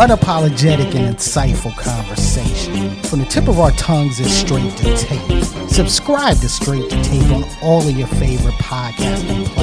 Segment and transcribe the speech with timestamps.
[0.00, 2.90] unapologetic and insightful conversation.
[3.02, 5.44] From the tip of our tongues is straight to tape.
[5.68, 9.59] Subscribe to Straight to Tape on all of your favorite podcasting platforms,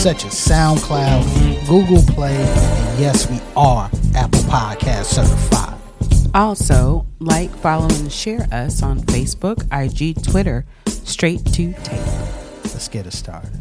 [0.00, 5.78] such as SoundCloud, Google Play, and yes, we are Apple Podcast certified.
[6.32, 12.00] Also, like, follow, and share us on Facebook, IG, Twitter, Straight to Tape.
[12.64, 13.52] Let's get it started.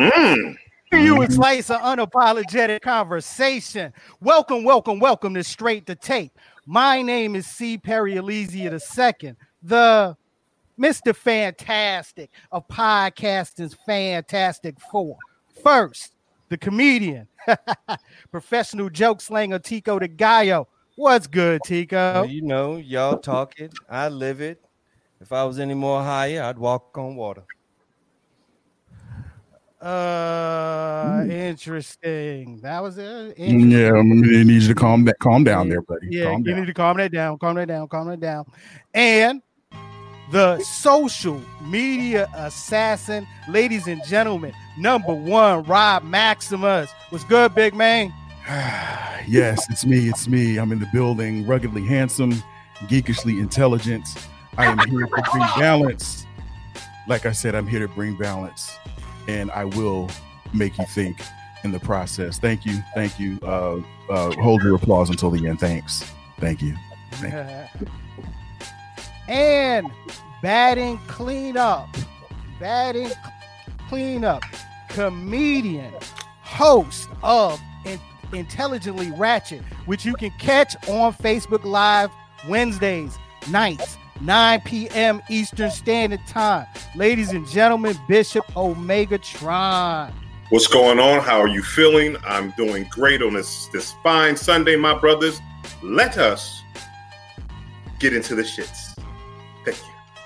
[0.00, 0.54] Mm.
[0.92, 3.92] You and Slice of unapologetic conversation.
[4.22, 6.38] Welcome, welcome, welcome to Straight to Tape.
[6.64, 7.76] My name is C.
[7.76, 8.72] Perry Elysia
[9.22, 10.16] II, the
[10.82, 11.14] Mr.
[11.14, 15.16] Fantastic of podcasting's Fantastic Four.
[15.62, 16.16] First,
[16.48, 17.28] the comedian,
[18.32, 20.66] professional joke slanger Tico de Gallo.
[20.96, 21.96] What's good, Tico?
[21.96, 24.64] Well, you know, y'all talk it, I live it.
[25.20, 27.44] If I was any more higher, I'd walk on water.
[29.80, 32.60] Uh, interesting.
[32.60, 33.38] That was it.
[33.38, 36.08] Yeah, I mean, they need you to calm that, calm down there, buddy.
[36.10, 36.60] Yeah, calm you down.
[36.60, 38.46] need to calm that down, calm that down, calm that down.
[38.92, 39.42] And
[40.32, 46.90] the social media assassin, ladies and gentlemen, number one, Rob Maximus.
[47.10, 48.12] What's good, big man?
[49.28, 50.08] yes, it's me.
[50.08, 50.56] It's me.
[50.56, 52.32] I'm in the building, ruggedly handsome,
[52.84, 54.08] geekishly intelligent.
[54.56, 56.26] I am here to bring balance.
[57.06, 58.74] Like I said, I'm here to bring balance,
[59.28, 60.08] and I will
[60.54, 61.20] make you think
[61.62, 62.38] in the process.
[62.38, 62.82] Thank you.
[62.94, 63.38] Thank you.
[63.42, 65.60] Uh, uh, hold your applause until the end.
[65.60, 66.10] Thanks.
[66.38, 66.74] Thank you.
[69.32, 69.90] and
[70.42, 71.88] batting cleanup,
[72.60, 73.10] batting
[73.88, 74.42] cleanup,
[74.90, 75.92] comedian,
[76.42, 77.98] host of In-
[78.34, 82.10] Intelligently Ratchet, which you can catch on Facebook Live
[82.46, 83.16] Wednesdays
[83.50, 83.96] nights.
[84.20, 85.20] 9 p.m.
[85.28, 86.66] Eastern Standard Time.
[86.94, 90.12] Ladies and gentlemen, Bishop Omega Tron.
[90.50, 91.20] What's going on?
[91.20, 92.16] How are you feeling?
[92.24, 95.40] I'm doing great on this this fine Sunday, my brothers.
[95.82, 96.62] Let us
[97.98, 98.81] get into the shits.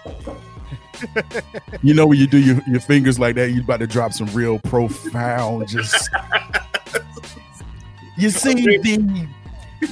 [0.07, 1.43] You.
[1.83, 4.27] You know when you do your, your fingers like that, you're about to drop some
[4.29, 6.09] real profound, just.
[8.17, 9.29] You see the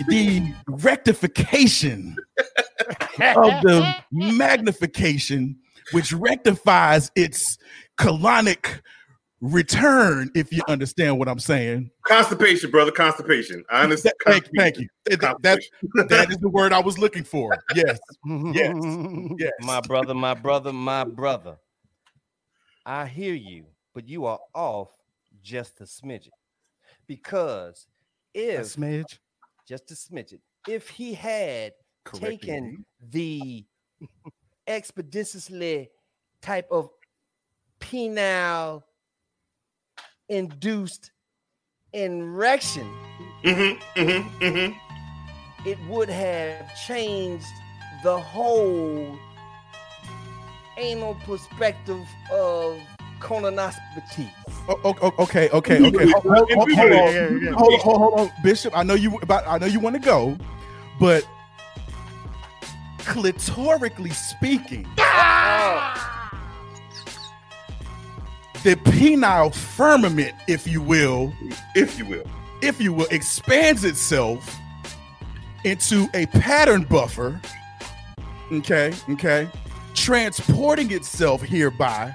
[0.09, 2.17] the rectification
[3.19, 5.57] of the magnification,
[5.93, 7.59] which rectifies its
[7.99, 8.81] colonic
[9.44, 11.91] return, if you understand what I'm saying.
[12.06, 12.91] Constipation, brother.
[12.91, 13.65] Constipation.
[13.71, 14.15] I understand.
[14.25, 14.88] Thank, you, thank you.
[15.05, 15.60] That, that,
[16.09, 17.56] that is the word I was looking for.
[17.75, 18.75] Yes, yes,
[19.38, 19.53] yes.
[19.60, 21.56] My brother, my brother, my brother.
[22.87, 24.88] I hear you, but you are off
[25.43, 26.31] just a smidget.
[27.06, 27.87] Because
[28.34, 29.19] A if smidge.
[29.69, 31.72] just a smidget, if he had
[32.04, 33.66] Correcting taken the
[34.66, 35.91] expeditiously
[36.41, 36.88] type of
[37.81, 38.83] penile
[40.29, 41.12] induced
[41.93, 42.89] erection,
[43.45, 45.69] Mm-hmm, mm-hmm, mm-hmm.
[45.69, 47.47] it would have changed
[48.03, 49.19] the whole
[50.79, 52.79] anal perspective of
[53.21, 54.31] colonoscopy.
[54.69, 56.11] Oh, oh, oh, okay, okay, okay.
[56.11, 57.53] Hold, hold, hold, hold on.
[57.53, 58.77] Hold, hold, hold on, Bishop.
[58.77, 59.47] I know you about.
[59.47, 60.39] I know you want to go,
[60.99, 61.27] but
[63.01, 64.87] clitorically speaking,
[68.65, 71.33] the penile firmament, if you will,
[71.75, 72.25] If you will.
[72.63, 74.59] if you will, expands itself
[75.65, 77.41] into a pattern buffer.
[78.51, 79.49] Okay, okay,
[79.95, 82.13] transporting itself hereby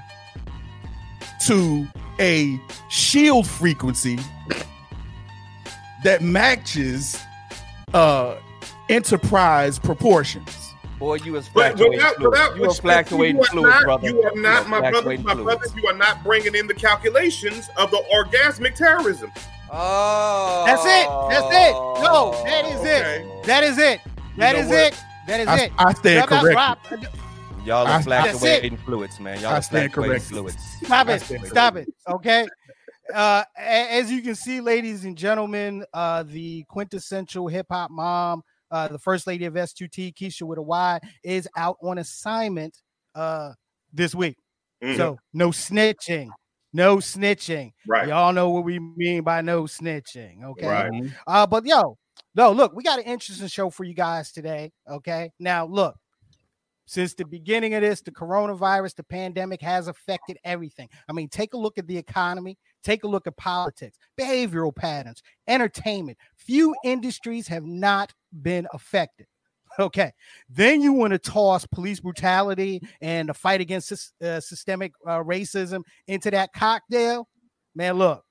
[1.46, 1.88] to
[2.20, 4.20] a shield frequency
[6.04, 7.18] that matches
[7.94, 8.36] uh
[8.90, 10.59] enterprise proportions.
[11.00, 12.40] Boy, you was But fluctuating without, fluids.
[12.56, 14.08] You were respect, fluctuating you are fluids, not, brother.
[14.10, 15.46] You are not, were my brothers, fluctuating my fluids.
[15.46, 19.32] brothers, you are not bringing in the calculations of the orgasmic terrorism.
[19.72, 21.08] Oh, That's it.
[21.30, 21.74] That's it.
[22.04, 23.46] No, that is it.
[23.46, 24.02] That is it.
[24.38, 24.78] That know is what?
[24.94, 25.04] it.
[25.28, 25.72] That is I, it.
[25.78, 27.10] I stand Rob- corrected.
[27.66, 29.40] Y'all I- are that's fluctuating fluids, man.
[29.42, 30.58] Y'all are stand fluctuating fluids.
[30.84, 31.22] Stop it.
[31.46, 31.88] Stop it.
[32.10, 32.48] Okay.
[33.14, 38.88] Uh, as you can see, ladies and gentlemen, uh, the quintessential hip hop mom, uh,
[38.88, 42.78] the first lady of S2T, Keisha with a Y, is out on assignment
[43.16, 43.54] uh,
[43.94, 44.38] this week.
[44.84, 44.98] Mhm.
[44.98, 46.30] So no snitching.
[46.72, 47.72] No snitching.
[47.88, 48.08] right.
[48.08, 50.44] Y'all know what we mean by no snitching.
[50.44, 50.68] Okay.
[50.68, 51.12] Right.
[51.26, 51.98] Uh, but yo,
[52.36, 54.72] no, look, we got an interesting show for you guys today.
[54.90, 55.32] Okay.
[55.40, 55.96] Now, look,
[56.86, 60.90] Since the beginning of this, the coronavirus, the pandemic has affected everything.
[61.08, 65.22] I mean, take a look at the economy, take a look at politics, behavioral patterns,
[65.48, 66.18] entertainment.
[66.36, 69.28] Few industries have not been affected.
[69.78, 70.12] Okay.
[70.50, 75.84] Then you want to toss police brutality and the fight against uh, systemic uh, racism
[76.08, 77.28] into that cocktail.
[77.76, 78.24] Man, look,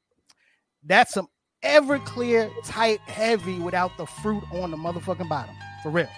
[0.84, 1.28] that's some
[1.64, 5.54] Everclear type heavy without the fruit on the motherfucking bottom.
[5.82, 6.08] For real.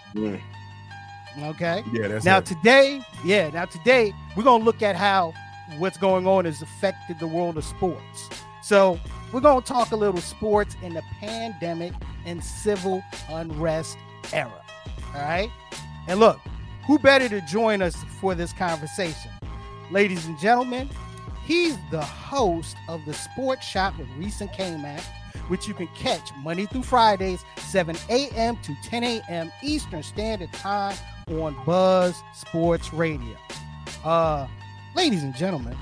[1.43, 1.83] Okay.
[1.93, 2.47] Yeah, that's Now it.
[2.47, 5.33] today, yeah, now today we're gonna look at how
[5.79, 8.29] what's going on has affected the world of sports.
[8.63, 8.99] So
[9.33, 11.93] we're gonna talk a little sports in the pandemic
[12.27, 13.97] and civil unrest
[14.33, 14.63] era.
[15.15, 15.51] All right.
[16.09, 16.39] And look,
[16.87, 19.31] who better to join us for this conversation?
[19.91, 20.89] Ladies and gentlemen,
[21.45, 25.03] he's the host of the Sports Shop with Reese and K-Mac,
[25.49, 28.57] which you can catch Monday through Fridays, 7 a.m.
[28.63, 29.53] to 10 a.m.
[29.63, 30.97] Eastern Standard Time
[31.29, 33.37] on Buzz Sports Radio.
[34.05, 34.47] Uh,
[34.95, 35.77] ladies and gentlemen,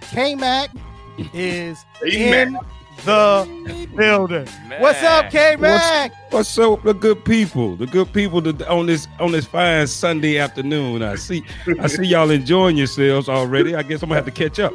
[0.00, 0.70] K-Mac
[1.32, 2.48] is K-Mac.
[2.48, 2.58] in
[3.04, 4.46] the building.
[4.78, 6.12] What's up, K-Mac?
[6.32, 7.76] What's up, the good people?
[7.76, 11.02] The good people that on this on this fine Sunday afternoon.
[11.02, 11.44] I see,
[11.80, 13.74] I see y'all enjoying yourselves already.
[13.74, 14.72] I guess I'm gonna have to catch up.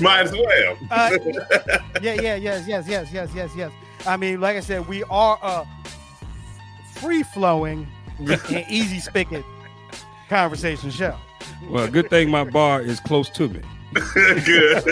[0.00, 0.76] Might as well.
[0.90, 1.10] Uh,
[2.00, 3.72] yeah, yeah, yes, yes, yes, yes, yes, yes.
[4.06, 5.66] I mean, like I said, we are a
[6.94, 7.86] free flowing
[8.18, 9.44] and easy spigot
[10.28, 11.16] conversation show.
[11.70, 13.60] Well, good thing my bar is close to me.
[13.94, 14.84] Good.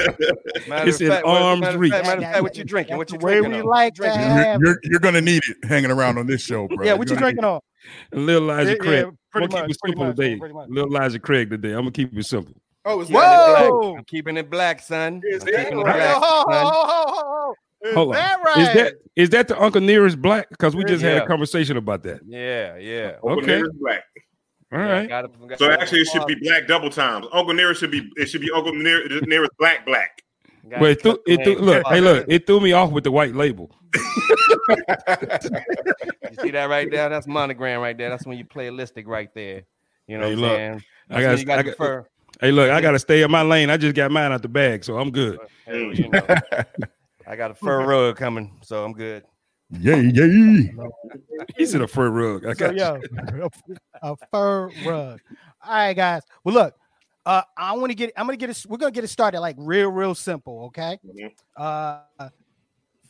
[0.69, 1.93] It's in fact, what- arm's matter reach.
[1.93, 2.97] fact, Matter of fact, what you drinking?
[2.97, 3.53] What you the way drinking?
[3.53, 3.67] we on?
[3.67, 6.79] like Drinking You're, have- you're, you're gonna need it hanging around on this show, bro.
[6.81, 7.61] yeah, You're what you gonna drinking on?
[8.13, 8.93] Little Liza Yeah, Craig.
[8.93, 10.41] yeah, I'm gonna keep much, it simple much, today.
[10.69, 11.69] Little Elijah Craig today.
[11.73, 12.55] I'm gonna keep it simple.
[12.87, 13.97] Oh, it's Whoa!
[13.99, 15.21] I'm keeping it black, son.
[15.25, 15.97] Is I'm that keeping it right?
[15.97, 17.91] black, Ho, ho, son.
[17.91, 18.15] Is Hold on.
[18.15, 18.59] that right?
[18.59, 20.49] Is that is that the Uncle Nearest Black?
[20.49, 22.21] Because we just had a conversation about that.
[22.27, 23.17] Yeah, yeah.
[23.17, 23.63] Uncle Okay.
[24.71, 24.73] Nearest black.
[24.73, 25.09] All Yeah, right.
[25.09, 27.27] gotta- gotta- So actually, it should be black double times.
[27.33, 30.23] Uncle Nearest should be it should be Uncle Near, Nearest black black.
[30.69, 33.11] gotta Well, it threw, it threw, look, hey, look, it threw me off with the
[33.13, 33.71] white label.
[34.69, 37.09] You see that right there?
[37.09, 38.11] That's monogram right there.
[38.11, 39.63] That's when you playalistic right there.
[40.07, 40.73] You know Hey, what I'm saying?
[40.73, 40.77] I
[41.09, 42.07] That's when got, you got I got, defer.
[42.41, 43.71] hey, look, I got to stay in my lane.
[43.71, 45.39] I just got mine out the bag, so I'm good.
[45.65, 46.21] Hell, you know,
[47.27, 49.25] I got a fur rug coming, so I'm good.
[49.71, 50.73] Yay, yay.
[51.57, 52.47] He's in a fur rug.
[52.47, 53.39] I So, got you.
[53.39, 53.49] yo,
[54.03, 55.21] a, a fur rug.
[55.65, 56.23] All right, guys.
[56.45, 56.75] Well, look,
[57.25, 58.13] uh, I want to get.
[58.17, 58.65] I'm gonna get it.
[58.69, 60.67] We're gonna get it started like real, real simple.
[60.67, 60.99] Okay.
[61.05, 61.33] Mhm.
[61.57, 62.29] Uh,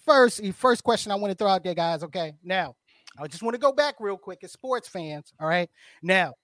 [0.04, 2.02] first, first question I want to throw out there, guys.
[2.04, 2.32] Okay.
[2.42, 2.74] Now,
[3.18, 5.34] I just want to go back real quick as sports fans.
[5.38, 5.68] All right.
[6.02, 6.34] Now,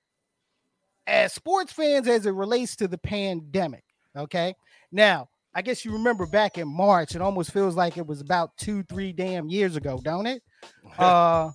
[1.06, 3.84] as sports fans, as it relates to the pandemic.
[4.14, 4.54] Okay.
[4.92, 7.14] Now, I guess you remember back in March.
[7.14, 10.42] It almost feels like it was about two, three damn years ago, don't it?
[10.98, 11.50] Uh,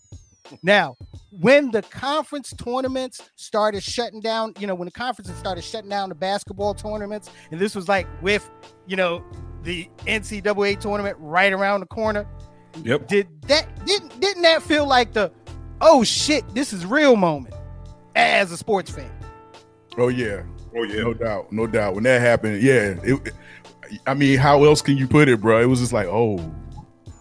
[0.63, 0.95] now,
[1.39, 6.09] when the conference tournaments started shutting down, you know, when the conferences started shutting down
[6.09, 8.49] the basketball tournaments, and this was like with,
[8.87, 9.23] you know,
[9.63, 12.25] the NCAA tournament right around the corner.
[12.83, 13.07] Yep.
[13.07, 15.31] Did that didn't didn't that feel like the
[15.81, 17.53] oh shit, this is real moment
[18.15, 19.11] as a sports fan?
[19.97, 20.43] Oh yeah,
[20.75, 21.01] Oh yeah.
[21.01, 21.95] no doubt, no doubt.
[21.95, 22.95] When that happened, yeah.
[23.03, 23.33] It,
[24.05, 25.61] I mean, how else can you put it, bro?
[25.61, 26.39] It was just like, oh,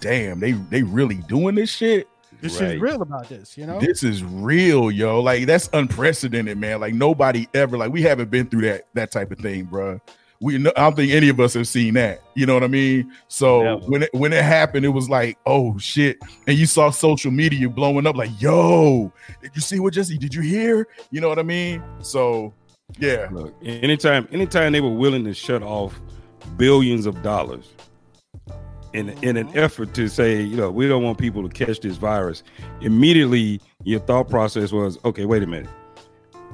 [0.01, 2.09] damn, they they really doing this shit.
[2.43, 2.73] This Right.
[2.75, 3.81] is real about this, you know?
[3.81, 5.21] This is real, yo.
[5.21, 6.81] Like that's unprecedented, man.
[6.81, 10.01] Like nobody ever, like we haven't been through that that type of thing, bro.
[10.39, 12.21] We, no- I don't think any of us have seen that.
[12.35, 13.11] You know what I mean?
[13.29, 13.81] So Never.
[13.87, 16.19] when it when it happened, it was like, oh shit.
[16.47, 20.19] And you saw social media blowing up, like, yo, did you see what Jesse?
[20.19, 20.89] Did you hear?
[21.11, 21.83] You know what I mean?
[22.01, 22.53] So
[22.99, 25.99] yeah, Look, anytime, anytime they were willing to shut off
[26.57, 27.73] billions of dollars
[28.93, 31.97] in in an effort to say, you know, we don't want people to catch this
[31.97, 32.43] virus,
[32.81, 35.71] immediately your thought process was, okay, wait a minute.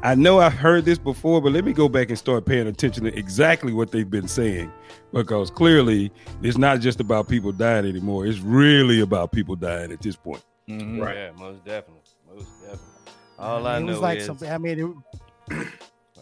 [0.05, 3.05] I know I've heard this before, but let me go back and start paying attention
[3.05, 4.73] to exactly what they've been saying.
[5.13, 6.11] Because clearly
[6.43, 8.27] it's not just about people dying anymore.
[8.27, 10.43] It's really about people dying at this point.
[10.69, 11.01] Mm-hmm.
[11.01, 11.17] Right.
[11.17, 12.03] Yeah, most definitely,
[12.35, 12.89] most definitely.
[13.39, 14.51] All I it know was like is, something.
[14.51, 15.05] I mean,
[15.51, 15.67] it,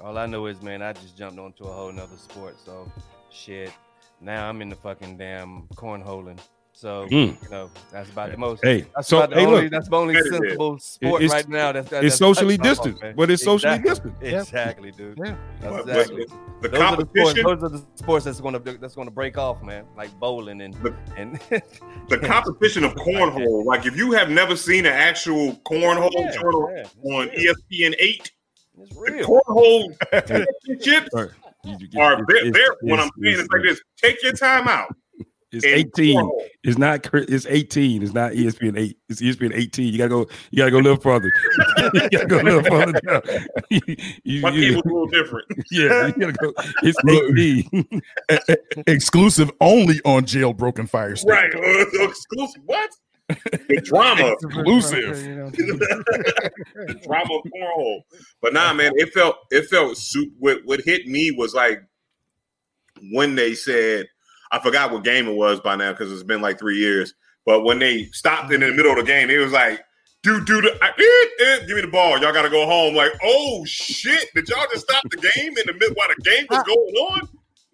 [0.03, 2.57] all I know is, man, I just jumped onto a whole nother sport.
[2.63, 2.91] So,
[3.31, 3.73] shit.
[4.21, 6.39] Now I'm in the fucking damn cornholing.
[6.73, 7.43] So, Mm.
[7.43, 8.65] you know, that's about the most.
[8.65, 10.33] Hey, That's so about the hey, only, look, that's the only That is it.
[10.43, 11.73] sensible sport right now.
[11.73, 13.15] That's, that, it's that's socially touching my distant, man.
[13.17, 14.11] but it's socially Exactly.
[14.13, 14.33] distant.
[14.33, 14.41] Yeah.
[14.41, 15.19] Exactly, dude.
[15.23, 15.37] Yeah.
[15.61, 16.25] That's But- but exactly.
[16.25, 19.09] the those, are the sports, competition, those are the sports that's going to that's going
[19.09, 19.85] to break off, man.
[19.97, 21.37] Like bowling and But- and
[22.09, 23.65] the competition of cornhole.
[23.67, 27.55] Like if you have never seen an actual cornhole Yeah, journal yeah, on real.
[27.55, 28.31] ESPN eight,
[28.79, 29.27] It's the real.
[29.27, 29.93] cornhole
[30.27, 31.09] championships
[31.65, 31.77] Sorry.
[31.81, 32.49] You- you- are it's- very.
[32.49, 34.95] it's- very what I'm saying is like this: take your time out.
[35.53, 36.17] It's 18.
[36.17, 36.43] cornhole.
[36.63, 37.09] It's not.
[37.13, 38.05] It's 18.
[38.05, 38.97] It's not ESPN 8.
[39.09, 39.93] It's ESPN 18.
[39.93, 40.29] You gotta go.
[40.53, 41.33] You gotta go a little further.
[41.93, 43.23] you gotta go a little further down.
[43.71, 43.81] You-
[44.23, 45.47] you- My you- cable's a little different.
[45.73, 46.53] yeah, you gotta go.
[46.85, 48.01] It's 18.
[48.87, 51.31] Exclusive only on Jailbroken Fire Stick.
[51.31, 51.53] right.
[51.53, 52.63] Uh, exclusive.
[52.67, 52.91] What?
[53.69, 54.35] The drama.
[54.43, 55.27] Exclusive.
[55.27, 55.51] You know.
[55.51, 58.01] the drama of cornhole.
[58.41, 61.83] But nah, man, it felt it felt su- what what hit me was like
[63.13, 64.07] when they said
[64.51, 67.15] I forgot what game it was by now because it's been like three years.
[67.47, 69.81] But when they stopped in the middle of the game, it was like,
[70.23, 72.19] dude, dude, eh, eh, give me the ball.
[72.21, 72.95] Y'all got to go home.
[72.95, 76.47] Like, oh shit, did y'all just stop the game in the mid while the game
[76.51, 77.29] was going on?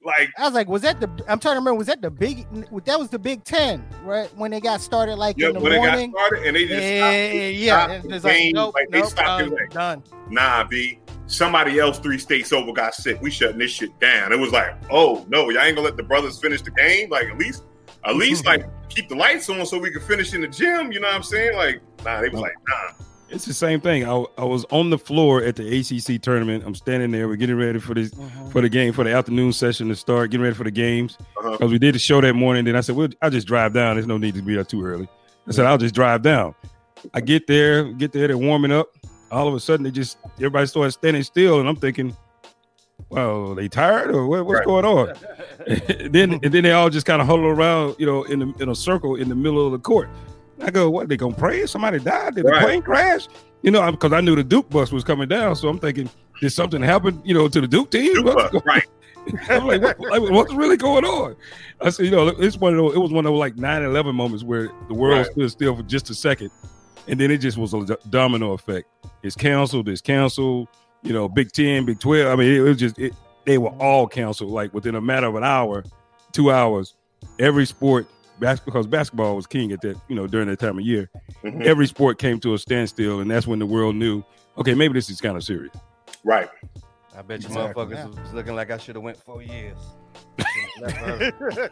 [0.07, 1.09] Like, I was like, was that the?
[1.29, 1.75] I'm trying to remember.
[1.75, 2.47] Was that the big?
[2.85, 4.33] That was the Big Ten, right?
[4.37, 6.13] When they got started, like yeah, in the when it got morning.
[6.13, 7.73] started and they just Yeah, stopped, yeah, they yeah.
[7.75, 9.43] stopped And the It's like, nope, like, they nope, stopped.
[9.43, 10.03] Was like, done.
[10.31, 11.01] nah, B.
[11.27, 13.21] Somebody else three states over got sick.
[13.21, 14.33] We shutting this shit down.
[14.33, 17.11] It was like, oh no, y'all ain't gonna let the brothers finish the game.
[17.11, 17.65] Like at least,
[18.05, 18.63] at least mm-hmm.
[18.63, 20.93] like keep the lights on so we can finish in the gym.
[20.93, 21.57] You know what I'm saying?
[21.57, 23.05] Like, nah, they was like, nah.
[23.29, 24.05] It's the same thing.
[24.05, 26.63] I, I was on the floor at the ACC tournament.
[26.65, 27.27] I'm standing there.
[27.27, 28.53] We're getting ready for this Mhm.
[28.53, 30.31] for the game for the afternoon session to start.
[30.31, 31.51] Getting ready for the games Uh-huh.
[31.53, 32.65] because we did the show that morning.
[32.65, 33.97] Then I said, "Well, I'll just drive down.
[33.97, 35.09] There's no need to be there too early."
[35.49, 36.55] I said, "I'll just drive down."
[37.15, 38.89] I get there, get there, they're warming up.
[39.33, 42.17] All of a sudden, they just everybody started standing still, and I'm thinking,
[43.11, 44.67] "Well, they tired or what, what's Right.
[44.67, 45.13] going on?"
[46.13, 48.69] then and then they all just kind of huddle around, you know, in the in
[48.69, 50.09] a circle in the middle of the court.
[50.61, 51.09] I go, "What?
[51.09, 51.67] They gonna pray?
[51.67, 52.35] Somebody died?
[52.37, 52.61] Did Right.
[52.61, 53.27] the plane crash?"
[53.63, 56.09] You know, because I knew the Duke bus was coming down, so I'm thinking,
[56.41, 57.21] "Did something happen?
[57.25, 58.85] You know, to the Duke team?" But, going- right.
[59.51, 61.35] I'm like, what, like, what's really going on?
[61.81, 64.15] I said, you know, it's one of those, it was one of those like 9-11
[64.15, 65.27] moments where the world Right.
[65.33, 66.53] stood still for just a second.
[67.09, 68.87] And then it just was a domino effect.
[69.25, 70.69] It's canceled, it's canceled,
[71.03, 72.27] you know, Big 10, Big 12.
[72.33, 75.35] I mean, it, was just, it, they were all canceled like within a matter of
[75.35, 75.83] an hour,
[76.31, 76.95] two hours.
[77.41, 78.07] Every sport,
[78.39, 81.09] because basketball was king at that, you know, during that time of year,
[81.45, 81.63] Mhm.
[81.65, 83.21] every sport came to a standstill.
[83.21, 84.23] And that's when the world knew,
[84.59, 85.75] okay, maybe this is kind of serious.
[86.25, 86.49] Right.
[87.17, 87.85] I bet you Exactly.
[87.85, 88.23] motherfuckers Yeah.
[88.23, 89.79] was looking like I should have went four years.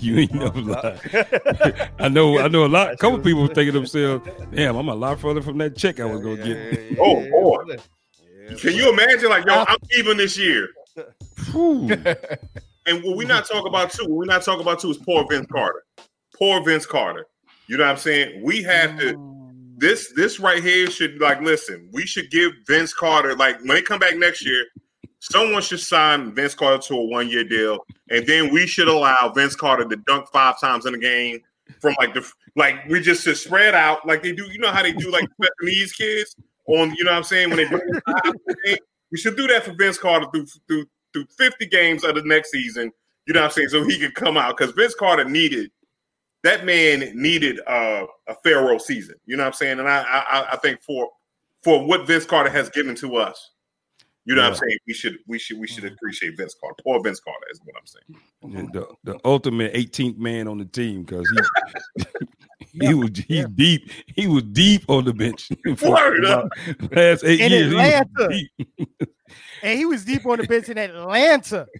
[0.00, 1.90] You ain't never lied.
[1.98, 2.92] I know, I know a lot.
[2.92, 6.04] A couple people thinking to themselves, "Damn, I'm a lot further from that check I
[6.04, 7.64] was gonna get." Oh, boy.
[7.68, 9.28] Yeah, Can you imagine?
[9.30, 10.68] Like, yo, I'm even this year.
[12.88, 15.26] And what we not talk about too, what we not talk about too is poor
[15.28, 15.84] Vince Carter.
[16.34, 17.26] Poor Vince Carter.
[17.66, 18.42] You know what I'm saying?
[18.42, 19.78] We have to mm.
[19.78, 23.82] this this right here should like listen, we should give Vince Carter like when they
[23.82, 24.64] come back next year,
[25.20, 27.78] someone should sign Vince Carter to a one-year deal,
[28.10, 31.40] and then we should allow Vince Carter to dunk five times in a game
[31.80, 32.26] from like the
[32.56, 35.28] like we just to spread out like they do, you know how they do like
[35.62, 36.34] these kids
[36.66, 38.78] on you know what I'm saying when they bring them out of the game?
[39.10, 42.50] we should do that for Vince Carter through through through 50 games of the next
[42.50, 42.92] season.
[43.26, 43.68] You know what I'm saying?
[43.70, 45.70] So he could come out because Vince Carter needed
[46.44, 49.16] that man needed uh, a Pharaoh season.
[49.26, 49.80] You know what I'm saying?
[49.80, 51.08] And I, I I think for
[51.62, 53.50] for what Vince Carter has given to us,
[54.24, 54.78] you know what I'm saying?
[54.86, 56.76] We should we should we should appreciate Vince Carter.
[56.84, 58.70] Poor Vince Carter is what I'm saying.
[58.72, 61.28] the, the ultimate 18th man on the team because
[61.98, 62.04] he
[62.88, 63.90] he was he's deep.
[64.06, 66.48] He was deep on the bench for Word up.
[66.92, 67.70] last eight In years.
[67.70, 69.08] he was Atlanta.
[69.60, 69.64] deep.
[69.70, 71.66] and he was deep on the bench in Atlanta.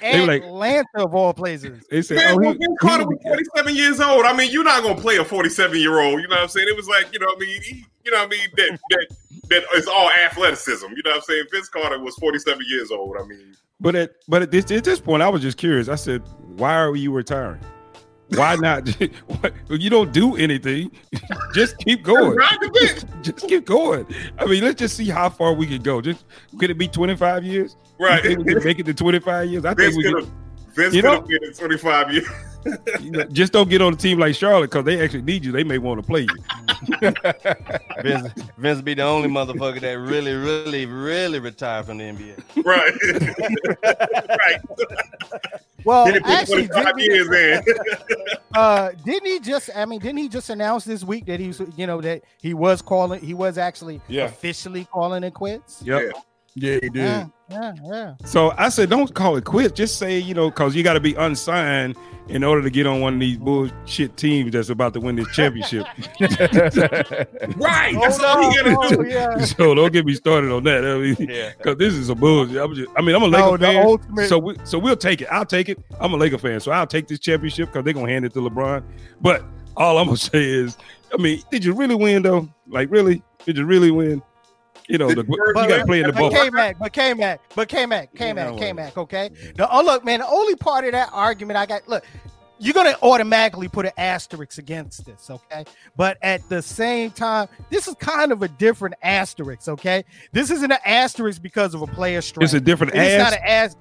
[0.00, 1.84] They like- Atlanta of all places.
[1.90, 4.26] They said, Man, "Oh, he, Vince Carter was was 47 years old.
[4.26, 6.20] I mean, you're not gonna play a 47 year old.
[6.20, 6.68] You know what I'm saying?
[6.68, 7.62] It was like, you know what I mean?
[7.62, 8.48] He, you know what I mean?
[8.56, 9.06] That that
[9.50, 10.86] that is all athleticism.
[10.88, 11.44] You know what I'm saying?
[11.52, 13.16] Vince Carter was 47 years old.
[13.20, 15.88] I mean, But at but at this at this point, I was just curious.
[15.88, 16.22] I said,
[16.56, 17.60] "Why are you retiring?
[18.34, 18.88] Why not?
[19.70, 20.90] You don't do anything.
[21.54, 22.36] just keep going.
[22.36, 23.04] bench.
[23.22, 24.06] Just keep going.
[24.38, 26.00] I mean, let's just see how far we can go.
[26.00, 26.24] Just
[26.58, 27.76] could it be twenty five years?
[28.00, 28.24] Right.
[28.64, 29.64] Make it to twenty five years?
[29.64, 30.28] I think we could
[30.78, 32.26] Vince You know- have been in 25 years.
[33.00, 35.52] You know, just don't get on a team like Charlotte because they actually need you.
[35.52, 36.36] They may want to play you.
[38.02, 42.64] Vince, Vince be the only motherfucker that really, really, really retired from the NBA.
[42.64, 42.94] Right.
[44.38, 44.60] right.
[45.84, 47.28] Well, He done put actually, didn't he, years
[47.66, 47.74] in.
[48.54, 49.70] uh, didn't he just?
[49.74, 52.82] I mean, didn't he just announce this week that he's, you know, that he was
[52.82, 54.24] calling, he was actually Yeah.
[54.24, 55.82] officially calling it quits?
[55.82, 56.02] Yep.
[56.02, 56.20] Yeah,
[56.60, 56.94] he did.
[56.94, 58.14] Yeah, yeah, yeah.
[58.24, 59.72] So I said, don't call it quits.
[59.72, 61.96] Just say, you know, because you got to be unsigned
[62.28, 65.28] in order to get on one of these bullshit teams that's about to win this
[65.34, 65.86] championship.
[67.56, 67.94] right.
[68.00, 69.00] That's Oh, all he gotta do.
[69.00, 69.38] oh, yeah.
[69.44, 70.84] so don't get me started on that.
[70.84, 71.52] I mean, Yeah.
[71.56, 72.56] because this is a bullshit.
[72.58, 75.22] I'm just, I mean, I'm a Laker No, fan, ultimate- so we, so we'll take
[75.22, 75.28] it.
[75.30, 75.78] I'll take it.
[76.00, 78.40] I'm a Laker fan, so I'll take this championship because they're gonna hand it to
[78.40, 78.82] LeBron.
[79.20, 79.42] But
[79.76, 80.76] all I'm gonna say is,
[81.12, 82.48] I mean, did you really win though?
[82.66, 83.22] Like, really?
[83.46, 84.20] Did you really win?
[84.88, 86.36] You know, the, you But, got to play in the but bubble.
[86.36, 89.30] K-Mac, but K-Mac, but K-Mac, K-Mac, know K-Mac, okay?
[89.54, 92.04] The, oh, look, man, the only part of that argument I got, look,
[92.58, 95.64] you're going to automatically put an asterisk against this, okay?
[95.96, 100.04] But at the same time, this is kind of a different asterisk, okay?
[100.32, 102.44] This isn't an asterisk because of a player strength.
[102.44, 103.30] It's a different It's ass.
[103.30, 103.76] not an ass.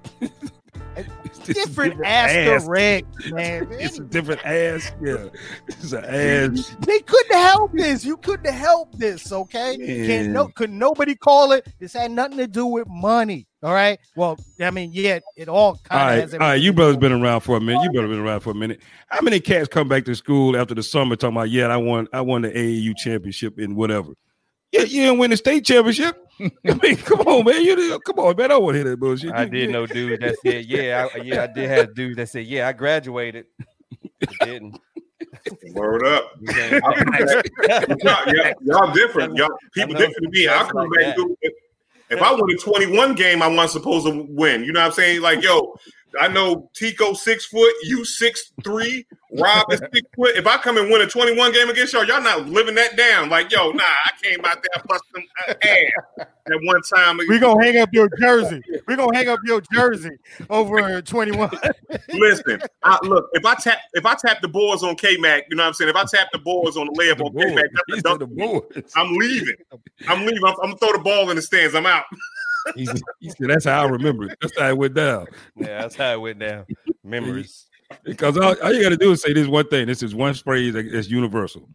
[1.24, 2.32] It's a different ass.
[2.32, 3.68] asterisk, man.
[3.72, 4.92] It's a different ass.
[5.02, 5.28] Yeah,
[5.68, 6.76] it's an ass.
[6.80, 8.04] They couldn't help this.
[8.04, 9.78] You couldn't help this, okay?
[9.78, 11.68] Can no could nobody call it?
[11.80, 13.48] This had nothing to do with money.
[13.64, 13.98] All right.
[14.16, 16.62] Well, I mean, yeah, it all All kind of right, has all right.
[16.62, 17.84] You brothers been around for a minute.
[17.84, 18.82] You brothers been around for a minute.
[19.08, 22.08] How many cats come back to school after the summer talking about, yeah, I won,
[22.14, 24.14] I won the AAU championship and whatever.
[24.72, 26.27] Yeah, you didn't win the state championship.
[26.68, 27.64] I mean, come on, man.
[27.64, 28.46] You didn't- come on, man.
[28.46, 29.32] I don't want to hear that bullshit.
[29.34, 32.18] I You- did you- know dude that said, yeah, I, yeah, I did have dude
[32.18, 33.46] that said, yeah, I graduated.
[34.42, 34.80] I didn't.
[35.74, 36.32] Word up.
[36.48, 36.80] Okay.
[38.04, 39.36] y'all, y'all, y'all different.
[39.36, 40.48] Y'all people different to me.
[40.48, 41.16] I'll come like back that.
[41.16, 41.54] to it.
[42.10, 44.64] If I win a 21 game, I wasn't supposed to win.
[44.64, 45.22] You know what I'm saying?
[45.22, 45.76] Like, yo,
[46.20, 49.06] I know Tico six foot, you six three,
[49.38, 50.36] Rob is six foot.
[50.36, 53.30] If I come and win a 21 game against y'all, y'all not living that down.
[53.30, 55.24] Like, yo, nah, I came out there plus some
[55.64, 57.18] ass at one time.
[57.28, 58.62] We're gonna hang up your jersey.
[58.88, 60.18] We're gonna hang up your jersey
[60.50, 61.50] over 21.
[62.14, 65.58] Listen, I, look, if I tap if I tap the boards on K Mac, you
[65.58, 65.90] know what I'm saying?
[65.90, 67.72] If I tap the boards on the layup The on K Mac, board.
[67.74, 68.20] that's He a said dunk.
[68.20, 68.94] the boards.
[68.96, 69.56] I'm leaving.
[70.08, 70.44] I'm leaving.
[70.46, 71.76] I'm, I'm gonna throw the ball in the stands.
[71.76, 72.06] I'm out.
[72.76, 74.38] He said, he said, that's how I remember it.
[74.42, 75.28] That's how it went down.
[75.56, 76.66] yeah, that's how it went down.
[77.04, 77.66] Memories.
[78.04, 79.88] Because all, all you got to do is say this one thing.
[79.88, 81.70] This is one phrase that- that's universal.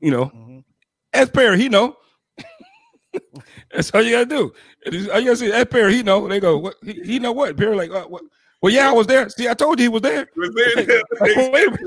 [0.00, 0.64] You know, Mhm.
[1.12, 1.96] as Perry, he know.
[3.72, 5.08] that's all you got to do.
[5.12, 6.26] All you got to say, as Perry, he know.
[6.26, 6.74] They go, what?
[6.84, 7.56] He, he know what?
[7.56, 8.22] Perry, like, uh, what?
[8.62, 9.28] Well, yeah, I was there.
[9.28, 10.26] See, I told you he was there.
[10.36, 11.80] Was there- Wait a minute.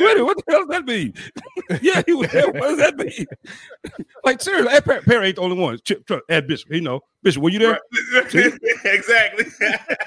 [0.00, 1.14] Wait what the hell does that mean?
[1.82, 2.46] yeah, he was there.
[2.50, 3.26] What does that mean?
[4.24, 5.78] like seriously, Ed Perry, Perry ain't the only one.
[5.84, 7.00] Chip, Chip, Ed Bishop, you know.
[7.22, 7.78] Bishop, were you there?
[8.84, 9.44] exactly.
[9.60, 10.04] That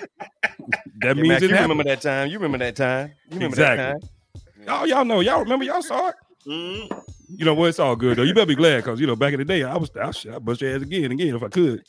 [1.03, 1.69] Yeah, means Mac, it you happened.
[1.69, 2.27] remember that time?
[2.29, 3.07] You remember that time?
[3.29, 3.77] You remember Exactly.
[3.77, 4.81] that time?
[4.81, 5.21] Oh, y'all know.
[5.21, 5.65] Y'all remember.
[5.65, 6.15] Y'all saw it.
[6.45, 7.03] Mhm.
[7.37, 7.69] You know what?
[7.69, 8.23] It's all good though.
[8.23, 10.33] You better be glad because you know back in the day, I was I shit,
[10.33, 11.83] I bust your ass again and again if I could.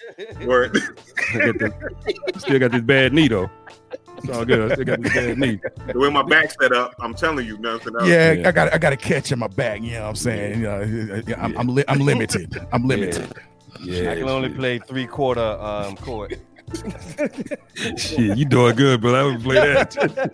[0.46, 0.76] Word.
[1.34, 3.50] I got this- still got this bad knee though.
[4.22, 4.70] It's all good.
[4.70, 5.60] I still got this bad knee.
[5.92, 8.08] The way my back's set up, I'm telling you, nothing else.
[8.08, 8.48] Yeah, Yeah.
[8.48, 9.82] I got I got a catch in my back.
[9.82, 10.60] You know what I'm saying?
[10.60, 12.56] You know, I'm I'm, li- I'm limited.
[12.72, 13.32] I'm limited.
[13.80, 16.32] Yeah, I can only play three quarter um court.
[17.96, 20.32] Shit, you doing good, but I would play that.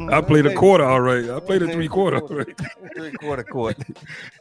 [0.12, 1.28] I played a quarter all right.
[1.30, 2.18] I played a three quarter.
[2.20, 2.48] All right.
[2.96, 3.76] Three quarter court.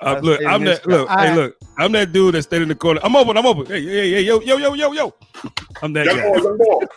[0.01, 0.85] I look, I'm that.
[0.87, 2.99] Look, I- hey, look, I'm that dude that stayed in the corner.
[3.03, 3.37] I'm open.
[3.37, 3.67] I'm open.
[3.67, 5.13] Hey, hey, hey, yo, yo, yo, yo, yo.
[5.81, 6.23] I'm that Young guy.
[6.57, 6.87] ball.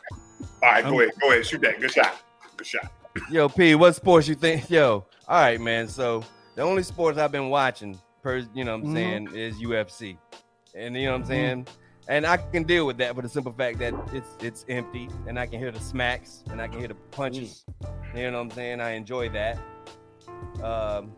[0.62, 1.12] All right, go ahead.
[1.20, 1.46] Go ahead.
[1.46, 1.80] Shoot that.
[1.80, 2.20] Good shot.
[2.56, 2.92] Good shot.
[3.30, 4.68] Yo, P, what sports you think?
[4.70, 5.88] Yo, all right, man.
[5.88, 8.92] So the only sports I've been watching, per you know what I'm Mhm.
[8.94, 10.18] saying, is UFC.
[10.74, 11.66] And you know what I'm saying?
[12.08, 15.38] And I can deal with that for the simple fact that it's it's empty and
[15.38, 17.64] I can hear the smacks and I can hear the punches.
[18.14, 18.80] You know what I'm saying?
[18.80, 19.58] I enjoy that.
[20.62, 21.12] Um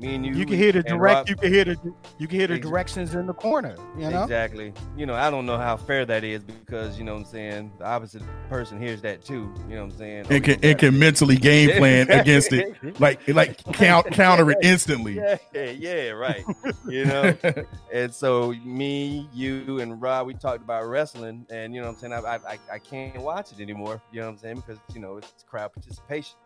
[0.00, 1.00] me and you You can hear the direct.
[1.00, 1.94] Rob- You can hear the.
[2.18, 3.74] You can hear the Ex- directions in the corner.
[3.98, 4.22] You know.
[4.22, 4.72] Exactly.
[4.96, 7.72] You know, I don't know how fair that is because you know what I'm saying.
[7.78, 9.52] The opposite person hears that too.
[9.68, 10.26] You know what I'm saying.
[10.30, 15.16] It can it can mentally game plan against it, like like count counter it instantly.
[15.16, 15.36] Yeah,
[15.70, 16.44] yeah, right.
[16.88, 17.34] You know,
[17.92, 22.00] and so me, you, and Rob, we talked about wrestling, and you know what I'm
[22.00, 22.12] saying.
[22.12, 24.00] I, I, I- I can't watch it anymore.
[24.12, 26.36] You know what I'm saying because you know it's crowd participation.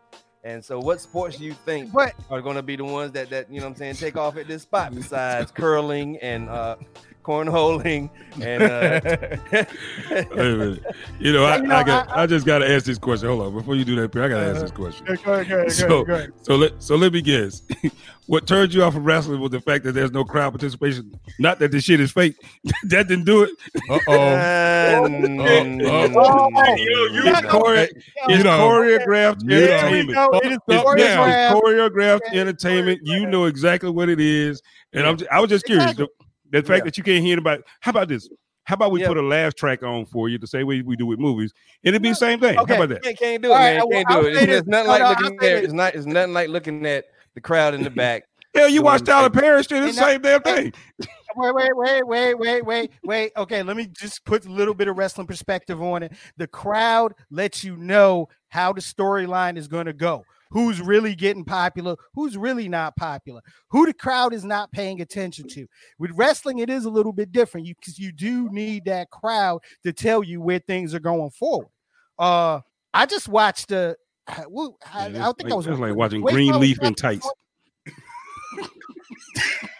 [0.45, 3.29] And so, what sports do you think But are going to be the ones that
[3.29, 6.75] that you know what I'm saying take off at this spot besides curling and uh
[7.23, 8.09] cornholing
[8.41, 8.99] and uh
[10.11, 10.79] Wait a.
[11.19, 13.29] You know, I, You know, I, got, I- I, just got to ask this question.
[13.29, 15.05] Hold on, before you do that, Perry, I got to ask this question.
[15.05, 16.33] go ahead, go ahead, So- go ahead.
[16.41, 17.61] So let so let me guess.
[18.27, 21.11] what turned you off of wrestling was the fact that there's no crowd participation.
[21.39, 22.35] Not that the shit is fake.
[22.85, 23.51] that didn't do it.
[23.89, 25.07] Uh oh.
[25.07, 25.45] You No.
[25.45, 26.13] It's,
[27.51, 28.59] chore- You it's know.
[28.59, 29.65] choreographed You know.
[29.65, 30.15] entertainment.
[30.15, 31.61] No, it is choreographed.
[31.61, 33.01] choreographed entertainment.
[33.03, 34.61] You know exactly what it is.
[34.93, 35.91] And I'm just, I was just curious.
[35.91, 36.07] Exactly.
[36.53, 36.83] The, the fact Yeah.
[36.85, 38.29] that you can't hear about how about this?
[38.65, 39.07] How about we Yeah.
[39.09, 41.51] put a laugh track on for you the same way we do with movies?
[41.83, 42.57] And it'd be the same thing.
[42.57, 42.75] Okay.
[42.75, 43.03] How about that?
[43.03, 43.79] Can't, can't do it, All right, man.
[43.79, 44.31] well, Can't I'll do it.
[44.35, 44.59] It's, this.
[44.59, 45.55] it's not like I'll looking say at.
[45.57, 45.63] this.
[45.65, 45.95] It's not.
[45.95, 48.23] It's nothing like looking at the crowd in the back.
[48.55, 49.41] Hell, you Doing watch Tyler things.
[49.41, 50.73] Perry shit, it's the same damn thing.
[51.35, 53.31] Wait, wait, wait, wait, wait, wait, wait.
[53.37, 56.13] Okay, let me just put a little bit of wrestling perspective on it.
[56.37, 60.23] The crowd lets you know how the storyline is going to go.
[60.51, 61.95] Who's really getting popular?
[62.13, 63.41] Who's really not popular?
[63.71, 65.65] Who the crowd is not paying attention to?
[65.97, 67.65] With wrestling, it is a little bit different.
[67.65, 71.69] Because you do need that crowd to tell you where things are going forward.
[72.19, 72.59] Uh,
[72.93, 73.97] I just watched the.
[74.27, 76.87] I, well, I, I it's think I was like, like watching Wait, green leaf it's
[76.87, 77.27] in tights.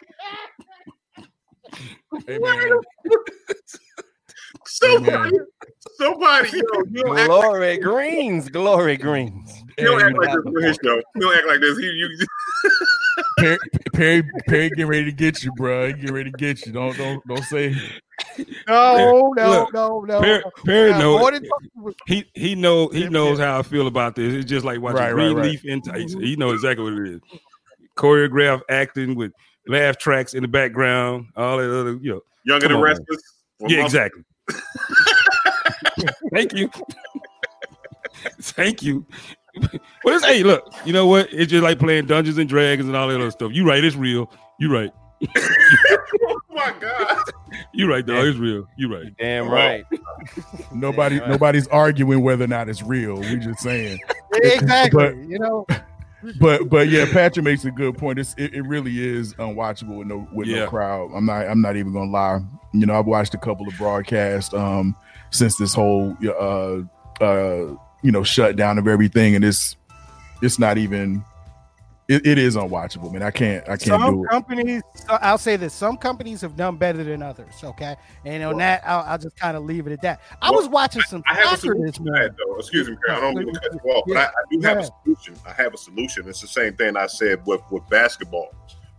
[2.28, 2.40] Hey.
[4.66, 5.32] Somebody,
[5.98, 9.64] somebody, yo, you don't act, Glory greens, glory greens.
[9.78, 10.96] you don't act like this on his show.
[11.16, 11.78] You don't act like this.
[11.78, 12.26] He, you,
[13.40, 13.58] Perry,
[13.94, 15.88] Perry, Perry, get ready to get you, bro.
[15.88, 16.72] He Get ready to get you.
[16.72, 17.76] Don't, don't, don't say.
[18.68, 20.22] No, no, Look, no, no.
[20.22, 23.64] Perry, Perry Now, knows more than fucking with- he he know he knows how I
[23.64, 24.34] feel about this.
[24.34, 25.42] It's just like watching Right, right, right.
[25.42, 26.20] Greenleaf and Tyson.
[26.20, 26.22] Mm-hmm.
[26.22, 27.22] He knows exactly what it is.
[27.98, 29.34] Choreographed acting with
[29.68, 32.22] laugh tracks in the background, all that other, you know.
[32.46, 33.22] younger Come than restless.
[33.68, 34.24] Yeah, exactly.
[36.34, 36.70] Thank you.
[38.42, 39.06] Thank you.
[40.04, 41.32] Well, it's, hey, look, you know what?
[41.32, 43.52] It's just like playing Dungeons and Dragons and all that other stuff.
[43.54, 44.32] You right, it's real.
[44.60, 44.92] You right.
[45.38, 47.24] oh my god.
[47.74, 48.26] You right, dog.
[48.26, 48.68] It's real.
[48.78, 49.16] You right.
[49.18, 49.86] Damn right.
[50.74, 51.30] Nobody, right.
[51.30, 53.16] nobody's arguing whether or not it's real.
[53.16, 54.00] We just saying.
[54.34, 54.92] exactly.
[54.92, 55.66] But- you know,
[56.40, 58.20] But, but yeah, Patrick makes a good point.
[58.20, 60.60] It's, it, it really is unwatchable with no, with Yeah.
[60.66, 61.12] no crowd.
[61.16, 62.40] I'm not, I'm not even gonna lie.
[62.74, 64.96] You know, I've watched a couple of broadcasts um
[65.32, 66.80] since this whole uh
[67.24, 69.76] uh you know shutdown of everything, and it's
[70.42, 71.24] it's not even.
[72.10, 73.24] It, it is unwatchable, man.
[73.24, 74.30] I can't, I can't some do it.
[74.30, 74.82] companies.
[75.08, 77.54] I'll say this: some companies have done better than others.
[77.64, 80.20] Okay, and on that, I'll, I'll just kind of leave it at that.
[80.42, 82.24] I Well, was watching some I have a soccer solution this morning.
[82.24, 82.56] that, though.
[82.58, 83.20] Excuse me, Karen.
[83.20, 85.36] I don't mean to cut you off, but I, I do have a solution.
[85.48, 86.28] I have a solution.
[86.28, 88.54] It's the same thing I said with, with basketball.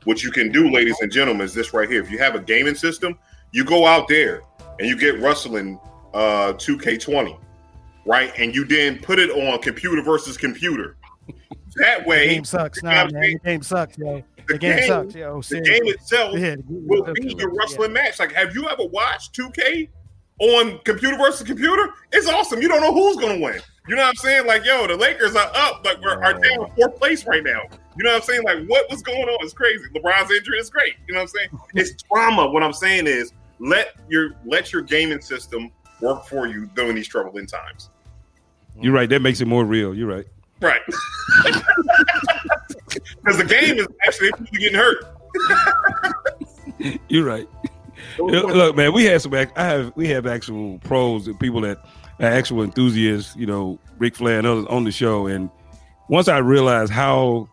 [0.05, 2.03] What you can do, ladies and gentlemen, is this right here.
[2.03, 3.19] If you have a gaming system,
[3.53, 4.43] you go out there
[4.79, 5.79] and you get wrestling
[6.15, 7.39] uh 2K20,
[8.07, 8.33] right?
[8.39, 10.97] And you then put it on computer versus computer.
[11.77, 12.83] That The way, game sucks.
[12.83, 13.41] you know Nah, man, saying?
[13.43, 13.99] the game sucks.
[13.99, 15.15] Yeah, the, the game game, sucks.
[15.15, 18.19] Yo, oh, the game itself Yeah, will be your wrestling match.
[18.19, 19.89] Like, have you ever watched 2K
[20.41, 21.93] on computer versus computer?
[22.13, 22.61] It's awesome.
[22.63, 23.61] You don't know who's gonna win.
[23.87, 24.47] You know what I'm saying?
[24.47, 27.63] Like, yo, the Lakers are up, like we're are down fourth place right now.
[27.97, 28.43] You know what I'm saying?
[28.43, 29.37] Like, what was going on?
[29.43, 29.85] It's crazy.
[29.95, 30.95] LeBron's injury is great.
[31.07, 31.61] You know what I'm saying?
[31.75, 32.49] It's trauma.
[32.49, 37.09] What I'm saying is let your let your gaming system work for you during these
[37.09, 37.91] troubling times.
[38.81, 39.09] You're right.
[39.09, 39.95] That makes it more real.
[39.95, 40.27] You're right.
[40.65, 40.81] Right.
[43.25, 45.05] Because the game is actually getting hurt.
[47.09, 47.49] You're right.
[48.19, 49.35] Look, man, we had some.
[49.35, 51.79] I have we have actual pros and people that
[52.21, 53.35] are actual enthusiasts.
[53.35, 55.27] You know, Ric Flair and others on the show.
[55.27, 55.51] And
[56.09, 57.49] once I realized how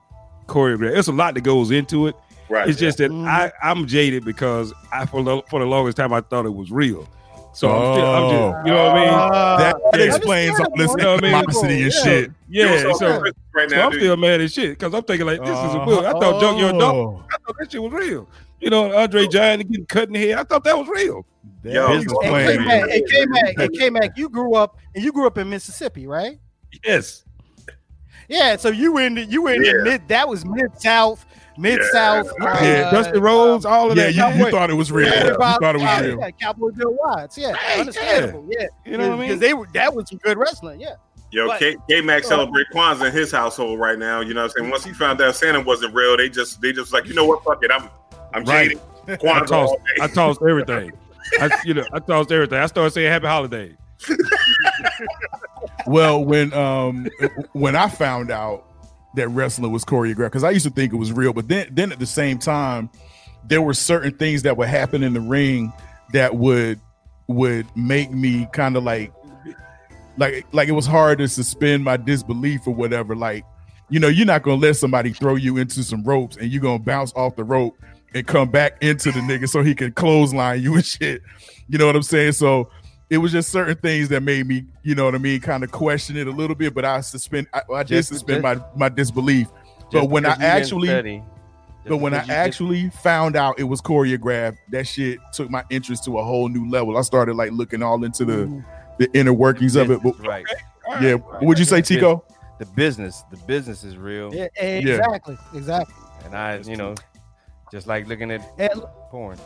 [0.48, 2.16] choreographed, it's a lot that goes into it.
[2.50, 2.70] Right.
[2.70, 3.26] It's just that Mhm.
[3.28, 6.70] I I'm jaded because I for the, for the longest time I thought it was
[6.72, 7.08] real.
[7.54, 9.14] So I'm, still, I'm just, you know what I mean?
[9.14, 10.06] Uh, That, that yeah.
[10.16, 11.34] explains all this You know what I mean?
[11.36, 12.04] animosity and Yeah.
[12.04, 12.32] shit.
[12.50, 12.66] Yeah.
[12.82, 13.10] You're So,
[13.54, 14.00] right so I'm dude.
[14.02, 16.06] still mad as shit because I'm thinking like this is a Uh, book.
[16.06, 16.96] I thought Junkyard Dog.
[16.96, 17.24] oh.
[17.30, 18.28] I thought that shit was real.
[18.62, 20.38] You know, Andre Giant getting cut in the head.
[20.38, 21.26] I thought that was real.
[21.64, 22.58] That Yo, is Hey, Hey, plain.
[22.60, 26.40] K-Mac, hey, K-Mac, hey, K-Mac, you grew up and you grew up in Mississippi, right?
[26.86, 27.26] Yes.
[28.30, 29.72] Yeah, so you in the, you in Yeah.
[29.74, 31.26] the mid that was mid south,
[31.62, 32.28] mid south.
[32.42, 32.64] Yeah.
[32.64, 32.92] Yeah.
[32.92, 34.36] Dusty Rhodes, all of Yeah, that.
[34.38, 35.08] you, you thought it was real.
[35.10, 36.20] Yeah, You thought it was yeah, real.
[36.20, 37.38] yeah, Cowboy Bill Watts.
[37.38, 38.46] Yeah, Right, understandable.
[38.50, 39.28] Yeah, You know what I mean?
[39.30, 40.82] Because they were that was some good wrestling.
[40.82, 40.96] Yeah,
[41.32, 44.20] Yo, But- K, K Mac celebrate Kwanzaa in his household right now.
[44.22, 44.70] You know what I'm saying?
[44.72, 47.44] Once he found out Santa wasn't real, they just they just like, you know what,
[47.44, 47.72] fuck it.
[47.72, 47.90] I'm
[48.34, 48.70] I'm Right.
[48.72, 48.82] jaded.
[49.24, 50.02] I tossed, all day.
[50.04, 50.92] I tossed everything.
[51.40, 52.58] I, you know, I tossed everything.
[52.60, 53.76] I started saying Happy Holiday.
[55.88, 57.08] Well, when um
[57.54, 58.66] when I found out
[59.16, 61.92] that wrestling was choreographed, because I used to think it was real, but then then
[61.92, 62.90] at the same time,
[63.44, 65.74] there were certain things that would happen in the ring
[66.14, 66.80] that would
[67.28, 69.14] would make me kind of like
[70.18, 73.16] like like it was hard to suspend my disbelief or whatever.
[73.16, 73.46] Like,
[73.90, 76.80] you know, you're not gonna let somebody throw you into some ropes and you're gonna
[76.80, 77.78] bounce off the rope
[78.14, 81.22] and come back into the nigga so he can clothesline you and shit.
[81.68, 82.34] You know what I'm saying?
[82.34, 82.70] So
[83.12, 85.72] it was just certain things that made me, you know what I mean, kind of
[85.72, 86.74] question it a little bit.
[86.74, 89.48] But I suspend, I, I did Just- suspend my my disbelief.
[89.92, 91.24] But when I because you didn't actually, study,
[91.86, 95.50] but when I because you didn't- actually found out it was choreographed, that shit took
[95.50, 96.98] my interest to a whole new level.
[96.98, 98.60] I started like looking all into the Mm-hmm.
[99.00, 100.02] the inner workings of it.
[100.02, 100.46] But right,
[101.02, 102.24] yeah, would you say Tico?
[102.60, 105.96] the business, the business is real, yeah, exactly, exactly.
[106.24, 106.94] and I, you know,
[107.72, 109.38] just like looking at And, porn.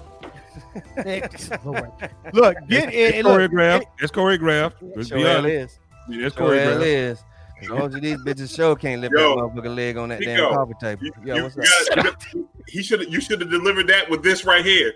[2.34, 3.26] look, get It's it.
[3.26, 3.84] Look, choreographed.
[4.00, 4.74] It's choreographed.
[4.96, 5.80] Let's Sure be hell is.
[6.10, 6.86] It's Sure choreographed.
[6.86, 7.24] is.
[7.62, 10.36] As long as these bitches show can't lift Yo, that motherfucking leg on that Nico,
[10.36, 11.04] damn coffee table.
[11.06, 11.64] You, Yo, you what's up?
[11.96, 14.94] gotta- he should you should have delivered that with this right here.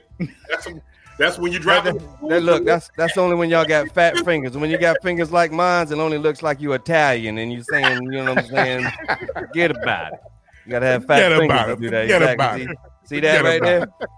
[0.49, 0.67] That's
[1.17, 2.01] that's when you drop That, it.
[2.29, 4.57] that- look, that's that's only when y'all got fat fingers.
[4.57, 8.03] When you got fingers like mine, it only looks like you Italian, and you saying,
[8.03, 8.85] you know what I'm saying?
[9.33, 10.19] Forget about it.
[10.65, 12.01] You gotta have fat Forget fingers about to do that.
[12.03, 12.63] Forget Exactly.
[12.65, 14.09] about See, see that Forget right about there?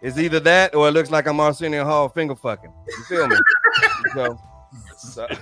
[0.00, 2.72] It's either that or it looks like I'm Arsenio Hall finger fucking.
[2.86, 3.36] You feel me?
[4.14, 4.38] so,
[4.96, 5.26] so-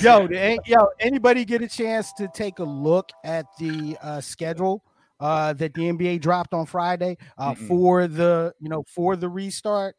[0.00, 4.82] yo, the- yo, anybody get a chance to take a look at the uh, schedule
[5.20, 9.94] uh, that the NBA dropped on Friday uh, for the you know for the restart.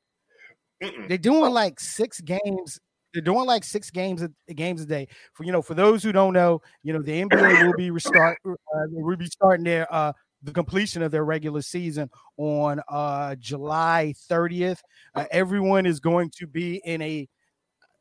[0.82, 1.08] Mm-mm.
[1.08, 2.80] They're doing like six games.
[3.14, 5.08] They're doing like six games a games a day.
[5.34, 8.38] For you know, for those who don't know, you know, the NBA will be restart.
[8.46, 8.54] Uh,
[8.90, 10.12] will be starting their uh,
[10.44, 14.80] the completion of their regular season on uh, July 30th.
[15.16, 17.28] Uh, everyone is going to be in a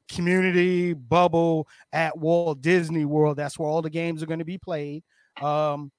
[0.09, 3.37] community bubble at Walt Disney World.
[3.37, 5.03] That's where all the games are going to be played.
[5.41, 5.91] Um,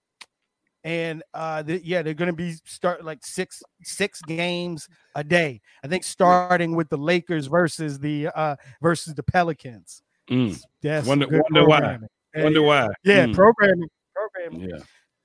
[0.84, 5.62] and uh, the, yeah, they're going to be start like six six games a day.
[5.84, 10.04] I think starting with the Lakers versus the uh, versus the Pelicans.
[10.30, 10.62] Mm.
[10.82, 11.98] That's Wonder- wonder why.
[12.36, 12.90] Wonder why?
[13.04, 13.34] Yeah, Mm.
[13.36, 14.70] programming, programming.
[14.72, 14.78] Yeah.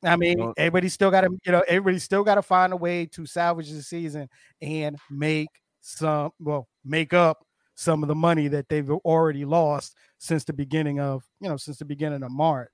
[0.05, 2.77] I mean, Well- everybody still got to, you know, everybody still got to find a
[2.77, 4.29] way to salvage the season
[4.63, 5.49] and make
[5.81, 11.01] some, well, make up some of the money that they've already lost since the beginning
[11.01, 12.71] of, you know, since the beginning of March.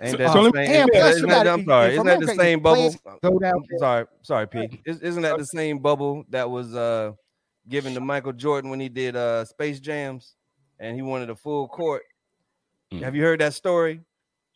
[0.00, 0.58] Ain't that so the same?
[0.58, 1.92] and isn't that- isn't that- I'm sorry.
[1.92, 2.94] Isn't that the same bubble?
[3.22, 3.62] Go down.
[3.78, 4.80] Sorry, sorry, P.
[4.86, 7.12] Is- Isn't that the same bubble that was uh
[7.68, 10.34] given to Michael Jordan when he did uh Space Jams
[10.78, 12.02] and he wanted a full court?
[12.92, 13.02] Mm.
[13.02, 14.00] Have you heard that story?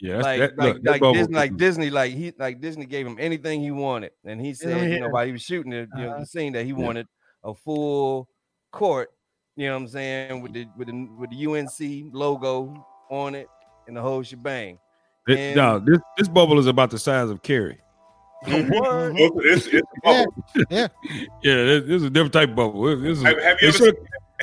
[0.01, 0.15] Yeah.
[0.23, 3.17] That's, like that, like, look, like Disney, like Disney, like he like Disney gave him
[3.21, 6.11] anything he wanted, and he said, you know, while he was shooting it, you know,
[6.11, 6.21] Uh-huh.
[6.21, 6.77] the scene that he Yeah.
[6.87, 7.07] wanted
[7.45, 8.29] a full
[8.73, 9.11] court.
[9.57, 13.47] You know what I'm saying with the with the with the UNC logo on it
[13.89, 14.79] and the whole shebang.
[15.29, 17.79] It- and- no, this this bubble is about the size of Kerry.
[18.47, 20.91] It's, it's, it's a.
[21.43, 22.83] Yeah, this, this is a different type of bubble.
[22.85, 23.93] This, this is, Have, have you ever seen?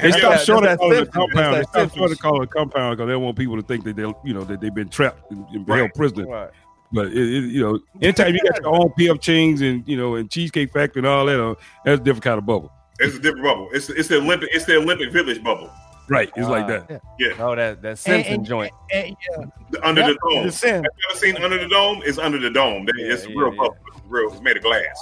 [0.01, 1.55] They Have you stopped ever, short of calling it a compound.
[1.55, 2.21] They that stopped short of Simpsons.
[2.21, 4.43] calling it a compound because they don't want people to think that they'll, you know,
[4.43, 5.77] that they've been trapped and, and Right.
[5.79, 6.27] held prisoner.
[6.27, 6.49] Right.
[6.91, 10.15] But it, it, you know, anytime you got your own PF Chang's and you know
[10.15, 12.71] and Cheesecake Factory and all that, uh, that's a different kind of bubble.
[12.99, 13.69] it's a different bubble.
[13.73, 14.49] It's it's the Olympic.
[14.53, 15.69] It's the Olympic Village bubble.
[16.09, 16.31] Right.
[16.37, 16.99] It's like Ah.
[17.19, 17.33] Yeah.
[17.39, 18.71] Oh, that that And- Simpson and- joint.
[18.93, 19.43] and- yeah,
[19.83, 20.45] Under yep, the dome.
[20.45, 20.75] the Sim.
[20.75, 22.01] Have you ever seen Under the Dome?
[22.05, 22.85] It's under the dome.
[22.85, 23.57] That- Yeah, it's yeah, real yeah.
[23.57, 23.77] bubble.
[23.93, 24.31] It's real.
[24.31, 24.99] It's made of glass.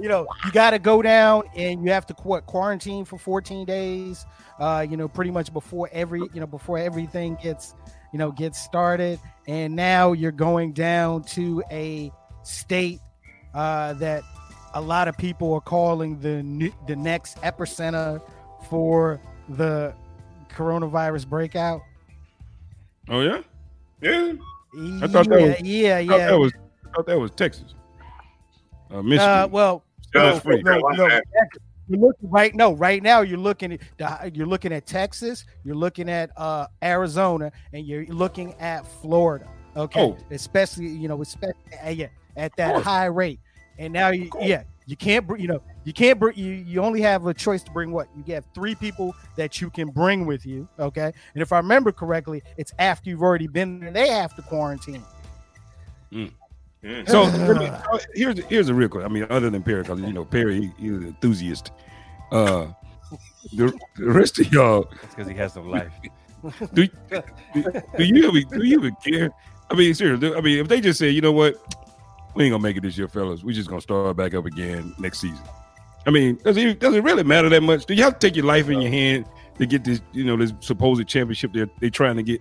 [0.00, 3.64] you know, you got to go down and you have to what quarantine for 14
[3.66, 4.26] days.
[4.58, 7.74] Uh, you know, pretty much before every, you know, before everything gets,
[8.12, 9.18] you know, gets started.
[9.46, 13.00] And now you're going down to a state
[13.54, 14.22] uh, that
[14.74, 18.20] a lot of people are calling the new, the next epicenter
[18.68, 19.94] for the
[20.50, 21.80] coronavirus breakout.
[23.08, 23.42] Oh yeah.
[24.00, 24.32] Yeah.
[25.02, 26.52] I thought that yeah, was- yeah, I thought that was
[26.84, 27.74] I thought that was Texas.
[28.90, 29.28] Uh, Michigan.
[29.28, 31.20] Uh, well, Yeah, no, no, no.
[31.88, 32.54] You're looking right.
[32.54, 37.50] No, right now you're looking at you're looking at Texas, you're looking at uh, Arizona,
[37.72, 39.46] and you're looking at Florida.
[39.76, 40.16] Okay, Oh.
[40.30, 41.54] especially you know, especially
[41.90, 43.40] yeah, at that high rate.
[43.78, 47.26] And now you yeah, you can't you know you can't br- you you only have
[47.26, 50.68] a choice to bring what you have three people that you can bring with you.
[50.78, 54.42] Okay, and if I remember correctly, it's after you've already been there, they have to
[54.42, 55.02] quarantine.
[56.12, 56.32] Mm.
[57.06, 59.10] So let me- uh, here's here's a real question.
[59.10, 61.72] I mean, other than Perry, because you know Perry, he, he's an enthusiast.
[62.32, 62.68] Uh,
[63.54, 65.92] the, the rest of y'all, That's because he has no life.
[66.74, 67.22] do, do,
[67.98, 69.30] do you even do you even care?
[69.70, 70.34] I mean, seriously.
[70.34, 71.56] I mean, if they just say, you know what,
[72.34, 73.44] we ain't gonna make it this year, fellas.
[73.44, 75.44] We just gonna start back up again next season.
[76.06, 77.84] I mean, does it does it really matter that much?
[77.84, 79.26] Do you have to take your life in your hand
[79.58, 82.40] to get this, you know, this supposed championship they're they trying to get?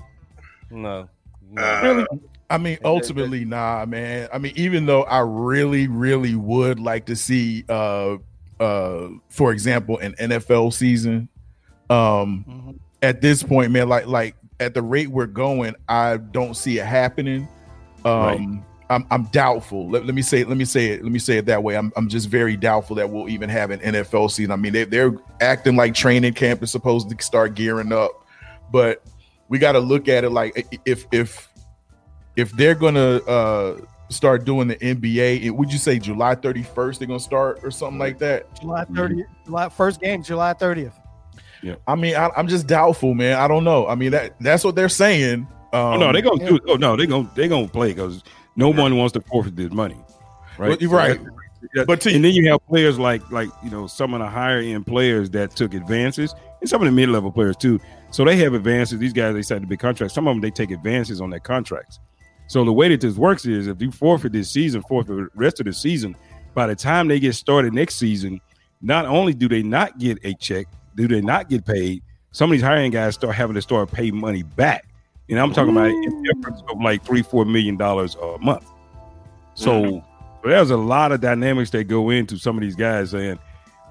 [0.71, 1.09] No.
[1.51, 1.61] no.
[1.61, 2.05] Uh, Really?
[2.49, 4.27] I mean, ultimately, nah, man.
[4.33, 8.17] I mean, even though I really, really would like to see, uh,
[8.59, 11.29] uh, for example, an NFL season,
[11.89, 12.79] um, Mhm.
[13.03, 16.85] at this point, man, like, like at the rate we're going, I don't see it
[16.85, 17.47] happening.
[18.03, 18.47] Um, Right.
[18.91, 19.87] I'm, I'm doubtful.
[19.87, 21.77] Let, let me say, let me say it, let me say it that way.
[21.77, 24.51] I'm, I'm just very doubtful that we'll even have an NFL season.
[24.51, 28.25] I mean, they, they're acting like training camp is supposed to start gearing up,
[28.71, 29.03] but
[29.47, 31.48] we got to look at it like if, if,
[32.35, 37.07] if they're gonna uh start doing the NBA, it, would you say July 31st they're
[37.07, 38.59] gonna start or something like that?
[38.59, 40.93] July 30th, July first game, July 30th.
[41.61, 43.37] Yeah, I mean, I, I'm just doubtful, man.
[43.37, 43.85] I don't know.
[43.87, 45.47] I mean, that that's what they're saying.
[45.73, 46.49] Um, Oh no, they gonna yeah.
[46.51, 46.59] do.
[46.67, 48.23] Oh no, they gonna they gonna play because
[48.55, 49.97] no one wants to forfeit this money,
[50.57, 50.69] right?
[50.69, 51.19] Well, you're right.
[51.73, 54.27] that- But to- and then you have players like like you know some of the
[54.27, 57.79] higher end players that took advances, and some of the mid level players too.
[58.11, 58.97] So they have advances.
[58.97, 60.15] These guys they signed the big contracts.
[60.15, 61.99] Some of them they take advances on their contracts.
[62.49, 65.59] So the way that this works is if you forfeit this season, forfeit the rest
[65.59, 66.15] of the season,
[66.55, 68.41] by the time they get started next season,
[68.81, 72.53] not only do they not get a check, do they not get paid, some of
[72.53, 74.87] these hiring guys start having to start paying money back.
[75.29, 76.25] And I'm talking about in mm.
[76.25, 78.65] difference of like three, four million dollars a month.
[79.53, 80.03] So
[80.41, 83.37] so there's a lot of dynamics that go into some of these guys saying,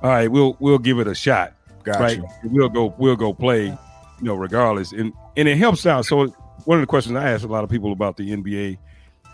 [0.02, 2.00] "All right, we'll we'll give it a shot, Gotcha.
[2.00, 2.20] right?
[2.42, 3.76] We'll go we'll go play, you
[4.20, 6.06] know, regardless." And and it helps out.
[6.06, 8.78] So one of the questions I asked a lot of people about the NBA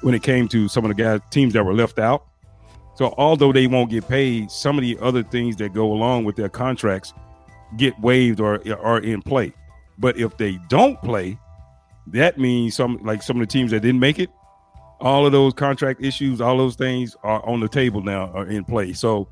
[0.01, 2.27] when it came to some of the guys teams that were left out.
[2.97, 6.37] So although they won't get paid, some of the other things that go along with
[6.37, 7.13] their contracts
[7.77, 9.53] get waived or are in play.
[9.99, 11.39] But if they don't play,
[12.09, 14.31] that means some like some of the teams that didn't make it,
[15.01, 18.65] all of those contract issues, all those things are on the table now, are in
[18.65, 18.93] play.
[18.93, 19.29] So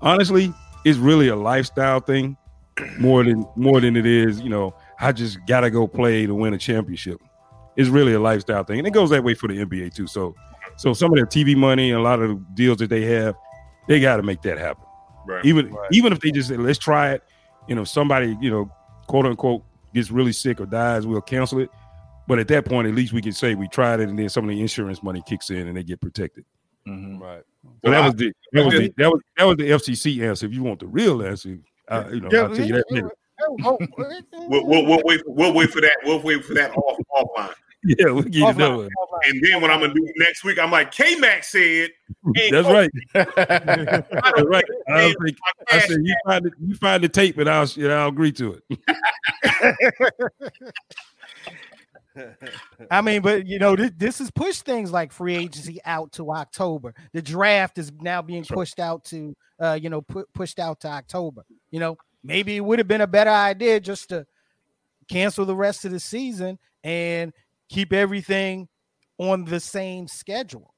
[0.00, 0.52] honestly,
[0.84, 2.36] it's really a lifestyle thing
[2.98, 6.54] more than more than it is, you know, I just gotta go play to win
[6.54, 7.20] a championship.
[7.78, 8.78] It's really a lifestyle thing.
[8.78, 10.06] And it goes that way for the NBA too.
[10.06, 10.34] So
[10.76, 13.34] so some of their TV money and a lot of the deals that they have,
[13.88, 14.84] they gotta make that happen.
[15.26, 15.44] Right.
[15.44, 15.88] Even Right.
[15.92, 17.22] even if they just say, let's try it,
[17.68, 18.70] you know, somebody, you know,
[19.06, 19.62] quote unquote,
[19.94, 21.70] gets really sick or dies, we'll cancel it.
[22.26, 24.44] But at that point, at least we can say we tried it, and then some
[24.44, 26.44] of the insurance money kicks in and they get protected.
[26.86, 27.18] Mhm.
[27.20, 27.42] Right.
[27.62, 30.22] So Well, that I- was the that was the that was that was the FCC
[30.28, 30.46] answer.
[30.46, 32.84] If you want the real answer, uh, you know, I'll tell you that.
[32.90, 33.10] later.
[33.64, 33.78] Oh,
[34.48, 35.22] We'll, we'll, we'll wait.
[35.26, 35.96] We'll wait for that.
[36.04, 37.54] We'll wait for that off offline.
[37.84, 39.30] Yeah, we'll give you Offline, offline.
[39.30, 41.90] And then what I'm gonna do next week, I'm like, K Mac said.
[42.36, 42.90] ain't That's no- right.
[43.14, 44.64] I That's right.
[44.88, 45.38] I, think,
[45.70, 48.60] I said you find it, you find the tape, and I'll and I'll agree to
[48.70, 48.78] it.
[52.90, 56.32] I mean, but you know, this, this has pushed things like free agency out to
[56.32, 56.94] October.
[57.12, 58.56] The draft is now being Sure.
[58.56, 61.44] pushed out to, uh, you know, pu- pushed out to October.
[61.70, 64.26] You know, maybe it would have been a better idea just to
[65.08, 67.32] cancel the rest of the season and
[67.68, 68.68] keep everything
[69.18, 70.74] on the same schedule.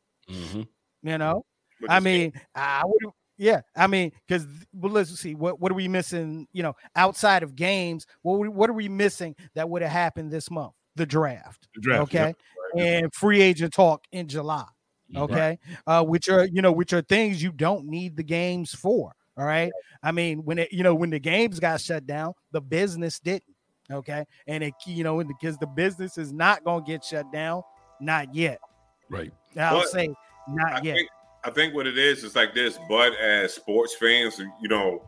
[1.03, 1.45] You know,
[1.81, 3.13] But I you see, mean, I would.
[3.39, 6.47] Yeah, I mean, because well, let's see what what are we missing?
[6.53, 10.51] You know, outside of games, what what are we missing that would have happened this
[10.51, 10.73] month?
[10.97, 11.67] The draft.
[11.75, 12.35] The draft, okay,
[12.75, 12.85] right.
[12.85, 14.67] and free agent talk in July.
[15.17, 19.13] Okay, uh, which are you know which are things you don't need the games for.
[19.39, 19.73] All right,
[20.03, 23.55] I mean when it you know when the games got shut down, the business didn't.
[23.93, 27.63] Okay, and it you know because the business is not gonna get shut down,
[28.01, 28.61] not yet.
[29.09, 29.33] Right.
[29.59, 30.97] I'll But say I not yet.
[30.97, 31.09] think,
[31.45, 32.79] I think what it is is like this.
[32.89, 35.03] But as sports fans, you know,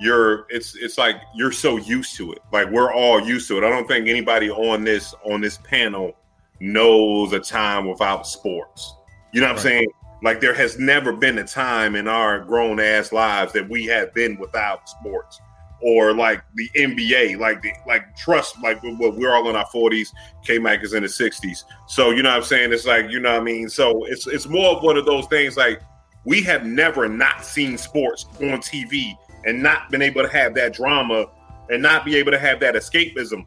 [0.00, 2.38] you're it's it's like you're so used to it.
[2.52, 3.64] Like we're all used to it.
[3.64, 6.16] I don't think anybody on this on this panel
[6.60, 8.94] knows a time without sports.
[9.32, 9.88] You know what I'm saying?
[10.22, 14.14] Like there has never been a time in our grown ass lives that we have
[14.14, 15.40] been without sports.
[15.82, 20.08] Or like the NBA, like the like trust, like we- we're all in our 40s.
[20.44, 21.64] K Mac is in the 60s.
[21.86, 22.72] So you know what I'm saying?
[22.72, 23.68] It's like, you know what I mean?
[23.68, 25.82] So it's it's more of one of those things like
[26.24, 29.12] we have never not seen sports on TV
[29.44, 31.26] and not been able to have that drama
[31.70, 33.44] and not be able to have that escapism.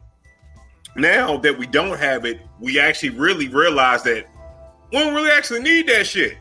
[0.96, 4.26] Now that we don't have it, we actually really realize that
[4.92, 6.36] we don't really actually need that shit.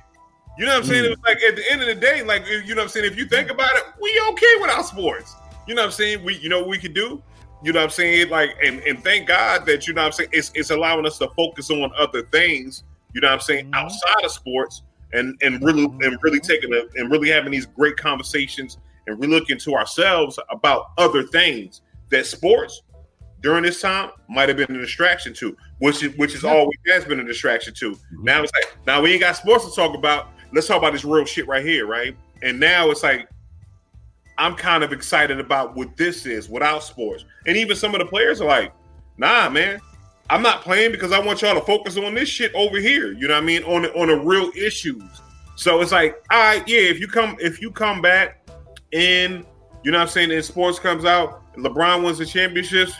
[0.57, 1.03] You know what I'm saying?
[1.03, 1.05] Hmm.
[1.05, 3.05] It was like at the end of the day, like you know what I'm saying,
[3.05, 5.35] if you think about it, we okay without sports.
[5.69, 6.23] You know what I'm saying?
[6.25, 7.21] We you know what we could do?
[7.63, 8.29] You know what I'm saying?
[8.29, 11.19] Like and, and thank God that you know what I'm saying it's it's allowing us
[11.19, 13.75] to focus on other things, you know what I'm saying, Mhm.
[13.75, 14.81] outside of sports
[15.13, 19.33] and and really and really taking a, and really having these great conversations and really
[19.39, 22.81] looking to ourselves about other things that sports
[23.41, 26.49] during this time might have been a distraction to, which is which is Yeah.
[26.51, 27.95] always has been a distraction to.
[28.23, 30.29] Now it's like now we ain't got sports to talk about.
[30.51, 32.17] Let's talk about this real shit right here, right?
[32.41, 33.29] And now it's like
[34.39, 37.25] I'm kind of excited about what this is without sports.
[37.45, 38.73] And even some of the players are like,
[39.17, 39.79] nah, man,
[40.29, 43.11] I'm not playing because I want y'all to focus on this shit over here.
[43.11, 43.63] You know what I mean?
[43.63, 45.03] On on the real issues.
[45.55, 48.49] So it's like, all right, yeah, if you come if you come back
[48.93, 49.45] and
[49.83, 52.93] you know what I'm saying, and sports comes out, LeBron wins the championships,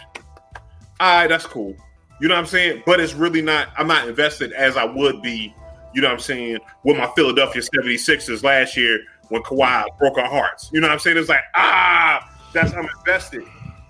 [0.99, 1.75] all right, that's cool.
[2.19, 2.84] You know what I'm saying?
[2.86, 5.54] But it's really not, I'm not invested as I would be,
[5.93, 8.99] you know what I'm saying, with my Philadelphia 76ers last year
[9.30, 10.70] when Kawhi broke our hearts.
[10.74, 11.18] You know what I'm saying?
[11.18, 13.44] It's like, ah, that's I'm invested.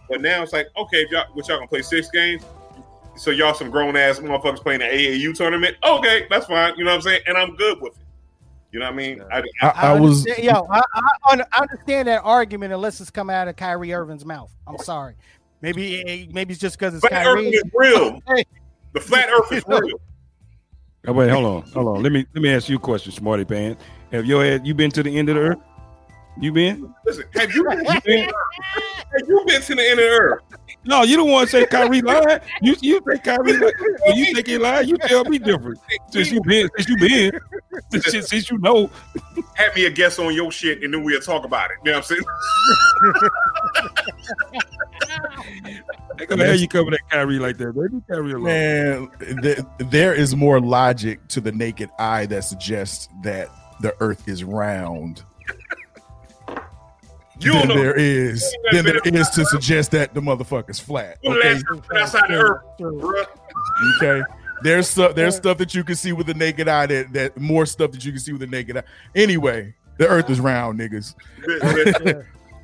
[0.10, 2.44] But now it's like, okay, if y'all, what y'all gonna play six games?
[3.16, 5.76] So y'all some grown ass motherfuckers playing the AAU tournament?
[5.84, 6.74] Okay, that's fine.
[6.78, 7.22] You know what I'm saying?
[7.28, 8.04] And I'm good with it.
[8.72, 9.22] You know what I mean?
[9.32, 10.82] I, I, I was understand- yo, I,
[11.26, 14.52] I, understand that argument unless it's coming out of Kyrie Irving's mouth.
[14.68, 15.16] I'm sorry.
[15.62, 17.50] Maybe maybe it's just because it's flat Earth Kyrie.
[17.50, 18.22] is real.
[18.28, 18.46] Hey.
[18.94, 20.00] The flat Earth is real.
[21.08, 22.04] Oh, wait, hold on, hold on.
[22.04, 23.84] Let me let me ask you a question, Smarty Pants.
[24.12, 25.60] Have your head you been to the end of the earth?
[26.40, 26.94] You been?
[27.06, 30.42] Listen, have you, been, have you been to the end of the earth?
[30.86, 32.40] No, you don't want to say Kyrie lying.
[32.62, 33.74] You you think Kyrie lying.
[34.06, 35.80] When you think he lying, you tell me different.
[36.10, 37.32] Since you been, since you been,
[37.92, 38.90] since, since you know.
[39.56, 41.78] Have me a guess on your shit, and then we'll talk about it.
[41.84, 42.24] You know what I'm saying?
[46.18, 47.74] They gonna have you cover that Kyrie like that.
[47.74, 48.44] Baby Kyrie alone.
[48.44, 49.10] man,
[49.42, 53.50] th- there is more logic to the naked eye that suggests that
[53.82, 55.24] the Earth is round
[57.42, 57.76] You than know.
[57.76, 61.20] there is than there ain't been is to suggest that the motherfucker's flat.
[61.24, 61.58] Okay,
[61.96, 62.64] outside earth,
[63.96, 64.22] okay.
[64.62, 65.16] There's stuff.
[65.16, 66.86] There's stuff that you can see with the naked eye.
[66.86, 68.84] That that more stuff that you can see with the naked eye.
[69.16, 71.16] Anyway, the Earth is round, niggas.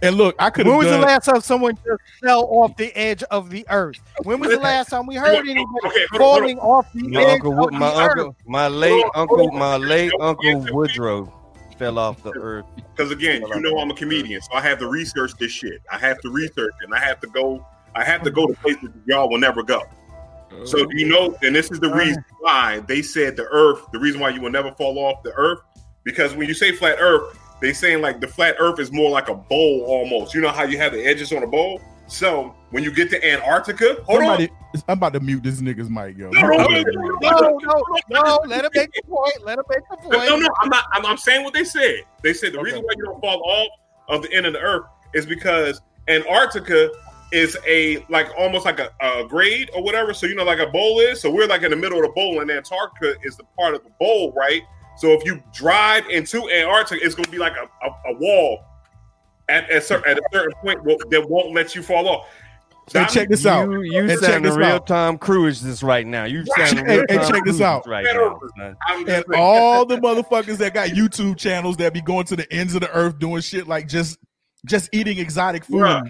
[0.05, 0.67] And look, I could.
[0.67, 3.97] When was done, the last time someone just fell off the edge of the earth?
[4.23, 7.21] When was the last time we heard anybody Okay, hold on, falling off the My
[7.23, 8.35] edge uncle, of Wo- the my earth?
[8.45, 11.33] my late uncle, my late uncle Woodrow
[11.79, 12.65] fell off the earth.
[12.95, 15.81] Because again, you know I'm a comedian, so I have to research this shit.
[15.91, 17.65] I have to research it, and I have to go.
[17.95, 19.81] I have to go to places y'all will never go.
[20.65, 21.35] So do you know?
[21.41, 22.35] And this is the reason uh.
[22.39, 23.81] why they said the Earth.
[23.91, 25.59] The reason why you will never fall off the Earth,
[26.03, 29.27] because when you say flat Earth, they saying like the flat Earth is more like
[29.27, 30.35] a bowl almost.
[30.35, 31.81] You know how you have the edges on a bowl.
[32.07, 34.51] So when you get to Antarctica, hold somebody,
[34.87, 36.27] I'm about to mute this nigga's mic, yo.
[36.27, 36.33] on.
[36.33, 37.57] No, no, no, No,
[38.11, 38.39] no, no.
[38.45, 39.43] Let him make the point.
[39.43, 40.11] Let him make the point.
[40.13, 40.85] no, no, I'm not.
[40.93, 42.01] I'm, I'm saying what they said.
[42.21, 43.69] They said the reason why you don't fall off
[44.09, 44.85] of the end of the earth
[45.15, 46.91] is because Antarctica
[47.31, 50.13] is a like almost like a, a grade or whatever.
[50.13, 51.19] So you know, like a bowl is.
[51.19, 53.83] So we're like in the middle of the bowl, and Antarctica is the part of
[53.83, 54.61] the bowl, right?
[54.97, 58.63] So if you drive into Antarctica, it's going to be like a, a, a wall
[59.49, 62.27] at, at, cer- at a certain point wo- that won't let you fall off.
[62.93, 63.69] Hey, check this out.
[63.69, 64.85] You, you And check sound this real out.
[64.87, 66.25] Tom Cruise this right now.
[66.25, 67.87] You sound Hey, real hey, check this out.
[67.87, 68.39] right now.
[68.57, 68.77] son.
[68.87, 72.51] I'm just and all the motherfuckers that got YouTube channels that be going to the
[72.53, 74.19] ends of the earth doing shit like just
[74.67, 75.81] just eating exotic food.
[75.81, 76.03] Bruh.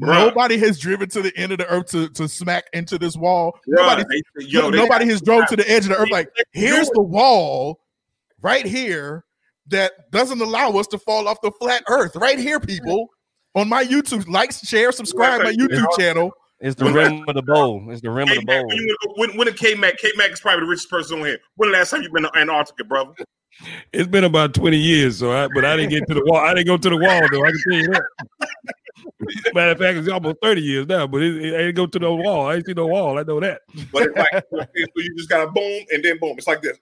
[0.00, 0.26] Bruh.
[0.28, 3.58] Nobody has driven to the end of the earth to, to smack into this wall.
[3.68, 4.04] Bruh, Nobody,
[4.38, 6.10] they- yo, nobody has drove to the edge of the earth.
[6.10, 7.80] Like, here's the wall
[8.42, 9.24] right here
[9.68, 12.16] that doesn't allow us to fall off the flat earth.
[12.16, 13.08] Right here, people.
[13.54, 16.32] On my YouTube, like, share, subscribe my YouTube channel.
[16.60, 17.90] It's the rim of the bowl.
[17.90, 18.68] It's the rim of the K-Mac, bowl.
[18.68, 19.98] when, you, when, when did K Mac?
[19.98, 21.38] K Mac is probably the richest person on here.
[21.56, 23.12] When the last time you've been to Antarctica, brother?
[23.92, 26.36] It's been about 20 years, so I, but I didn't get to the wall.
[26.38, 27.44] I didn't go to the wall though.
[27.44, 28.02] I can tell you that.
[29.54, 31.98] Matter of fact, it's almost 30 years now, but it, it, I didn't go to
[31.98, 32.46] no wall.
[32.46, 33.18] I ain't see no wall.
[33.18, 33.62] I know that.
[33.92, 36.36] But it's like so you just got to boom and then boom.
[36.38, 36.78] It's like this.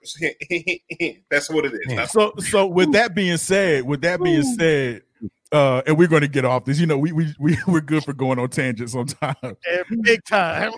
[1.29, 1.79] That's what it is.
[1.87, 5.03] That's- So, so with that being said, with that being said,
[5.51, 6.79] uh, and we're going to get off this.
[6.79, 9.35] You know, we we we we're good for going on tangents sometimes.
[9.43, 10.71] And big time.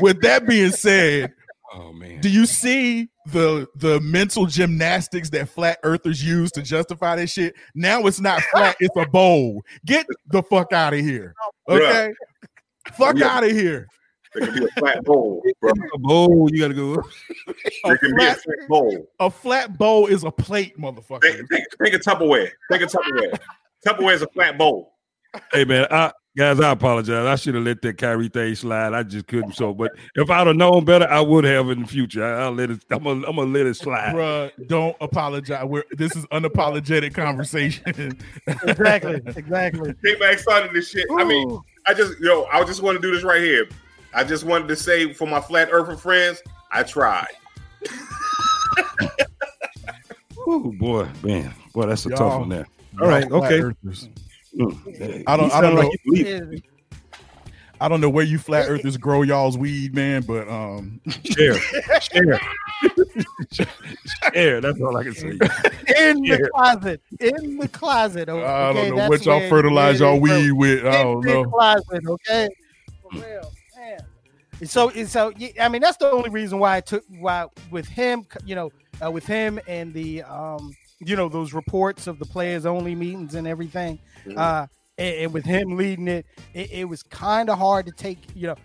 [0.00, 1.34] with that being said,
[1.74, 2.20] Oh man.
[2.20, 7.54] do you see the the mental gymnastics that flat earthers use to justify this shit?
[7.74, 9.62] Now it's not flat, it's a bowl.
[9.84, 11.34] Get the fuck out of here.
[11.68, 12.14] Okay.
[12.96, 13.26] Fuck Yeah.
[13.36, 13.86] out of here.
[14.34, 15.70] It can be a flat bowl, bro.
[15.94, 17.02] A bowl, you gotta go.
[17.46, 19.06] It can be a flat bowl.
[19.20, 21.20] A flat bowl is a plate, motherfucker.
[21.20, 22.48] Take, take, take a Tupperware.
[22.72, 23.38] Take a Tupperware.
[23.86, 24.94] Tupperware is a flat bowl.
[25.52, 27.26] Hey man, I guys, I apologize.
[27.26, 28.94] I should have let that Kyrie thing slide.
[28.94, 29.54] I just couldn't.
[29.56, 32.24] So, but if I'd have known better, I would have in the future.
[32.24, 32.84] I, will let it.
[32.90, 34.14] I'm gonna, I'm gonna let it slide.
[34.14, 35.64] Bruh, don't apologize.
[35.64, 38.16] We're this is unapologetic conversation.
[38.46, 39.20] exactly.
[39.48, 39.94] Exactly.
[40.04, 41.06] K Mac started this shit.
[41.18, 43.68] I mean, I just yo, I just want to do this right here.
[44.14, 47.26] I just wanted to say for my flat earther friends, I tried.
[50.50, 52.66] Oh boy, man, boy, that's a Y'all- tough one there.
[52.98, 53.60] All right, okay.
[53.60, 54.08] earthers.
[54.58, 55.22] Mm.
[55.26, 55.90] I don't- I don't know.
[56.04, 56.62] you leave-
[57.80, 61.54] I don't know where you flat earthers grow y'all's weed, man, but um Share,
[62.00, 62.40] share,
[64.32, 64.60] share.
[64.60, 65.28] That's all I can say.
[65.96, 66.36] In Yeah.
[66.38, 67.00] the closet.
[67.20, 68.28] In the closet.
[68.28, 70.42] Okay, I don't know that's what y'all fertilize y'all it grows.
[70.42, 70.86] weed with.
[70.86, 71.44] I don't the know.
[71.44, 72.48] closet, okay?
[73.02, 73.98] For real, man.
[74.64, 78.26] So, so yeah, I mean, that's the only reason why I took why with him,
[78.44, 78.72] you know,
[79.04, 83.34] uh, with him and the, um, you know, those reports of the players only meetings
[83.34, 83.98] and everything,
[84.36, 88.18] uh, and, and with him leading it, it, it was kind of hard to take,
[88.34, 88.56] you know,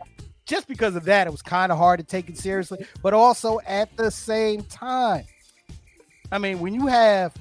[0.45, 3.59] just because of that, it was kind of hard to take it seriously, but also
[3.65, 5.25] at the same time,
[6.31, 7.33] I mean, when you have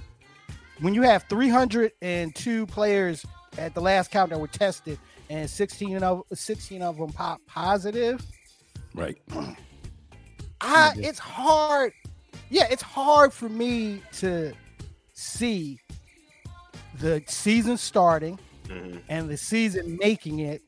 [0.81, 3.25] when you have 302 players
[3.57, 4.99] at the last count that were tested
[5.31, 8.25] and 16 of 16 of them pop positive,
[8.95, 9.17] Right.
[10.61, 11.93] I it's hard.
[12.51, 14.53] Yeah, it's hard for me to
[15.23, 15.79] see
[17.01, 19.01] the season starting Mhm.
[19.09, 20.63] and the season making it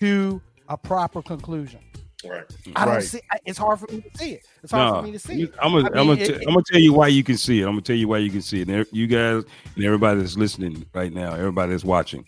[0.00, 1.80] to a proper conclusion.
[2.28, 2.44] Right.
[2.74, 3.02] I don't Right.
[3.04, 3.20] see.
[3.44, 4.46] It's hard for me to see it.
[4.62, 5.54] It's hard No, for me to see you- it.
[5.62, 7.64] I'm gonna, I I'm mean, gonna, it- tell you why you can see it.
[7.64, 8.68] I'm gonna tell you why you can see it.
[8.68, 9.44] And you guys
[9.76, 12.24] and everybody that's listening right now, everybody that's watching,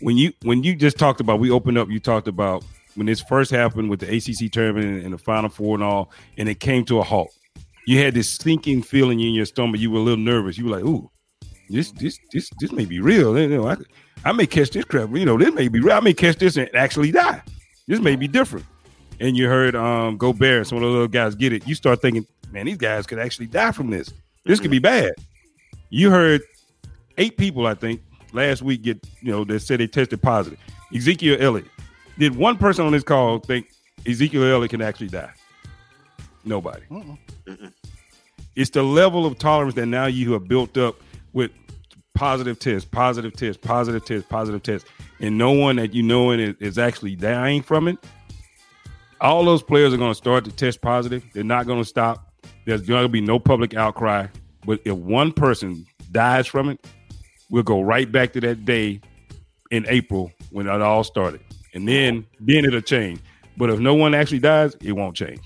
[0.00, 1.88] when you when you just talked about, we opened up.
[1.88, 5.76] You talked about when this first happened with the ACC tournament and the Final Four
[5.76, 7.32] and all, and it came to a halt.
[7.86, 9.80] You had this sinking feeling in your stomach.
[9.80, 10.58] You were a little nervous.
[10.58, 11.10] You were like, "Ooh,
[11.68, 13.38] this this this this may be real.
[13.38, 13.76] You know, I,
[14.24, 15.10] I may catch this crap.
[15.14, 15.94] You know, this may be real.
[15.94, 17.42] I may catch this and actually die.
[17.86, 18.66] This may be different."
[19.20, 22.26] and you heard um Gobert some of those little guys get it you start thinking
[22.52, 24.12] man these guys could actually die from this
[24.44, 25.12] this could be bad
[25.90, 26.40] you heard
[27.18, 28.00] eight people i think
[28.32, 30.58] last week get you know that said they tested positive
[30.94, 31.68] ezekiel elliott
[32.18, 33.66] did one person on this call think
[34.06, 35.30] ezekiel elliott can actually die
[36.46, 36.82] Nobody.
[36.90, 37.72] Mm-mm.
[38.54, 40.96] It's the level of tolerance that now you have built up
[41.34, 41.50] with
[42.14, 44.88] positive tests, positive tests, positive tests, positive tests,
[45.20, 47.98] and no one that you know is, is actually dying from it.
[49.20, 51.22] All those players are going to start to test positive.
[51.34, 52.32] They're not going to stop.
[52.64, 54.28] There's going to be no public outcry.
[54.64, 56.86] But if one person dies from it,
[57.50, 59.00] we'll go right back to that day
[59.70, 61.40] in April when it all started,
[61.74, 63.20] and then then it'll change.
[63.56, 65.40] But if no one actually dies, it won't change.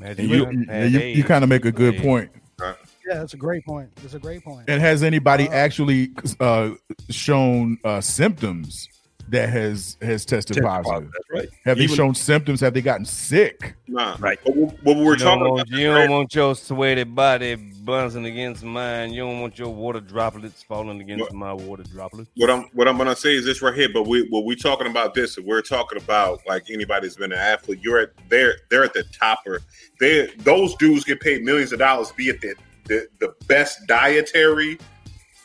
[0.00, 2.30] Man, And you, man, you, you kind of make a good they- point.
[2.60, 3.88] Yeah, that's a great point.
[3.96, 4.68] That's a great point.
[4.68, 6.72] And has anybody Uh, actually uh,
[7.08, 8.86] shown uh, symptoms
[9.30, 11.10] that has has tested Test positive?
[11.12, 11.48] That's right.
[11.64, 12.60] Have they Even- shown symptoms?
[12.60, 13.74] Have they gotten sick?
[13.86, 14.16] Nah.
[14.18, 14.38] Right.
[14.44, 17.54] But what what we're You don't, talking want, about, you don't want your sweaty body
[17.56, 19.12] bouncing against mine.
[19.12, 21.32] You don't want your water droplets falling against What?
[21.34, 22.30] my water droplets.
[22.36, 23.88] what I'm what I'm gonna say is this right here.
[23.92, 27.32] But we what we're talking about this, and we're talking about like anybody that's been
[27.32, 27.80] an athlete.
[27.82, 29.60] You're at they're they're at the topper.
[30.00, 32.12] They those dudes get paid millions of dollars.
[32.12, 32.54] Be at the
[32.84, 34.78] the, the best dietary,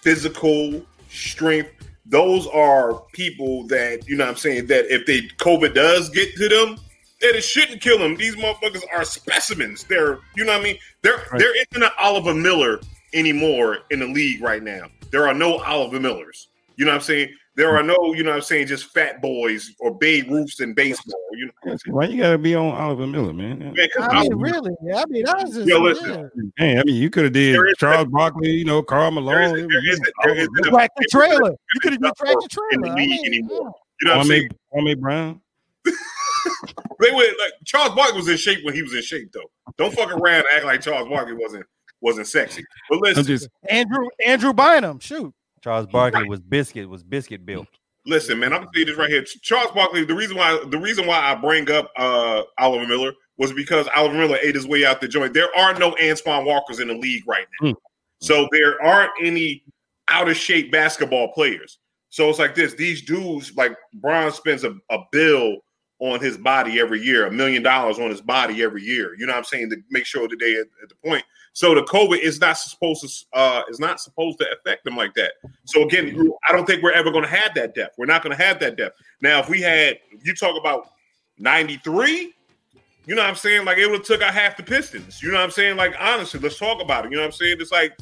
[0.01, 1.82] physical strength.
[2.05, 4.25] Those are people that you know.
[4.25, 6.77] what I'm saying that if they COVID does get to them,
[7.21, 8.15] that it shouldn't kill them.
[8.17, 9.83] These motherfuckers are specimens.
[9.85, 10.77] They're you know what I mean.
[11.01, 11.39] There Right.
[11.39, 12.81] there isn't an Oliver Miller
[13.13, 14.87] anymore in the league right now.
[15.11, 16.49] There are no Oliver Millers.
[16.75, 17.29] You know what I'm saying?
[17.55, 20.73] There are no, you know what I'm saying, just fat boys or Babe Ruths in
[20.73, 21.19] baseball.
[21.33, 21.95] You know what I'm saying?
[21.95, 23.59] Why you got to be on Oliver Miller, man?
[23.59, 24.71] Man, 'cause I mean, Oliver- really?
[24.95, 26.31] I mean, I was just Yo, listen.
[26.35, 26.43] yeah.
[26.57, 29.35] Hey, I mean, you could have did There is- Charles Barkley, you know, Karl Malone.
[29.35, 30.69] there is- it was, there you is- know, there is- Oliver Miller.
[30.71, 31.51] tractor trailer.
[31.51, 32.33] You could have did tractor
[32.71, 32.87] in the trailer.
[32.91, 33.59] I league mean, anymore.
[33.61, 33.69] yeah.
[34.01, 34.49] You know what I'm saying?
[34.73, 35.41] Kwame, Kwame Brown.
[36.99, 39.49] They were like Charles Barkley was in shape when he was in shape, though.
[39.77, 41.65] Don't fuck around and act like Charles Barkley wasn't
[42.01, 42.63] wasn't sexy.
[42.89, 44.99] But listen, just Andrew Andrew Bynum.
[44.99, 45.33] Shoot.
[45.63, 47.67] Charles Barkley was biscuit was biscuit built.
[48.05, 48.51] listen, man.
[48.53, 49.23] I'm gonna say this right here.
[49.23, 50.03] Charles Barkley.
[50.03, 54.15] The reason why the reason why I bring up uh Oliver Miller was because Oliver
[54.15, 55.33] Miller ate his way out the joint.
[55.33, 57.73] There are no Antoine Walkers in the league right now, Hmm.
[58.21, 59.63] so there aren't any
[60.09, 61.79] out of shape basketball players.
[62.09, 65.57] So it's like this: these dudes, like Bron, spends a, a bill
[65.99, 69.15] on his body every year, a million dollars on his body every year.
[69.17, 71.23] You know what I'm saying to make sure that they at, at the point.
[71.55, 75.13] So the COVID is not supposed to uh is not supposed to affect them like
[75.13, 75.33] that.
[75.65, 77.95] So again, I don't think we're ever going to have that depth.
[77.97, 78.99] We're not going to have that depth.
[79.21, 80.89] Now, if we had, you talk about
[81.37, 82.33] '93,
[83.05, 83.65] you know what I'm saying?
[83.65, 85.21] Like it would have took out half the Pistons.
[85.21, 85.77] You know what I'm saying?
[85.77, 87.11] Like honestly, let's talk about it.
[87.11, 87.57] You know what I'm saying?
[87.59, 87.95] It's like,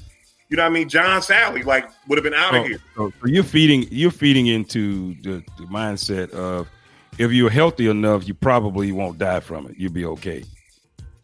[0.50, 0.88] you know what I mean?
[0.90, 2.80] John Salley like would have been out of Oh, here.
[2.96, 6.70] so you're feeding you're feeding into the, the mindset of
[7.18, 9.76] if you're healthy enough, you probably won't die from it.
[9.78, 10.44] You'll be okay.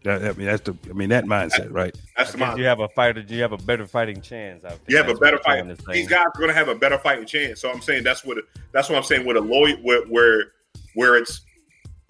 [0.03, 1.93] That, I mean, that's the I mean that mindset, right?
[2.15, 2.59] That's the Because mind.
[2.59, 4.63] you have a fighter, you have a better fighting chance.
[4.63, 5.59] I think You have a better what I'm fight.
[5.65, 5.93] trying to say.
[5.93, 7.59] These guys are going to have a better fighting chance.
[7.61, 8.37] So I'm saying that's what
[8.71, 10.51] that's what I'm saying with a lawyer where where
[10.93, 11.41] where it's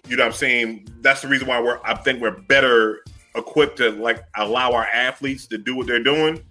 [0.06, 3.00] you know what I'm saying that's the reason why we're I think we're better
[3.34, 6.42] equipped to like allow our athletes to do what they're doing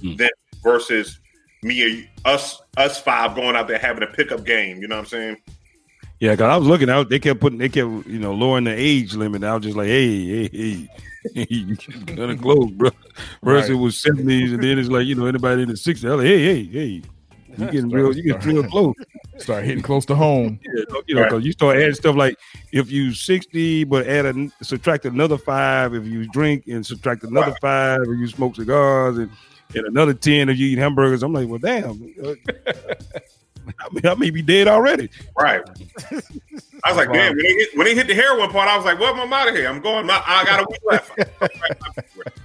[0.00, 0.16] Hmm.
[0.16, 0.30] than
[0.62, 1.20] versus
[1.62, 4.80] me and us us five going out there having a pickup game.
[4.80, 5.36] You know what I'm saying?
[6.24, 8.74] Yeah, because I was looking out, they kept putting, they kept, you know, lowering the
[8.74, 9.44] age limit.
[9.44, 10.88] I was just like, hey, hey,
[11.34, 11.76] hey, you
[12.16, 12.90] of close, bro.
[13.42, 16.06] First it was seventies, and then it's like, you know, anybody in the sixties.
[16.06, 17.02] I was like, hey, hey, hey,
[17.58, 18.94] you getting real, you getting real close.
[19.36, 20.58] Start hitting close to home.
[20.62, 22.38] Yeah, you know, because you start adding stuff like
[22.72, 27.50] if you sixty, but add a subtract another five if you drink, and subtract another
[27.50, 27.60] Right.
[27.60, 29.30] five if you smoke cigars, and,
[29.74, 31.22] and another ten if you eat hamburgers.
[31.22, 32.02] I'm like, well, damn,
[33.80, 35.08] I, mean, I may be dead already.
[35.38, 35.62] Right.
[36.84, 37.14] I was like, Wow.
[37.14, 37.36] damn.
[37.36, 39.48] When they, hit, when they hit the heroin part, I was like, well, I'm out
[39.48, 39.68] of here.
[39.68, 40.08] I'm going.
[40.10, 41.10] I, I got a week left.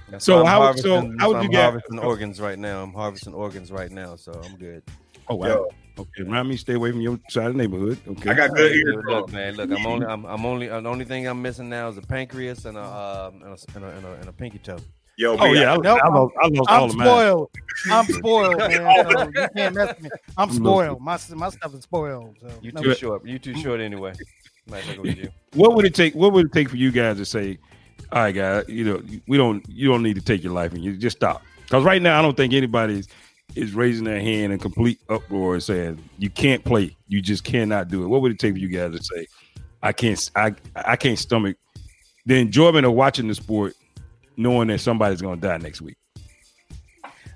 [0.08, 2.82] That's So how- harvesting, so how would why you I'm get- harvesting organs right now?
[2.82, 4.82] I'm harvesting organs right now, so I'm good.
[5.28, 5.46] Oh wow.
[5.46, 5.68] Yo.
[5.98, 7.98] Okay, remind me, stay away from your side of the neighborhood.
[8.08, 8.30] Okay.
[8.30, 8.94] I got good Hey, ears.
[8.96, 11.68] look, look, man, look, I'm only, I'm, I'm only, uh, the only thing I'm missing
[11.68, 14.32] now is a pancreas and a, um, and a, and a, and a, and a
[14.32, 14.78] pinky toe.
[15.20, 17.06] Yo, Oh B, yeah, I, Nope, I lost, I lost all I'm of mine.
[17.06, 17.50] spoiled.
[17.90, 18.86] I'm spoiled, man.
[18.86, 20.10] Uh, so you can't mess with me.
[20.38, 21.00] I'm I'm spoiled.
[21.02, 22.36] My my stuff is spoiled.
[22.40, 22.82] So You no.
[22.82, 23.26] too short.
[23.26, 24.14] You too short anyway.
[24.66, 25.28] Might take with you.
[25.52, 26.14] What would it take?
[26.14, 27.58] What would it take for you guys to say,
[28.12, 30.82] "All right, guys, you know, we don't, you don't need to take your life, and
[30.82, 31.42] you just stop"?
[31.64, 33.08] Because right now, I don't think anybody is,
[33.56, 37.88] is raising their hand in complete uproar and saying you can't play, you just cannot
[37.88, 38.06] do it.
[38.06, 39.26] What would it take for you guys to say,
[39.82, 41.58] "I can't, I, I can't stomach
[42.24, 43.74] the enjoyment of watching the sport,
[44.40, 45.96] knowing that somebody's going to die next week"?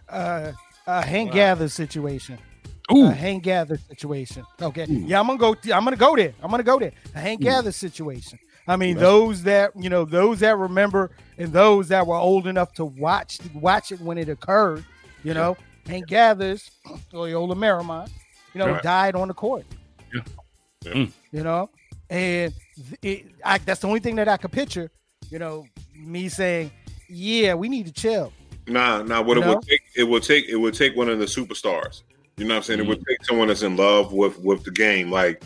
[0.09, 0.53] uh,
[0.87, 2.39] a Hank Gather situation.
[2.93, 4.45] Ooh, A Hank Gather situation.
[4.61, 4.85] Okay.
[4.89, 5.57] Yeah, I'm gonna go.
[5.73, 6.35] I'm gonna go there.
[6.43, 6.93] I'm gonna go there.
[7.15, 8.39] A Hank Gather situation.
[8.69, 12.73] I mean, those that you know, those that remember, and those that were old enough
[12.75, 14.85] to watch watch it when it occurred.
[15.23, 16.71] You know, Hank Gathers.
[17.13, 18.11] Loyola Marymount.
[18.53, 18.83] You know, Right.
[18.83, 19.65] died on the court.
[20.15, 20.21] Yeah.
[20.83, 20.93] Yeah.
[20.93, 21.13] Mm.
[21.33, 21.71] You know,
[22.11, 22.53] and
[23.03, 24.91] it, I, that's the only thing that I could picture.
[25.31, 26.71] you know, me saying,
[27.09, 28.33] "Yeah, we need to chill."
[28.67, 29.21] Nah, nah.
[29.23, 29.55] What You it know?
[29.57, 32.03] would take, it would take, it would take one of the superstars.
[32.37, 32.81] You know what I'm saying?
[32.81, 32.89] It Mm.
[32.89, 35.43] would take someone that's in love with with the game, like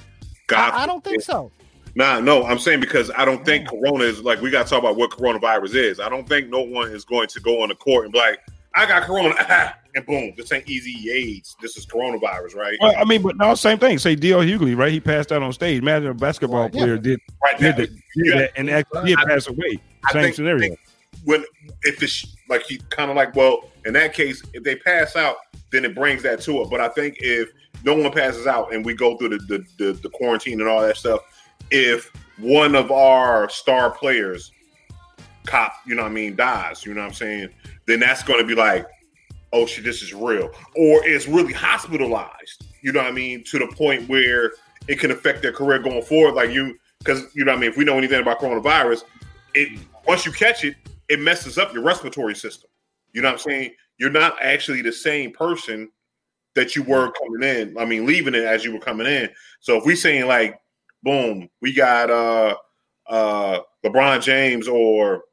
[0.47, 0.73] God.
[0.73, 1.51] I, I don't think so.
[1.95, 3.47] Nah, no, I'm saying because I don't Mm.
[3.47, 6.01] think Corona is like we got to talk about what coronavirus is.
[6.01, 8.39] I don't think no one is going to go on the court and be like,
[8.75, 9.35] "I got Corona,"
[9.97, 11.57] and boom, this ain't easy AIDS.
[11.61, 12.79] This is coronavirus, right?
[12.81, 13.99] Well, I mean, but no, same thing.
[13.99, 14.41] Say D.L.
[14.43, 14.93] Hughley, right?
[14.93, 15.83] He passed out on stage.
[15.83, 16.81] Imagine a basketball Right, yeah.
[16.85, 19.81] player did, Right did, that, did that and actually did I- pass away.
[20.07, 20.61] I Same think- scenario.
[20.61, 20.79] think-
[21.25, 21.45] when
[21.83, 25.37] if it's like he kind of like, well, in that case, if they pass out,
[25.71, 26.71] then it brings that to it.
[26.71, 27.51] But I think if
[27.85, 30.83] no one passes out and we go through the the, the, the quarantine and all
[30.83, 31.21] that stuff,
[31.71, 34.53] if one of our star players,
[35.47, 37.49] cop, you know what I mean, dies, you know what I'm saying,
[37.87, 38.87] then that's going to be like,
[39.53, 43.59] oh shit, this is real, or it's really hospitalized, you know what I mean, to
[43.59, 44.53] the point where
[44.89, 46.35] it can affect their career going forward.
[46.35, 49.05] Like you, because you know what I mean, if we know anything about coronavirus,
[49.55, 50.77] it once you catch it,
[51.09, 52.71] it messes up your respiratory system.
[53.13, 53.75] You know what I'm saying?
[53.99, 55.91] You're not actually the same person
[56.55, 57.77] that you were coming in.
[57.79, 59.29] I mean, leaving it as you were coming in.
[59.61, 60.61] So if we saying like,
[61.03, 62.57] boom, we got uh
[63.09, 65.25] uh LeBron James or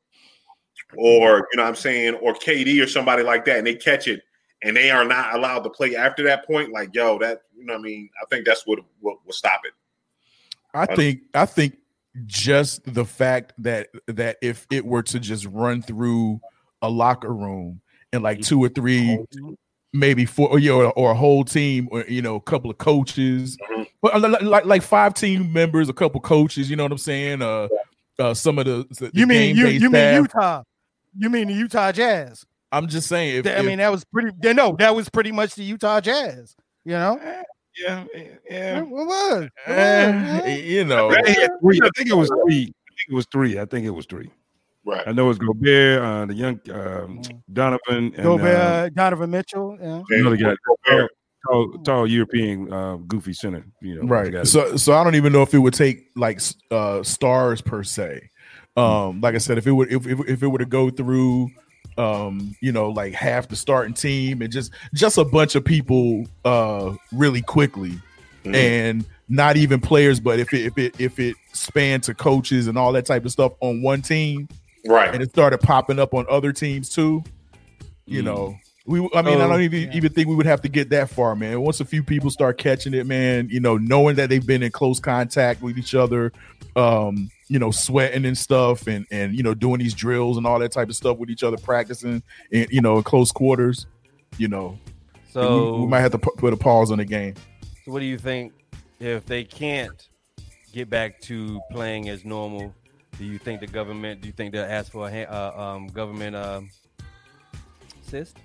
[0.98, 4.08] or you know what I'm saying, or KD or somebody like that, and they catch
[4.08, 4.22] it
[4.66, 7.74] and they are not allowed to play after that point, like yo, that you know
[7.74, 9.74] what I mean, I think that's what what will stop it.
[10.74, 11.78] I think I think
[12.26, 16.40] just the fact that that if it were to just run through
[16.82, 17.82] a locker room
[18.14, 19.18] and like two or three,
[19.94, 22.78] maybe four, or, you know, or a whole team, or you know, a couple of
[22.78, 23.88] coaches, Mhm.
[24.02, 27.42] but uh, like like five team members, a couple coaches, you know what I'm saying?
[27.42, 27.68] Uh,
[28.20, 29.64] uh some of the, the You mean you?
[29.66, 30.16] game-based You mean.
[30.22, 30.64] Utah?
[31.18, 32.46] You mean the Utah Jazz?
[32.72, 33.38] I'm just saying.
[33.38, 34.32] If, I if- mean, that was pretty.
[34.54, 36.56] No, that was pretty much the Utah Jazz.
[36.84, 37.20] You know,
[37.78, 38.06] Yeah,
[38.50, 38.80] yeah.
[38.80, 39.44] It was.
[39.44, 40.60] It eh, was.
[40.62, 41.80] you know, I think, it- three.
[41.84, 42.62] I think it was three.
[42.64, 43.60] I think it was three.
[43.60, 44.30] I think it was three.
[44.86, 45.08] Right.
[45.08, 47.22] I know it's Gobert, uh, the young um,
[47.52, 49.78] Donovan, and Gobert, uh, uh, Donovan Mitchell.
[49.82, 50.04] Yeah.
[50.10, 50.56] another guy,
[50.88, 51.12] Gobert.
[51.50, 53.66] tall, tall European uh, goofy center.
[53.82, 56.40] You know, right so so i don't even know if it would take like
[56.72, 58.30] uh stars per se
[58.78, 61.50] um like i said if it would if, if, if it were to go through
[61.98, 66.26] um you know like half the starting team and just just a bunch of people
[66.44, 67.94] uh really quickly
[68.44, 68.54] Mhm.
[68.56, 72.78] and not even players but if it if it if it spanned to coaches and
[72.78, 74.48] all that type of stuff on one team
[74.86, 75.12] Right.
[75.14, 77.24] and it started popping up on other teams too
[78.06, 78.26] you Mm.
[78.26, 79.96] know we i mean i Oh, don't even yeah.
[79.96, 82.60] even think we would have to get that far man once a few people start
[82.60, 86.32] catching it man you know knowing that they've been in close contact with each other
[86.76, 90.58] um you know sweating and stuff and and you know doing these drills and all
[90.60, 92.22] that type of stuff with each other practicing
[92.52, 93.86] and you know in close quarters
[94.38, 94.78] you know
[95.32, 97.36] So, we, we might have to put a pause on the game
[97.86, 98.54] so what do you think
[99.00, 100.08] if they can't
[100.76, 102.74] get back to playing as normal?
[103.18, 104.22] Do you think the government?
[104.22, 106.70] Do you think they'll ask for a ha- uh, um, government um,
[108.06, 108.38] assist?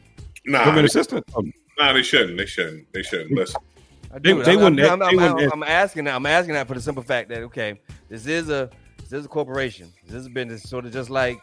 [0.47, 1.25] Nah, Government they, assistant.
[1.35, 1.43] Oh,
[1.79, 2.39] nah, they shouldn't.
[2.39, 2.93] They shouldn't.
[2.93, 3.33] They shouldn't.
[3.33, 3.61] Listen.
[4.13, 4.43] I They- do.
[4.43, 6.15] they I'm, wouldn't- I'm, they I'm, wouldn't I'm asking that.
[6.15, 8.71] I'm asking that for the simple fact that okay, this is a
[9.11, 9.93] this is a corporation.
[10.07, 11.43] This has been sort of just like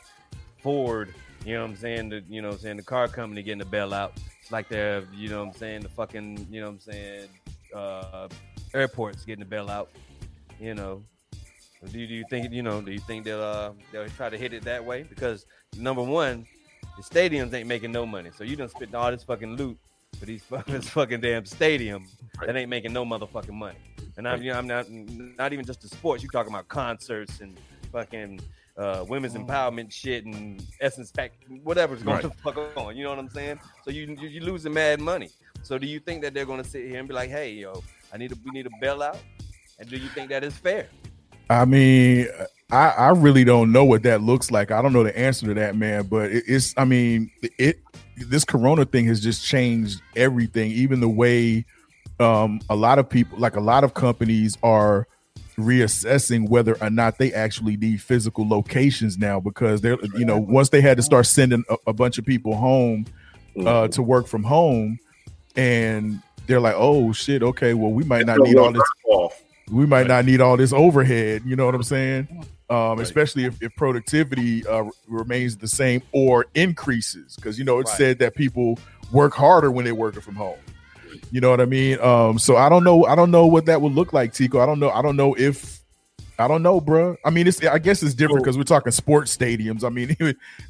[0.63, 1.13] Ford.
[1.45, 2.09] You know what I'm saying?
[2.09, 4.11] The, you know what I'm saying the car company getting the bailout.
[4.41, 7.27] It's like they're you know what I'm saying the fucking you know what I'm saying
[7.75, 8.27] uh,
[8.73, 9.87] airports getting the bailout.
[10.59, 11.03] You know.
[11.91, 12.81] Do you, do you think you know?
[12.81, 15.03] Do you think they'll uh, they'll try to hit it that way?
[15.03, 15.45] Because
[15.77, 16.47] number one,
[16.95, 18.31] the stadiums ain't making no money.
[18.35, 19.77] So you done spent all this fucking loot
[20.19, 22.07] for these fucking this fucking damn stadium
[22.45, 23.77] that ain't making no motherfucking money.
[24.17, 26.23] And I'm you know I'm not not even just the sports.
[26.23, 27.59] You talking about concerts and
[27.91, 28.39] fucking
[28.77, 31.33] uh, women's empowerment shit and essence pack
[31.63, 32.95] whatever's going to fuck on.
[32.95, 33.59] You know what I'm saying?
[33.83, 35.29] So you you you losing mad money.
[35.63, 37.83] So do you think that they're going to sit here and be like, hey yo,
[38.13, 39.17] I need a we need a bailout?
[39.79, 40.87] And do you think that is fair?
[41.49, 42.27] I mean,
[42.71, 44.71] I, I really don't know what that looks like.
[44.71, 46.03] I don't know the answer to that, man.
[46.07, 47.79] But it, it's, I mean, it
[48.17, 50.71] this Corona thing has just changed everything.
[50.71, 51.65] Even the way
[52.19, 55.07] um, a lot of people, like a lot of companies, are
[55.57, 60.69] reassessing whether or not they actually need physical locations now because they're, you know, once
[60.69, 63.05] they had to start sending a, a bunch of people home
[63.65, 64.99] uh, to work from home,
[65.55, 69.41] and they're like, oh shit, okay, well we might not need all this Off.
[69.71, 71.43] we might not need all this overhead.
[71.45, 72.27] You know what I'm saying?
[72.69, 77.91] Um, Especially if, if productivity uh, remains the same or increases, because you know it's
[77.91, 77.97] Right.
[77.97, 78.77] said that people
[79.11, 80.57] work harder when they're working from home.
[81.31, 81.99] You know what I mean?
[82.01, 83.05] Um, so I don't know.
[83.05, 84.59] I don't know what that would look like, Tico.
[84.59, 84.89] I don't know.
[84.89, 85.77] I don't know if.
[86.39, 87.15] I don't know, bro.
[87.25, 87.63] I mean, it's.
[87.65, 89.83] I guess it's different because we're talking sports stadiums.
[89.83, 90.15] I mean,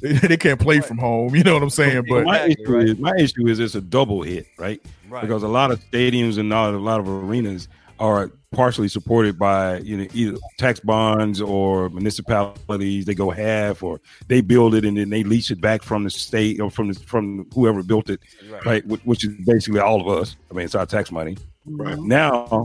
[0.00, 1.34] they can't play from home.
[1.34, 2.04] You know what I'm saying?
[2.08, 2.88] But my issue right.
[2.88, 4.80] is my issue is it's a double hit, right?
[5.08, 5.20] Right.
[5.20, 7.68] Because a lot of stadiums and not a lot of arenas
[7.98, 13.04] are partially supported by you know either tax bonds or municipalities.
[13.04, 16.10] They go half, or they build it and then they lease it back from the
[16.10, 18.20] state or from the, from whoever built it,
[18.50, 18.64] Right.
[18.66, 18.86] right?
[19.04, 20.36] Which is basically all of us.
[20.50, 21.36] I mean, it's our tax money.
[21.66, 21.96] Right.
[21.96, 22.08] Mm-hmm.
[22.08, 22.64] Now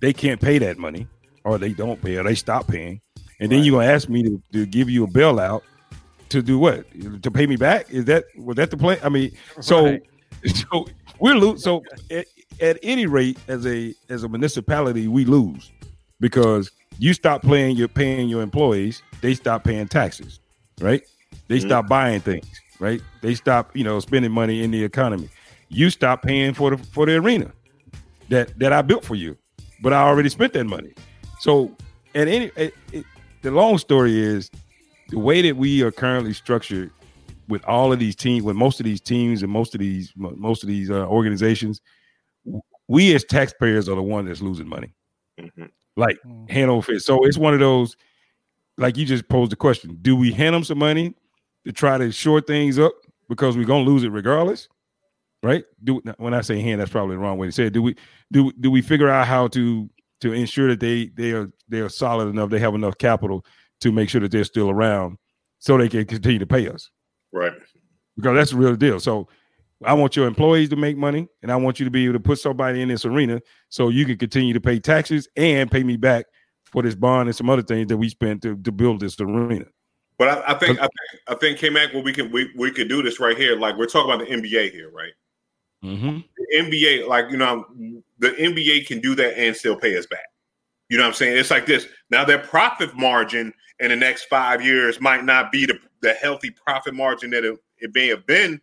[0.00, 1.06] they can't pay that money,
[1.44, 3.00] or they don't pay, or they stop paying,
[3.40, 5.62] and then you're gonna ask me to, to give you a bailout
[6.28, 6.86] to do what?
[7.22, 7.90] To pay me back?
[7.90, 8.98] Is that was that the plan?
[9.02, 10.02] I mean, so Right.
[10.70, 10.86] so
[11.20, 11.62] we're lose.
[11.62, 11.82] So
[12.60, 15.70] at, any rate, as a as a municipality, we lose
[16.20, 19.02] because you stop playing, you're paying your employees.
[19.20, 20.40] They stop paying taxes,
[20.80, 21.02] right?
[21.48, 21.66] They Mhm.
[21.66, 22.46] stop buying things,
[22.78, 23.00] right?
[23.20, 25.28] They stop, you know, spending money in the economy.
[25.68, 27.52] You stop paying for the for the arena
[28.28, 29.36] that that I built for you,
[29.80, 30.92] but I already spent that money.
[31.40, 31.76] So,
[32.14, 33.04] at any, it, it,
[33.42, 34.50] the long story is
[35.08, 36.90] the way that we are currently structured
[37.48, 40.62] with all of these teams, with most of these teams and most of these most
[40.62, 41.80] of these uh, organizations,
[42.88, 44.92] we as taxpayers are the one that's losing money,
[45.40, 45.70] Mhm.
[45.96, 46.18] like
[46.48, 47.06] hand over fist.
[47.06, 47.96] So it's one of those,
[48.78, 51.14] like you just posed the question: Do we hand them some money
[51.66, 52.92] to try to shore things up
[53.28, 54.68] because we're gonna lose it regardless?
[55.42, 55.64] Right?
[55.82, 57.72] Do when I say hand, that's probably the wrong way to say it.
[57.72, 57.96] Do we
[58.30, 59.88] do do we figure out how to
[60.20, 63.44] to ensure that they they are they are solid enough, they have enough capital
[63.80, 65.18] to make sure that they're still around,
[65.58, 66.90] so they can continue to pay us?
[67.32, 67.52] Right.
[68.16, 69.00] because that's the real deal.
[69.00, 69.26] So
[69.84, 72.20] I want your employees to make money, and I want you to be able to
[72.20, 75.96] put somebody in this arena so you can continue to pay taxes and pay me
[75.96, 76.26] back
[76.64, 79.66] for this bond and some other things that we spent to, to build this arena.
[80.18, 82.70] But I, I think I think I think K Mac, well, we can we, we
[82.70, 83.56] could do this right here.
[83.56, 85.12] Like we're talking about the NBA here, right?
[85.84, 86.18] Mm-hmm.
[86.36, 87.66] The NBA, like you know,
[88.18, 90.26] the NBA can do that and still pay us back.
[90.88, 91.38] You know what I'm saying?
[91.38, 91.86] It's like this.
[92.10, 96.50] Now their profit margin in the next five years might not be the, the healthy
[96.50, 98.60] profit margin that it, it may have been,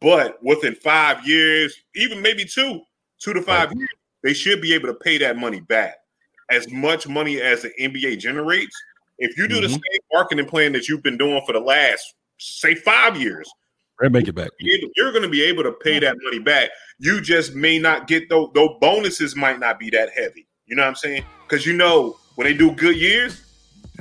[0.00, 2.80] but within five years, even maybe two,
[3.18, 3.88] two to five years,
[4.22, 5.96] they should be able to pay that money back.
[6.50, 8.74] As much money as the NBA generates,
[9.18, 9.70] if you do the Mhm.
[9.72, 13.48] same marketing plan that you've been doing for the last, say, five years,
[14.00, 14.50] They make it back.
[14.58, 16.70] you- you're going to be able to pay that money back.
[16.98, 18.50] You just may not get those.
[18.54, 20.46] Those bonuses might not be that heavy.
[20.66, 21.24] You know what I'm saying?
[21.46, 23.42] Because you know when they do good years,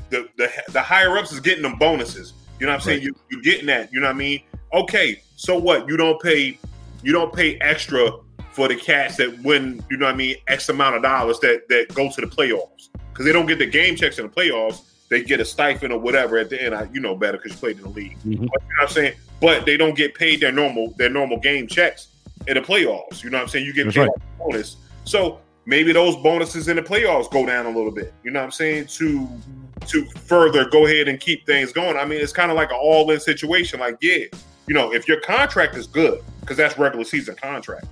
[0.09, 2.31] the the, the higher ups is getting them bonuses.
[2.59, 3.03] You know what I'm saying?
[3.03, 3.13] Right.
[3.29, 3.91] you're getting that?
[3.91, 4.41] You know what I mean?
[4.73, 5.87] Okay, so what?
[5.87, 6.57] You don't pay
[7.01, 8.11] you don't pay extra
[8.51, 9.83] for the cats that win.
[9.89, 10.35] You know what I mean?
[10.47, 13.65] X amount of dollars that that go to the playoffs because they don't get the
[13.65, 14.81] game checks in the playoffs.
[15.09, 16.75] They get a stipend or whatever at the end.
[16.75, 18.17] I, you know better because you played in the league.
[18.19, 18.23] Mhm.
[18.23, 19.13] But you know what I'm saying?
[19.41, 22.09] But they don't get paid their normal their normal game checks
[22.47, 23.23] in the playoffs.
[23.23, 23.65] You know what I'm saying?
[23.65, 24.11] You get That's paid right.
[24.15, 24.77] a bonus.
[25.05, 28.13] So maybe those bonuses in the playoffs go down a little bit.
[28.23, 28.87] You know what I'm saying?
[28.87, 29.27] To
[29.87, 31.97] to further go ahead and keep things going.
[31.97, 33.79] I mean, it's kind of like an all-in situation.
[33.79, 34.25] Like, yeah,
[34.69, 37.87] you know, if your contract is good, because that's regular season contract.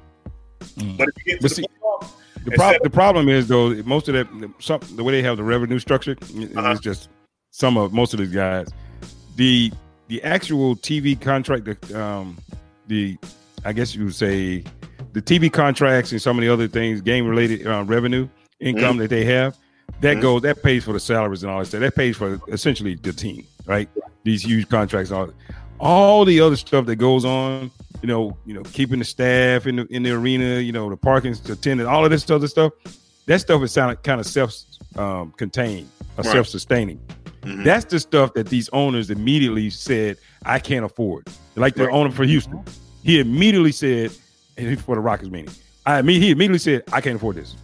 [0.77, 0.97] Mm.
[0.99, 2.11] But if you get to But the see- playoffs,
[2.45, 5.37] The, prob- the problem is though, most of that, the, some, the way they have
[5.37, 6.69] the revenue structure and Uh-huh.
[6.71, 7.09] it's just
[7.51, 8.69] some of most of these guys.
[9.35, 9.71] The
[10.07, 12.37] the actual TV contract, the um,
[12.87, 13.17] the
[13.65, 14.63] I guess you would say
[15.13, 18.29] the TV contracts and some of the other things, game related uh, revenue
[18.61, 19.57] income that they have,
[20.01, 20.21] that Mhm.
[20.21, 21.81] goes that pays for the salaries and all that stuff.
[21.81, 23.89] That pays for essentially the team, right?
[24.23, 25.31] These huge contracts, all
[25.79, 27.71] all the other stuff that goes on,
[28.01, 30.97] you know, you know, keeping the staff in the in the arena, you know, the
[30.97, 32.73] parking attendant, all of this other stuff.
[33.25, 34.53] That stuff is sound kind of self
[34.95, 36.31] um, contained, or Right.
[36.31, 36.99] self sustaining.
[37.41, 37.63] Mhm.
[37.63, 41.27] That's the stuff that these owners immediately said, I can't afford.
[41.55, 41.93] Like the Right.
[41.93, 42.59] owner for Houston,
[43.03, 44.11] he immediately said,
[44.57, 45.49] and for the Rockets meaning,
[45.85, 47.55] I mean, he immediately said, I can't afford this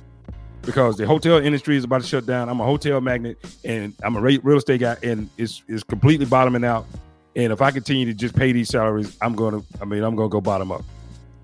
[0.62, 2.50] because the hotel industry is about to shut down.
[2.50, 6.64] I'm a hotel magnet and I'm a real estate guy, and it's it's completely bottoming
[6.64, 6.86] out.
[7.36, 10.30] And if I continue to just pay these salaries, I'm gonna, I mean, I'm gonna
[10.30, 10.84] go bottom up.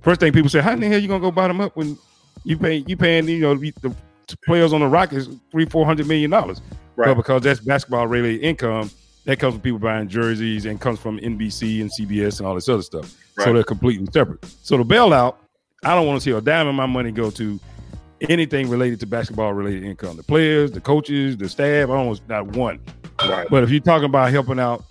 [0.01, 1.97] First thing people say, how in the hell you gonna go bottom up when
[2.43, 3.95] you pay you paying you know the
[4.45, 6.61] players on the Rockets three four hundred million dollars?
[6.95, 7.07] Right.
[7.07, 8.91] But because that's basketball related income,
[9.25, 12.69] that comes from people buying jerseys and comes from NBC and CBS and all this
[12.69, 13.15] other stuff.
[13.39, 14.43] So they're completely separate.
[14.63, 15.35] So the bailout,
[15.83, 17.59] I don't want to see a dime of my money go to
[18.21, 20.17] anything related to basketball related income.
[20.17, 22.79] The players, the coaches, the staff, I don't not one.
[23.21, 23.47] right.
[23.49, 24.83] But if you're talking about helping out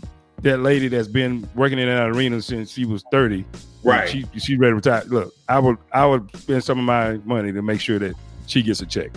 [0.43, 3.45] that lady that's been working in that arena since she was 30,
[3.85, 4.09] Right.
[4.09, 5.03] She she ready to retire.
[5.07, 8.15] Look, I would I would spend some of my money to make sure that
[8.47, 9.11] she gets a check.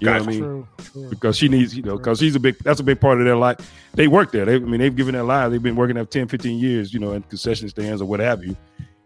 [0.00, 0.40] You know what I mean?
[0.40, 1.08] True, true.
[1.10, 3.36] because she needs, you know, because she's a big, that's a big part of their
[3.36, 3.58] life.
[3.94, 4.44] They work there.
[4.44, 5.52] They, I mean, they've given their lives.
[5.52, 8.42] They've been working there 10, 15 years, you know, in concession stands or what have
[8.44, 8.56] you,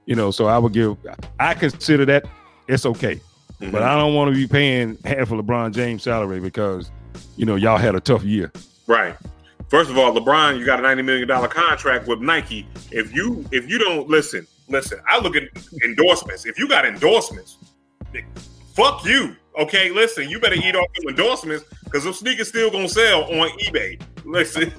[0.07, 0.31] you know.
[0.31, 0.97] So I would give,
[1.39, 2.25] I consider that
[2.67, 3.21] it's okay,
[3.61, 3.73] Mhm.
[3.73, 6.91] but I don't want to be paying half of LeBron James' salary because,
[7.37, 8.51] you know, y'all had a tough year.
[8.87, 9.15] Right.
[9.69, 12.67] First of all, LeBron, you got a ninety million dollar contract with Nike.
[12.93, 15.01] If you if you don't listen, listen.
[15.09, 15.43] I look at
[15.85, 16.47] endorsements.
[16.47, 17.57] If you got endorsements,
[18.75, 19.35] fuck you.
[19.59, 23.49] Okay, listen, you better eat off your endorsements because those sneakers still gonna sell on
[23.61, 24.01] eBay.
[24.25, 24.73] Listen,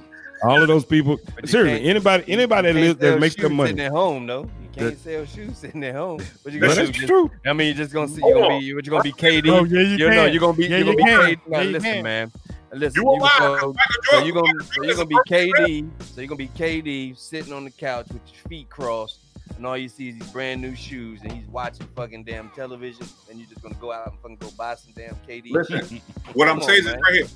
[0.44, 1.18] All of those people.
[1.46, 3.70] Seriously, anybody anybody that, lives, that makes shoes their money.
[3.72, 4.44] sitting at home though.
[4.44, 6.22] You can't That- sell shoes sitting at home.
[6.44, 6.86] But you gonna But do?
[6.86, 7.32] that's Just, true.
[7.46, 8.22] I mean, you're just gonna see.
[8.24, 8.74] You're gonna be.
[8.76, 9.12] What you gonna be?
[9.14, 9.50] KD.
[9.50, 10.32] Oh, yeah, you you know, can.
[10.32, 10.68] you're gonna be.
[10.68, 11.26] Yeah, you're gonna can.
[11.30, 11.40] be KD.
[11.48, 12.04] Now, Yeah, listen, can.
[12.04, 12.32] man.
[12.78, 13.04] Listen.
[13.04, 15.70] you, you alive, go, so you're gonna so you're gonna be a perfect rep.
[15.70, 15.90] KD.
[16.14, 19.20] So you're gonna be KD sitting on the couch with your feet crossed,
[19.56, 23.06] and all you see is these brand new shoes, and he's watching fucking damn television,
[23.30, 25.52] and you're just gonna go out and fucking go buy some damn KD.
[25.52, 26.02] Listen,
[26.34, 27.28] What I'm Come saying on, is right here,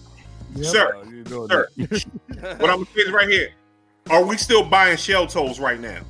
[0.55, 0.65] Yep.
[0.65, 0.95] sir.
[1.31, 1.69] Oh, Sir,
[2.57, 3.49] what I'm saying is right here.
[4.09, 6.01] Are we still buying shell toes right now?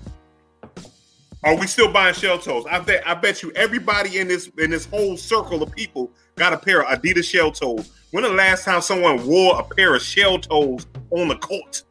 [1.43, 2.65] Are we still buying shell toes?
[2.69, 6.53] I bet I bet you everybody in this in this whole circle of people got
[6.53, 7.91] a pair of Adidas shell toes.
[8.11, 11.83] When the last time someone wore a pair of shell toes on the court?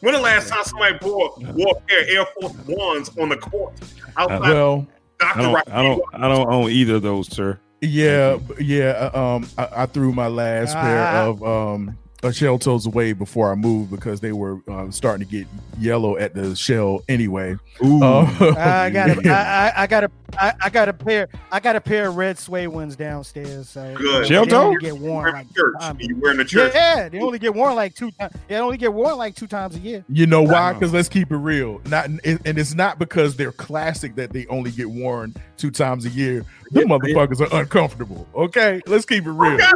[0.00, 3.36] When the last time somebody wore, wore a pair of Air Force Ones on the
[3.36, 3.72] court?
[4.16, 4.86] Outside Well,
[5.20, 7.58] I don't, Rocky I don't, I don't own either of those, sir.
[7.80, 9.10] yeah, yeah.
[9.14, 11.26] uh, Um, I, I threw my last pair Ah.
[11.26, 15.30] of um uh, shell toes away before I moved because they were um, starting to
[15.30, 15.46] get
[15.78, 17.56] yellow at the shell anyway.
[17.84, 19.72] Ooh, Uh, I got a, yeah.
[19.76, 22.16] I, I, I got a, I, I got a pair, I got a pair of
[22.16, 23.68] red suede ones downstairs.
[23.68, 24.24] So Good.
[24.24, 24.76] they Shell only toe?
[24.80, 25.96] get Wearing worn like the church.
[26.00, 26.72] You wearing the church.
[26.74, 28.34] Yeah, they only get worn like two times.
[28.48, 30.04] They only get worn like two times a year.
[30.08, 30.72] You know why?
[30.72, 31.80] Because let's keep it real.
[31.86, 36.04] Not and and it's not because they're classic that they only get worn two times
[36.06, 36.44] a year.
[36.70, 38.26] The Yeah, motherfuckers are uncomfortable.
[38.34, 39.56] Okay, let's keep it real.
[39.58, 39.70] Lies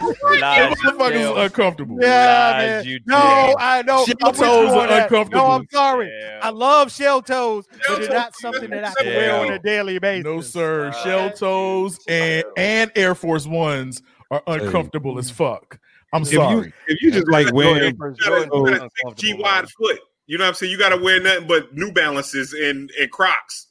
[0.00, 1.87] The motherfuckers are uncomfortable.
[2.00, 2.84] Yeah, man.
[2.84, 3.56] you No.
[3.58, 4.04] I know.
[4.04, 5.02] Shell I'm toes on are that.
[5.04, 5.46] uncomfortable.
[5.46, 6.10] No, I'm sorry.
[6.20, 6.40] Yeah.
[6.42, 9.10] I love shell toes, but Shell they're not something that I acceptable.
[9.12, 10.24] can wear on a daily basis.
[10.24, 10.88] No, sir.
[10.88, 15.78] Uh, Shell toes and and Air Force Ones are uncomfortable as fuck.
[16.12, 16.66] I'm if sorry.
[16.66, 19.34] you if you just like wearing, Jordan- You gotta, Jordan you was gotta think G
[19.34, 20.00] wide foot.
[20.26, 20.72] You know what I'm saying?
[20.72, 23.68] You got to wear nothing but New Balances and, and Crocs.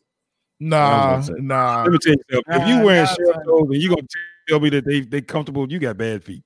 [0.60, 1.44] nah, I was gonna say.
[1.46, 1.84] nah.
[1.84, 2.42] let me tell you.
[2.48, 4.08] If you Nah, wearing nah, shell toes and you gonna
[4.50, 6.44] tell me that they they comfortable, you got bad feet.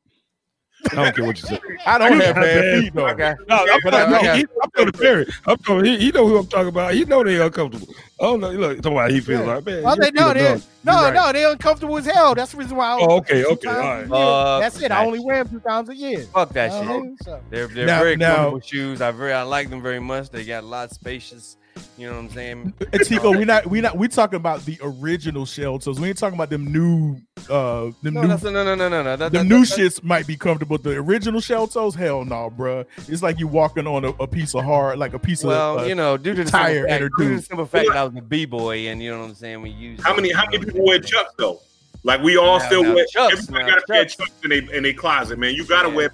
[0.92, 1.60] I don't care what you say.
[1.86, 3.08] I don't have bad bad feet though.
[3.10, 3.34] Okay.
[3.48, 5.26] No, I'm, But talking, I- I no, got- he, I'm talking to Perry.
[5.48, 5.86] I'm talking.
[5.86, 6.94] He, he know who I'm talking about.
[6.94, 7.94] He know they uncomfortable.
[8.20, 9.56] Oh no, look, talking about how he feels Yeah.
[9.56, 9.84] like man.
[9.84, 10.64] Well, your they feet no, they done.
[10.84, 11.14] no, right.
[11.14, 12.36] no, they're uncomfortable as hell.
[12.36, 12.88] That's the reason why.
[12.90, 14.00] I only Oh, okay, okay, times all a right.
[14.00, 14.08] year.
[14.10, 14.84] Fuck That's it.
[14.86, 16.20] I that only wear them two times a year.
[16.34, 17.24] Fuck that Uh-huh, shit.
[17.24, 17.40] so.
[17.50, 19.02] They're they're Now- very now- comfortable shoes.
[19.02, 20.30] I very I like them very much.
[20.30, 21.58] They got a lot of spacious.
[21.98, 22.74] You know what I'm saying?
[22.94, 26.00] And Tico, we not we not we talking about the original shell toes.
[26.00, 27.18] We ain't talking about them new
[27.50, 29.16] uh them No, new that's, no, no, no, no, no.
[29.16, 30.78] That, the that, new that, shits might be comfortable.
[30.78, 32.86] The original shell toes, hell no, bruh.
[33.08, 35.84] It's like you walking on a, a piece of hard, like a piece Well, of.
[35.84, 37.46] Uh, you know, due to the tire simple fact, inner due to the tube.
[37.46, 39.70] simple fact that I was a b boy, and you know what I'm saying, we
[39.70, 41.60] use How many how many people wear Chucks though?
[42.04, 43.06] Like we all Now- still now wear.
[43.12, 44.16] Chucks, everybody now got a pair of Chucks.
[44.32, 45.54] Chucks in their in their closet, man.
[45.54, 45.96] You got to Yeah.
[45.96, 46.12] wear.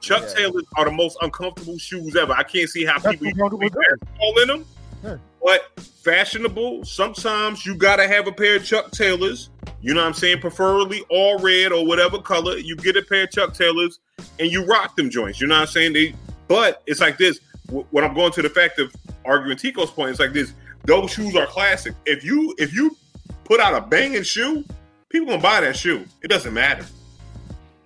[0.00, 0.34] Chuck Yeah.
[0.34, 2.32] Taylors are the most uncomfortable shoes ever.
[2.32, 4.64] I can't see how That's people uncomfortable wear all in them.
[5.04, 5.16] Yeah.
[5.42, 6.84] But fashionable.
[6.84, 9.50] Sometimes you gotta have a pair of Chuck Taylors.
[9.80, 10.40] You know what I'm saying?
[10.40, 12.56] Preferably all red or whatever color.
[12.58, 14.00] You get a pair of Chuck Taylors
[14.40, 15.40] and you rock them joints.
[15.40, 15.92] You know what I'm saying?
[15.92, 16.14] They,
[16.48, 17.38] but it's like this.
[17.70, 18.92] Wh- When I'm going to the fact of
[19.24, 20.52] arguing Tico's point, it's like this.
[20.84, 21.94] Those shoes are classic.
[22.06, 22.96] If you if you
[23.44, 24.64] put out a banging shoe,
[25.10, 26.04] people gonna buy that shoe.
[26.22, 26.84] It doesn't matter.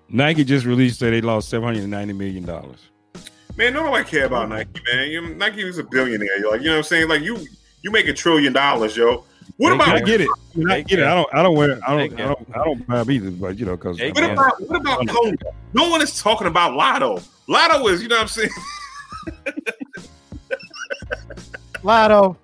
[0.08, 2.78] Nike just released that they lost seven hundred and ninety million dollars.
[3.56, 4.50] Man, nobody care about mm.
[4.50, 5.10] Nike, man.
[5.10, 6.38] You, Nike is a billionaire.
[6.38, 7.08] You're like, you know what I'm saying?
[7.08, 7.38] Like you
[7.82, 9.24] you make a trillion dollars, yo.
[9.56, 10.28] What They about I get it.
[10.28, 11.04] I, mean, I get it.
[11.04, 11.34] I don't.
[11.34, 11.78] I don't wear.
[11.86, 12.16] I don't.
[12.16, 12.48] They I don't.
[12.54, 13.30] I don't buy either.
[13.30, 14.30] But you know, because what can.
[14.30, 15.52] about what about Conga?
[15.74, 17.20] No one is talking about Lotto.
[17.48, 18.50] Lotto is, you know what I'm saying?
[21.82, 22.36] Lotto.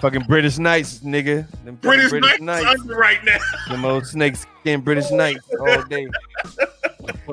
[0.00, 1.48] fucking British Knights, nigga.
[1.64, 3.38] Them fucking British, Knights under right now.
[3.68, 6.08] Them old snake skin British Knights all day.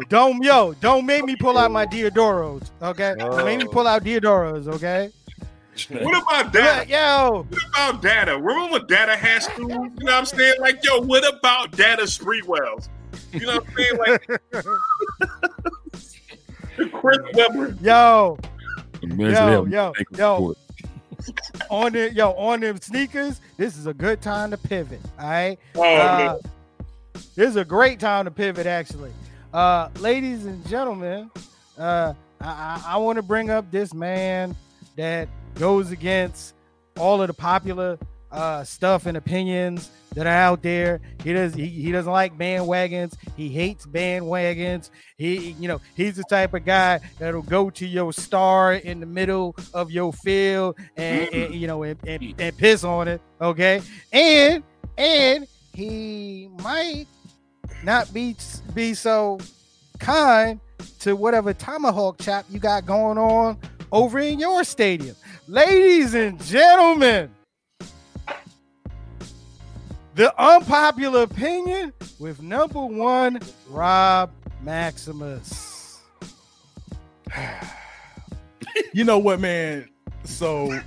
[0.09, 3.15] Don't yo, don't make me pull out my Diadoras, okay?
[3.17, 3.71] Don't make me Oh.
[3.71, 5.11] pull out Diadoras, okay?
[5.89, 6.89] What about Yeah, Dada?
[6.89, 8.37] yo, What about Dada?
[8.37, 9.69] Remember when Dada had schools?
[9.71, 10.55] You know what I'm saying?
[10.59, 12.87] Like, yo, what about Dada Sprewells?
[13.33, 13.97] You know what I'm saying?
[13.97, 14.21] Like
[16.93, 17.75] Chris Webber.
[17.81, 18.37] yo,
[19.03, 20.37] Man, Yo, yo, yo.
[20.37, 20.57] for it.
[21.69, 23.39] on the yo on them sneakers.
[23.57, 24.99] This is a good time to pivot.
[25.19, 25.57] All right.
[25.75, 26.37] Oh, Uh,
[27.35, 29.11] this is a great time to pivot, actually.
[29.55, 31.31] Uh, ladies and gentlemen,
[31.77, 34.53] uh, I, I, want to bring up this man
[34.97, 36.55] that goes against
[36.97, 37.97] all of the popular
[38.33, 40.99] uh, stuff and opinions that are out there.
[41.23, 43.15] He does he, he doesn't like bandwagons.
[43.37, 44.89] He hates bandwagons.
[45.17, 49.05] He you know he's the type of guy that'll go to your star in the
[49.05, 53.21] middle of your field and, and, you know and, and, and piss on it.
[53.39, 53.81] Okay,
[54.11, 54.61] and
[54.97, 57.07] and he might
[57.83, 58.35] not be
[58.73, 59.39] be so
[59.99, 60.59] kind
[60.99, 63.57] to whatever tomahawk chop you got going on
[63.91, 65.15] over in your stadium.
[65.47, 67.29] Ladies and gentlemen,
[70.15, 73.39] the unpopular opinion with number one
[73.69, 74.31] Rob
[74.63, 75.99] Maximus.
[78.93, 79.89] you know what, man?
[80.23, 80.79] So,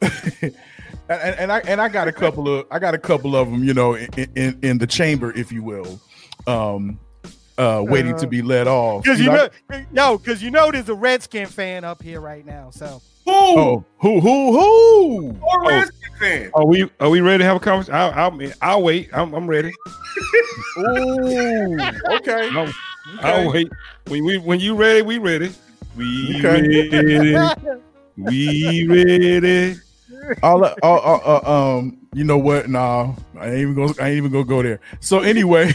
[1.08, 3.62] and, and I and I got a couple of I got a couple of them,
[3.64, 6.00] you know, in in, in the chamber, if you will,
[6.46, 6.98] um,
[7.58, 9.04] uh, waiting to be let off.
[9.04, 9.48] Because you know,
[9.92, 12.70] yo, because you know, there's a Redskin fan up here right now.
[12.70, 13.32] So Who?
[13.32, 15.36] Oh, who who who?
[15.42, 16.50] Or Redskin fan?
[16.54, 17.94] Are we are we ready to have a conversation?
[17.94, 19.10] I'll I'll, I'll wait.
[19.12, 19.76] I'm, I'm ready.
[20.78, 21.78] Ooh,
[22.10, 22.50] okay.
[22.54, 22.72] I'll,
[23.20, 23.70] I'll wait.
[24.08, 25.52] When we when you ready, we ready.
[25.96, 26.62] We Okay.
[26.90, 27.36] ready.
[28.16, 29.76] We ready.
[30.42, 32.68] All, all, all, uh, um, you know what?
[32.68, 33.92] Nah, I ain't even gonna.
[34.00, 34.80] I ain't even gonna go there.
[35.00, 35.72] So anyway,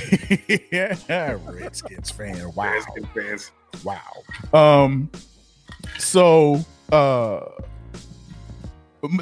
[0.72, 0.98] yeah,
[1.46, 2.54] Redskins fan.
[2.54, 3.52] Wow, Redskin fans.
[3.84, 4.24] wow.
[4.54, 5.10] Um,
[5.98, 7.46] so uh,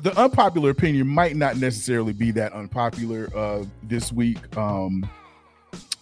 [0.02, 4.58] the unpopular opinion might not necessarily be that unpopular uh this week.
[4.58, 5.08] Um,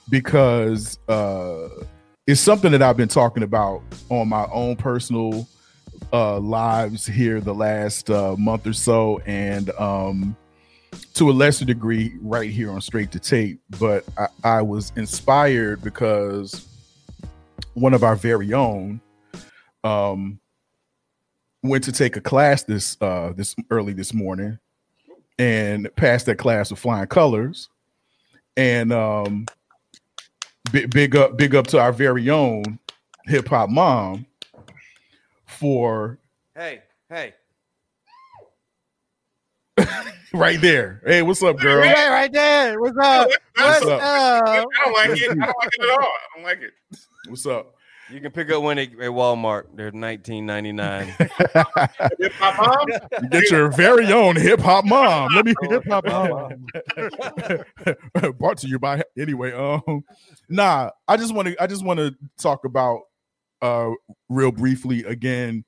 [0.10, 1.70] because uh,
[2.26, 5.48] it's something that I've been talking about on my own personal
[6.14, 10.36] uh lives here the last uh month or so and um
[11.14, 13.60] to a lesser degree right here on straight to tape.
[13.80, 16.68] But I, I was inspired because
[17.74, 19.02] one of our very own
[19.84, 20.40] um
[21.64, 24.58] went to take a class this uh this early this morning
[25.40, 27.70] and passed that class with flying colors.
[28.56, 29.46] And um
[30.72, 32.80] big, big up big up to our very own
[33.26, 34.26] hip hop mom
[35.58, 36.20] for
[36.56, 37.34] Hey, hey.
[40.34, 41.02] right there.
[41.06, 41.82] Hey, what's up, girl?
[41.82, 42.80] right, right there.
[42.82, 43.30] What's up?
[43.56, 44.02] That's- What's up?
[44.02, 45.32] I don't like it.
[45.32, 46.00] I don't like it at all.
[46.00, 46.74] I don't like it.
[47.28, 47.74] What's up?
[48.10, 49.66] You can pick up one at, at Walmart.
[49.76, 51.14] They're 19.99.
[52.20, 55.34] If my mom, get your very own hip hop mom.
[55.36, 56.66] Let me Hip hop mom.
[58.40, 59.52] brought to you by anyway.
[59.52, 60.04] Um,
[60.50, 63.02] nah, I just want to I just want to talk about
[63.62, 63.92] uh
[64.30, 65.66] real briefly again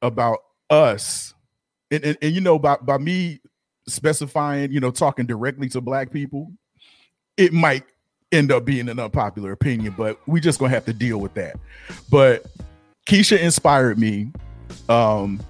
[0.00, 0.38] about
[0.70, 1.34] us,
[1.90, 3.40] and and, and you know by by me
[3.86, 6.52] specifying, you know, talking directly to black people,
[7.36, 7.84] it might
[8.30, 11.56] end up being an unpopular opinion, but we just gonna have to deal with that.
[12.10, 12.46] But
[13.06, 14.32] Keisha inspired me
[14.88, 15.40] um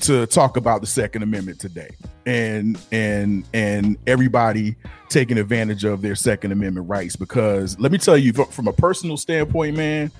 [0.00, 1.88] to talk about the second amendment today
[2.26, 4.76] and and and everybody
[5.08, 9.16] taking advantage of their second amendment rights because let me tell you from a personal
[9.16, 10.10] standpoint man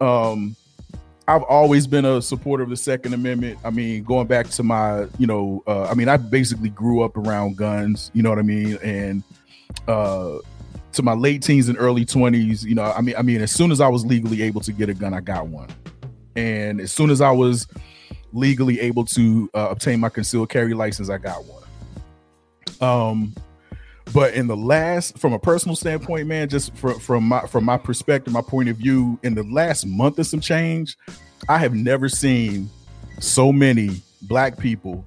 [0.00, 0.56] um
[1.26, 3.58] I've always been a supporter of the Second Amendment.
[3.64, 7.16] I mean, going back to my, you know, uh, I mean, I basically grew up
[7.16, 8.10] around guns.
[8.12, 8.76] You know what I mean?
[8.82, 9.22] And
[9.88, 10.40] uh,
[10.92, 13.72] to my late teens and early twenties, you know, I mean, I mean, as soon
[13.72, 15.68] as I was legally able to get a gun, I got one.
[16.36, 17.68] And as soon as I was
[18.34, 21.62] legally able to uh, obtain my concealed carry license, I got one.
[22.82, 23.34] Um,
[24.12, 27.76] but in the last, from a personal standpoint, man, just from from my from my
[27.76, 30.96] perspective, my point of view, in the last month of some change,
[31.48, 32.68] I have never seen
[33.20, 35.06] so many black people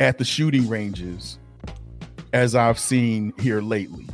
[0.00, 1.38] at the shooting ranges
[2.32, 4.06] as I've seen here lately.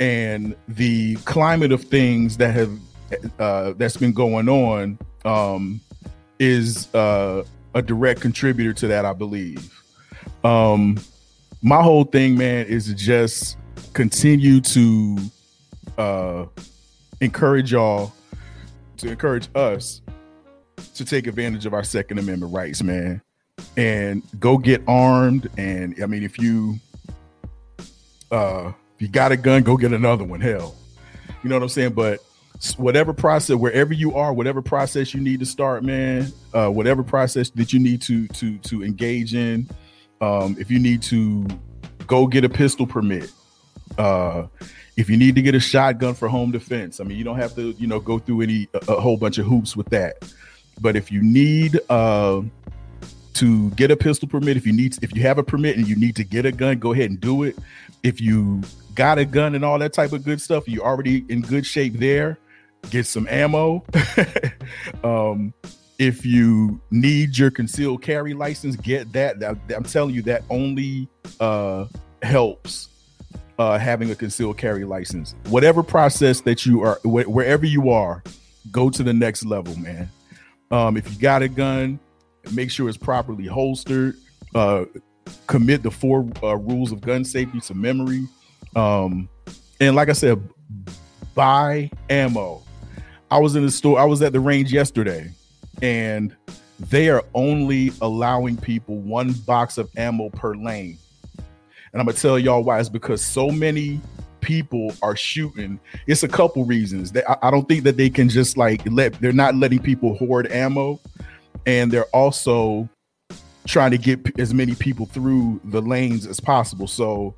[0.00, 2.78] And the climate of things that have
[3.38, 5.80] uh, that's been going on um,
[6.38, 9.72] is uh, a direct contributor to that, I believe.
[10.42, 10.98] Um,
[11.62, 13.56] my whole thing, man, is to just
[13.92, 15.18] continue to
[15.98, 16.46] uh,
[17.20, 18.12] encourage y'all,
[18.98, 20.00] to encourage us
[20.94, 23.20] to take advantage of our Second Amendment rights, man,
[23.76, 25.48] and go get armed.
[25.58, 26.78] And I mean, if you
[28.30, 30.40] uh, if you got a gun, go get another one.
[30.40, 30.74] Hell,
[31.42, 31.92] you know what I'm saying?
[31.92, 32.20] But
[32.76, 37.50] whatever process, wherever you are, whatever process you need to start, man, uh, whatever process
[37.50, 39.68] that you need to to to engage in,
[40.20, 41.46] um, if you need to
[42.06, 43.30] go get a pistol permit,
[43.98, 44.46] uh,
[44.96, 47.54] if you need to get a shotgun for home defense, I mean, you don't have
[47.56, 50.16] to, you know, go through any a, a whole bunch of hoops with that.
[50.80, 52.42] But if you need uh,
[53.34, 55.96] to get a pistol permit, if you need, if you have a permit and you
[55.96, 57.56] need to get a gun, go ahead and do it.
[58.02, 58.62] If you
[58.94, 61.94] got a gun and all that type of good stuff, you're already in good shape
[61.94, 62.38] there.
[62.90, 63.84] Get some ammo.
[65.04, 65.52] um,
[66.00, 69.36] if you need your concealed carry license, get that.
[69.44, 71.06] I'm telling you, that only
[71.38, 71.84] uh,
[72.22, 72.88] helps
[73.58, 75.34] uh, having a concealed carry license.
[75.50, 78.24] Whatever process that you are, wh- wherever you are,
[78.72, 80.08] go to the next level, man.
[80.70, 82.00] Um, if you got a gun,
[82.52, 84.16] make sure it's properly holstered.
[84.54, 84.86] Uh,
[85.48, 88.26] commit the four uh, rules of gun safety to memory.
[88.74, 89.28] Um,
[89.80, 90.42] and like I said,
[91.34, 92.62] buy ammo.
[93.30, 94.00] I was in the store.
[94.00, 95.30] I was at the range yesterday,
[95.82, 96.34] and
[96.88, 100.98] they are only allowing people one box of ammo per lane.
[101.92, 102.80] And I'm gonna tell y'all why.
[102.80, 104.00] It's because so many
[104.40, 105.78] people are shooting.
[106.06, 107.12] It's a couple reasons.
[107.12, 109.14] That I, I don't think that they can just like let.
[109.20, 111.00] They're not letting people hoard ammo,
[111.66, 112.88] and they're also
[113.66, 116.86] trying to get as many people through the lanes as possible.
[116.86, 117.34] So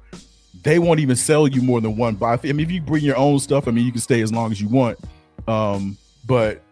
[0.63, 2.45] they won't even sell you more than one box.
[2.45, 4.53] I mean, if you bring your own stuff, I mean, you can stay as long
[4.53, 4.99] as you want.
[5.49, 6.63] Um, but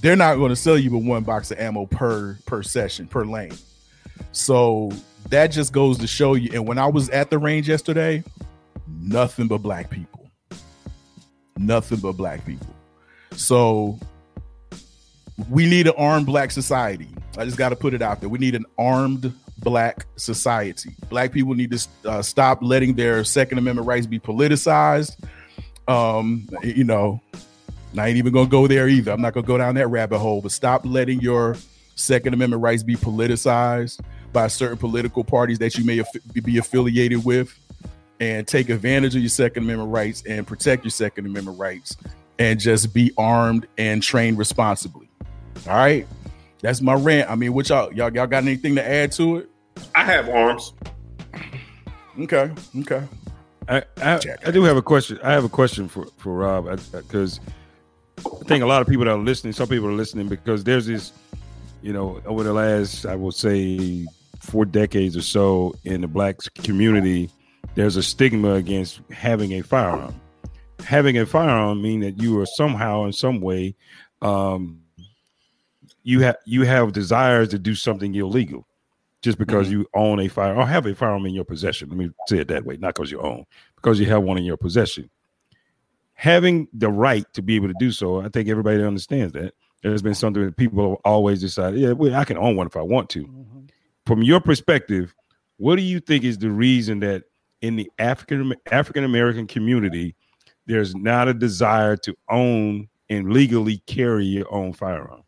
[0.00, 3.24] they're not going to sell you but one box of ammo per per session per
[3.24, 3.56] lane.
[4.32, 4.90] So
[5.30, 6.50] that just goes to show you.
[6.52, 8.22] And when I was at the range yesterday,
[9.00, 10.30] nothing but black people,
[11.56, 12.74] nothing but black people.
[13.32, 13.98] So
[15.48, 17.08] we need an armed black society.
[17.36, 18.28] I just got to put it out there.
[18.28, 20.90] We need an armed black society.
[21.08, 25.16] Black people need to uh, stop letting their Second Amendment rights be politicized.
[25.86, 27.20] Um, you know,
[27.96, 29.12] I ain't even gonna go there either.
[29.12, 30.40] I'm not gonna go down that rabbit hole.
[30.42, 31.56] But stop letting your
[31.94, 34.00] Second Amendment rights be politicized
[34.32, 37.58] by certain political parties that you may aff- be affiliated with,
[38.20, 41.96] and take advantage of your Second Amendment rights and protect your Second Amendment rights,
[42.38, 45.08] and just be armed and trained responsibly.
[45.66, 46.06] All right,
[46.60, 47.30] that's my rant.
[47.30, 49.50] I mean, what y'all y'all y'all got anything to add to it?
[49.94, 50.74] I have arms.
[52.20, 53.02] Okay, okay.
[53.68, 55.18] I, I, I do have a question.
[55.22, 57.52] I have a question for for Rob because I,
[58.48, 61.12] think a lot of people that are listening, some people are listening because there's this,
[61.82, 64.06] you know, over the last I will say
[64.40, 67.30] four decades or so in the black community,
[67.74, 70.18] there's a stigma against having a firearm.
[70.82, 73.74] Having a firearm mean that you are somehow in some way,
[74.22, 74.80] um,
[76.02, 78.66] you have you have desires to do something illegal
[79.20, 79.80] just because Mm-hmm.
[79.80, 81.90] you own a fire or have a firearm in your possession.
[81.90, 83.44] Let me say it that way, not because you own,
[83.76, 85.10] because you have one in your possession.
[86.20, 89.54] Having the right to be able to do so, I think everybody understands that.
[89.82, 92.76] There's been something that people have always decided, yeah, well, I can own one if
[92.76, 93.24] I want to.
[94.04, 95.14] From your perspective,
[95.58, 97.22] what do you think is the reason that
[97.62, 100.16] in the African African American community,
[100.66, 105.22] there's not a desire to own and legally carry your own firearm?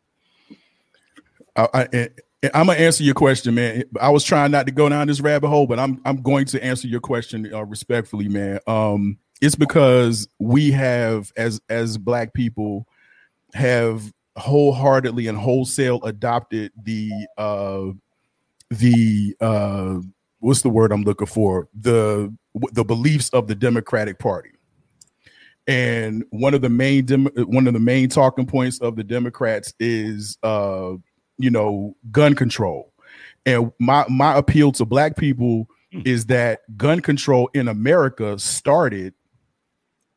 [1.54, 2.10] I, I, and-
[2.42, 3.84] and I'm gonna answer your question, man.
[4.00, 6.64] I was trying not to go down this rabbit hole, but I'm I'm going to
[6.64, 8.60] answer your question uh, respectfully, man.
[8.66, 12.86] Um, it's because we have, as as Black people,
[13.54, 17.86] have wholeheartedly and wholesale adopted the uh
[18.70, 19.96] the uh
[20.38, 21.68] what's the word I'm looking for?
[21.78, 22.34] The
[22.72, 24.50] the beliefs of the Democratic Party.
[25.66, 29.72] And one of the main dem- one of the main talking points of the Democrats
[29.78, 30.92] is uh
[31.38, 32.92] you know gun control.
[33.46, 35.66] And my my appeal to black people
[36.04, 39.12] is that gun control in america started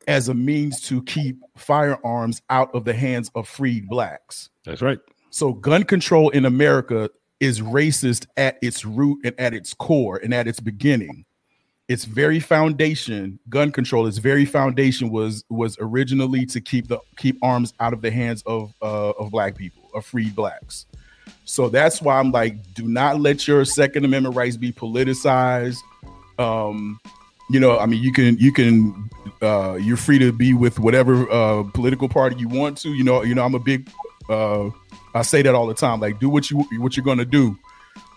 [0.08, 4.50] as a means to keep firearms out of the hands of freed blacks.
[4.64, 4.98] That's right.
[5.30, 10.32] so gun control in america is racist at its root and at its core and
[10.32, 11.24] at its beginning.
[11.88, 17.36] Its very foundation gun control its very foundation was was originally to keep the keep
[17.42, 20.86] arms out of the hands of uh, of black people of freed blacks.
[21.44, 25.78] So that's why i'm like do not let your second amendment rights be politicized.
[26.38, 26.98] Um
[27.50, 29.10] you know i mean you can you can
[29.42, 33.22] uh you're free to be with whatever uh political party you want to you know
[33.22, 33.88] you know i'm a big
[34.28, 34.68] uh
[35.14, 37.56] i say that all the time like do what you what you're gonna do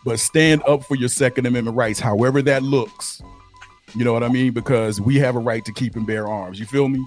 [0.06, 3.22] but stand up for your second amendment rights however that looks
[3.96, 6.60] you know what i mean because we have a right to keep and bear arms
[6.60, 7.06] you feel me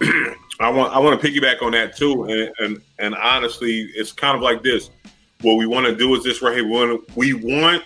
[0.62, 4.36] I want I want to piggyback on that too, and and, and honestly, it's kind
[4.36, 4.90] of like this.
[5.40, 6.64] What we want to do is this right here.
[6.64, 7.84] We want we want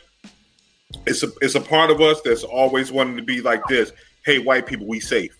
[1.06, 3.92] it's a it's a part of us that's always wanting to be like this.
[4.24, 5.36] Hey, white people, we safe.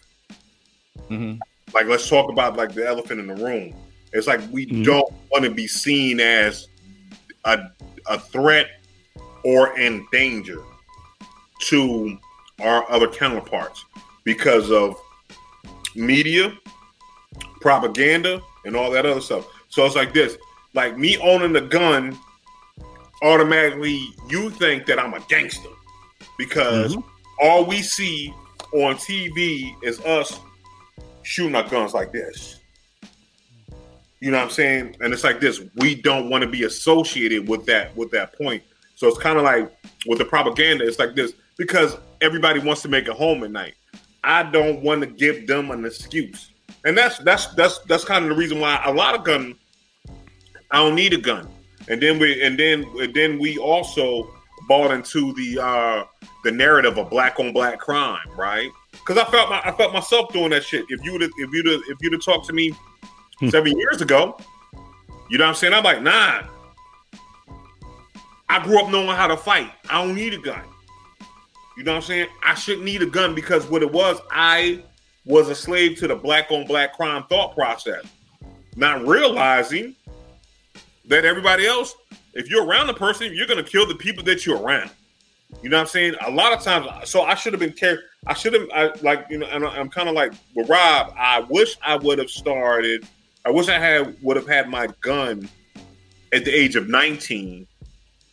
[1.10, 1.38] Mhm.
[1.74, 3.74] Like let's talk about like the elephant in the room.
[4.12, 4.84] It's like we Mhm.
[4.84, 6.68] don't want to be seen as
[7.44, 7.58] a
[8.06, 8.68] a threat
[9.44, 10.62] or in danger
[11.62, 12.16] to
[12.60, 13.84] our other counterparts
[14.24, 14.96] because of
[15.94, 16.56] media,
[17.60, 19.46] propaganda, and all that other stuff.
[19.68, 20.36] So it's like this:
[20.74, 22.16] like me owning a gun,
[23.22, 25.68] automatically you think that I'm a gangster
[26.38, 27.08] because mm-hmm.
[27.40, 28.32] all we see
[28.72, 30.40] on TV is us
[31.22, 32.60] shooting our guns like this.
[34.20, 34.96] You know what I'm saying?
[35.00, 38.62] And it's like this: we don't want to be associated with that with that point.
[38.94, 39.70] So it's kind of like
[40.06, 40.86] with the propaganda.
[40.86, 43.74] It's like this because everybody wants to make it home at night.
[44.24, 46.50] I don't want to give them an excuse,
[46.84, 49.54] and that's that's that's that's kind of the reason why a lot of gun.
[50.70, 51.46] I don't need a gun,
[51.88, 54.30] and then we and then and then we also
[54.68, 56.04] bought into the uh
[56.44, 58.70] the narrative of black on black crime, right?
[58.92, 60.84] Because I felt my I felt myself doing that shit.
[60.88, 62.72] If you would if you'd if you'd have talked to me
[63.48, 64.38] seven years ago,
[65.28, 65.74] you know what I'm saying?
[65.74, 66.42] I'm like, nah.
[68.48, 69.72] I grew up knowing how to fight.
[69.90, 70.62] I don't need a gun.
[71.76, 72.28] You know what I'm saying?
[72.44, 74.82] I shouldn't need a gun because what it was, I
[75.26, 78.04] was a slave to the black on black crime thought process,
[78.76, 79.96] not realizing
[81.06, 81.94] that everybody else,
[82.34, 84.90] if you're around the person, you're gonna kill the people that you're around.
[85.62, 86.14] You know what I'm saying?
[86.26, 88.00] A lot of times, so I should have been care.
[88.26, 91.14] I should have, I like, you know, and I'm kind of like with Rob.
[91.16, 93.06] I wish I would have started.
[93.44, 95.48] I wish I had would have had my gun
[96.32, 97.66] at the age of 19,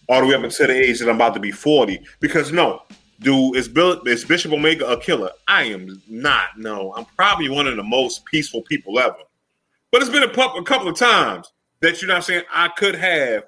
[0.09, 2.01] all the way up until the age that I'm about to be 40.
[2.19, 2.81] Because no,
[3.19, 5.29] dude, is Bill is Bishop Omega a killer?
[5.47, 6.57] I am not.
[6.57, 9.15] No, I'm probably one of the most peaceful people ever.
[9.91, 11.52] But it's been a, pu- a couple of times
[11.83, 13.43] that you know I'm saying I could have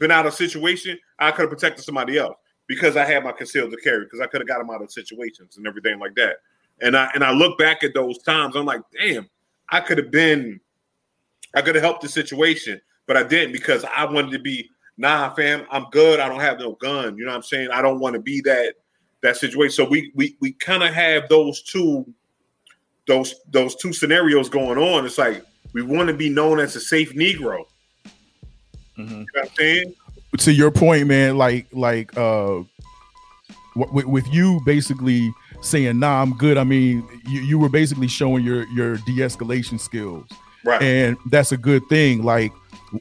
[0.00, 0.98] been out of situation.
[1.18, 2.36] I could have protected somebody else
[2.66, 4.90] because I had my concealed to carry because I could have got them out of
[4.90, 6.36] situations and everything like that.
[6.80, 8.56] And I and I look back at those times.
[8.56, 9.28] I'm like, damn,
[9.68, 10.60] I could have been,
[11.54, 14.70] I could have helped the situation, but I didn't because I wanted to be.
[14.96, 16.20] Nah, fam, I'm good.
[16.20, 17.18] I don't have no gun.
[17.18, 17.68] You know what I'm saying?
[17.72, 18.74] I don't want to be that
[19.22, 19.72] that situation.
[19.72, 22.06] So we we we kind of have those two
[23.08, 25.04] those those two scenarios going on.
[25.04, 27.64] It's like we want to be known as a safe Negro.
[28.98, 29.10] Mm-hmm.
[29.10, 29.94] You know what I'm saying?
[30.38, 32.62] to your point, man, like like uh
[33.76, 38.44] with, with you basically saying nah i'm good i mean you, you were basically showing
[38.44, 40.26] your your de-escalation skills
[40.64, 40.80] Right.
[40.82, 42.52] and that's a good thing like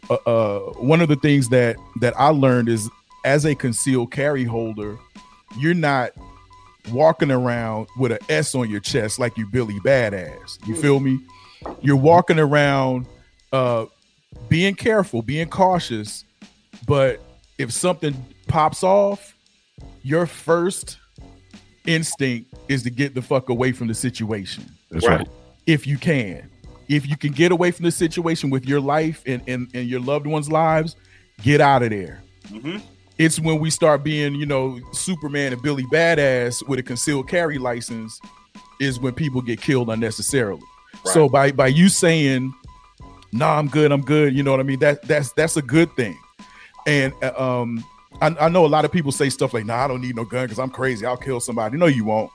[0.09, 2.89] uh, uh one of the things that that i learned is
[3.25, 4.97] as a concealed carry holder
[5.59, 6.11] you're not
[6.91, 11.19] walking around with an s on your chest like you billy badass you feel me
[11.81, 13.05] you're walking around
[13.51, 13.85] uh
[14.49, 16.25] being careful being cautious
[16.87, 17.19] but
[17.57, 18.15] if something
[18.47, 19.35] pops off
[20.01, 20.97] your first
[21.85, 25.19] instinct is to get the fuck away from the situation That's Right.
[25.19, 25.27] right.
[25.65, 26.49] if you can.
[26.89, 30.01] If you can get away from the situation with your life and, and, and your
[30.01, 30.95] loved ones' lives,
[31.41, 32.21] get out of there.
[32.49, 32.81] Mhm.
[33.17, 37.57] It's when we start being, you know, Superman and Billy Badass with a concealed carry
[37.57, 38.19] license,
[38.81, 40.61] is when people get killed unnecessarily.
[41.05, 42.53] So by by you saying,
[43.33, 44.79] "Nah, I'm good, I'm good," you know what I mean?
[44.79, 46.17] That that's that's a good thing.
[46.85, 47.83] And uh, um,
[48.21, 50.25] I, I know a lot of people say stuff like, "Nah, I don't need no
[50.25, 51.05] gun because I'm crazy.
[51.05, 52.31] I'll kill somebody." No, you won't.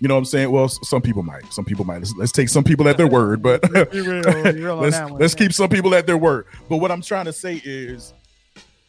[0.00, 0.50] You know what I'm saying?
[0.50, 1.52] Well, some people might.
[1.52, 1.98] Some people might.
[1.98, 3.60] Let's, let's take some people at their word, but
[3.92, 5.46] Be real, be real let's one, let's man.
[5.46, 6.46] keep some people at their word.
[6.70, 8.14] But what I'm trying to say is,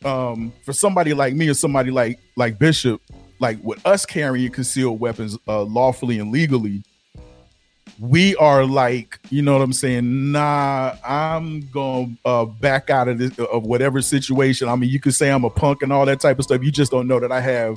[0.06, 3.02] um, for somebody like me or somebody like like Bishop,
[3.40, 6.82] like with us carrying concealed weapons uh, lawfully and legally,
[8.02, 10.32] we are like, you know what I'm saying?
[10.32, 14.68] Nah, I'm gonna uh, back out of this of whatever situation.
[14.68, 16.64] I mean, you could say I'm a punk and all that type of stuff.
[16.64, 17.76] You just don't know that I have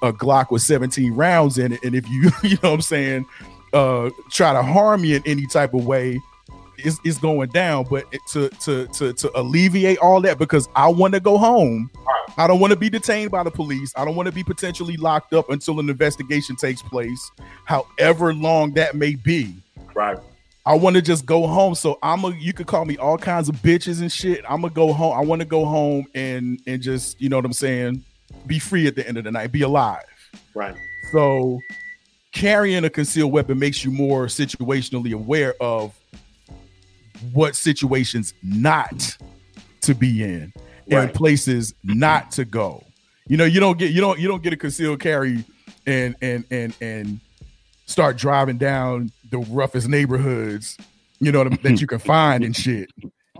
[0.00, 3.26] a Glock with 17 rounds in it, and if you, you know what I'm saying,
[3.72, 6.20] uh, try to harm me in any type of way,
[6.78, 7.86] it's, it's going down.
[7.90, 11.90] But it- to to to to alleviate all that, because I want to go home.
[12.36, 13.92] I don't want to be detained by the police.
[13.96, 17.30] I don't want to be potentially locked up until an investigation takes place,
[17.64, 19.54] however long that may be.
[19.94, 20.18] Right.
[20.66, 21.74] I want to just go home.
[21.74, 24.44] So I'm a you could call me all kinds of bitches and shit.
[24.48, 25.18] I'm gonna go home.
[25.18, 28.04] I want to go home and and just, you know what I'm saying,
[28.46, 30.04] be free at the end of the night, be alive.
[30.54, 30.76] Right.
[31.12, 31.60] So
[32.32, 35.97] carrying a concealed weapon makes you more situationally aware of
[37.32, 39.16] what situations not
[39.82, 40.52] to be in
[40.90, 42.84] and places not to go.
[43.26, 45.44] You know, you don't get you don't you don't get a concealed carry
[45.86, 47.20] and and and and
[47.86, 50.76] start driving down the roughest neighborhoods,
[51.20, 52.90] you know, that you can find and shit.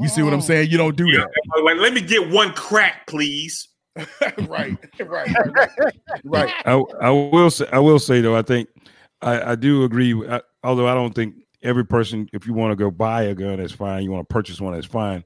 [0.01, 0.43] You see what I'm oh.
[0.43, 0.71] saying?
[0.71, 1.21] You don't do Yeah.
[1.21, 1.63] that.
[1.65, 3.69] Like, let me get one crack, please.
[3.97, 5.31] right, right, right,
[5.81, 5.91] right.
[6.25, 6.55] right.
[6.65, 8.69] I, I will say I will say though I think
[9.23, 10.15] I, I do agree.
[10.15, 13.35] with- I, although I don't think every person, if you want to go buy a
[13.35, 14.03] gun, that's fine.
[14.05, 15.25] You want to purchase one, that's fine.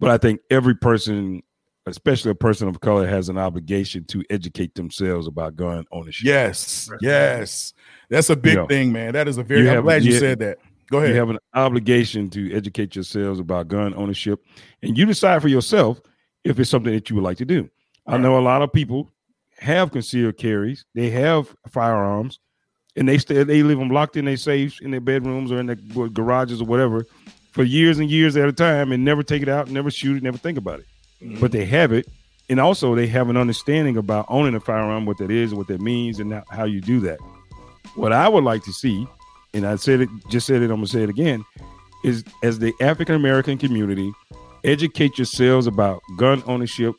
[0.00, 1.42] But I think every person,
[1.86, 6.26] especially a person of color, has an obligation to educate themselves about gun ownership.
[6.26, 7.72] Yes, yes.
[8.10, 9.12] That's a big You know, thing, man.
[9.12, 10.58] That is a very I'm have- glad you you- said that.
[10.90, 11.10] Go ahead.
[11.10, 14.40] You have an obligation to educate yourselves about gun ownership,
[14.82, 16.00] and you decide for yourself
[16.44, 17.70] if it's something that you would like to do.
[18.06, 19.08] I know a lot of people
[19.58, 22.40] have concealed carries; they have firearms,
[22.96, 25.66] and they stay they leave them locked in their safes in their bedrooms or in
[25.66, 27.06] their garages or whatever
[27.52, 30.22] for years and years at a time, and never take it out, never shoot it,
[30.22, 30.86] never think about it.
[31.22, 31.40] Mm-hmm.
[31.40, 32.08] But they have it,
[32.48, 35.80] and also they have an understanding about owning a firearm, what that is, what that
[35.80, 37.18] means, and how- how you do that.
[37.94, 39.06] What I would like to see,
[39.52, 41.44] and I said it, just said it, I'm gonna say it again,
[42.04, 44.10] is as the African American community,
[44.64, 46.94] educate yourselves about gun ownership,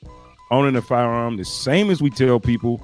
[0.51, 2.79] owning a firearm, the same as we tell people.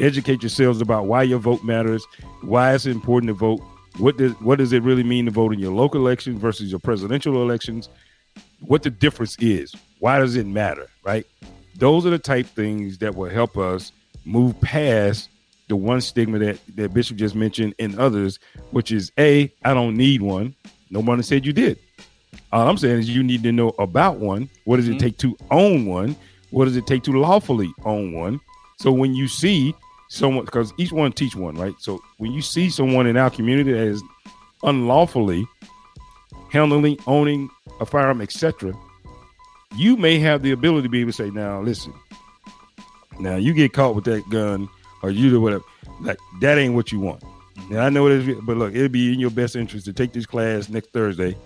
[0.00, 2.04] Educate yourselves about why your vote matters,
[2.42, 3.60] why it's important to vote.
[3.98, 6.80] What does what does it really mean to vote in your local election versus your
[6.80, 7.88] presidential elections?
[8.60, 9.72] What the difference is?
[10.00, 10.88] Why does it matter?
[11.04, 11.26] Right?
[11.76, 13.92] Those are the type things that will help us
[14.24, 15.28] move past
[15.68, 18.40] the one stigma that that Bishop just mentioned and others,
[18.72, 20.56] which is a I don't need one.
[20.90, 21.78] No one said you did.
[22.52, 24.48] All I'm saying is you need to know about one.
[24.64, 24.98] What does it Mhm.
[25.00, 26.16] take to own one?
[26.50, 28.40] What does it take to lawfully own one?
[28.78, 29.72] So when you see
[30.14, 31.74] someone, because each one teach one, right?
[31.78, 34.02] So when you see someone in our community that is
[34.62, 35.46] unlawfully
[36.50, 37.50] handling, owning
[37.80, 38.72] a firearm, etc.,
[39.76, 41.92] you may have the ability to be able to say, "Now, listen,
[43.18, 44.68] now you get caught with that gun,
[45.02, 45.64] or you do whatever.
[46.00, 47.22] Like that ain't what you want."
[47.70, 50.12] Now I know it is, but look, it'd be in your best interest to take
[50.12, 51.36] this class next Thursday,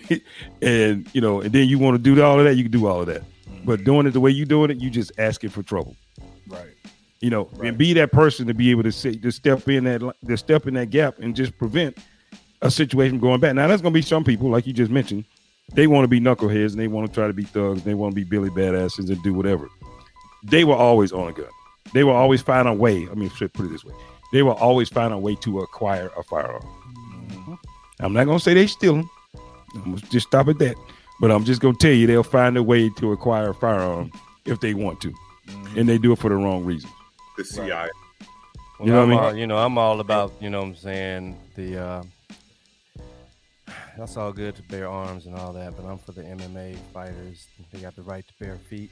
[0.62, 2.86] and you know, and then you want to do all of that, you can do
[2.86, 3.22] all of that.
[3.64, 5.94] But doing it the way you're doing it, you just asking for trouble.
[6.48, 6.74] Right.
[7.20, 7.68] You know, Right.
[7.68, 10.66] and be that person to be able to say, to step in that, to step
[10.66, 11.98] in that gap and just prevent
[12.62, 13.54] a situation from going back.
[13.54, 15.24] Now, there's going to be some people, like you just mentioned,
[15.74, 17.82] they want to be knuckleheads and they want to try to be thugs.
[17.82, 19.68] They want to be Billy badasses and do whatever.
[20.44, 21.48] They will always own a gun.
[21.92, 23.08] They will always find a way.
[23.10, 23.94] I mean, put it this way:
[24.32, 26.62] they will always find a way to acquire a firearm.
[26.62, 27.54] Mm-hmm.
[28.00, 29.10] I'm not going to say they steal them.
[29.74, 30.76] I'm gonna just stop at that.
[31.20, 34.12] But I'm just going to tell you, they'll find a way to acquire a firearm
[34.46, 35.78] if they want to, mm-hmm.
[35.78, 36.88] and they do it for the wrong reason.
[37.38, 37.70] The CI.
[37.70, 37.88] Well,
[38.80, 39.18] You know what I I'm mean?
[39.20, 42.02] all, you know, I'm all about, you know what I'm saying, the uh
[43.96, 47.46] that's all good to bear arms and all that, but I'm for the MMA fighters.
[47.72, 48.90] They got the right to bare feet.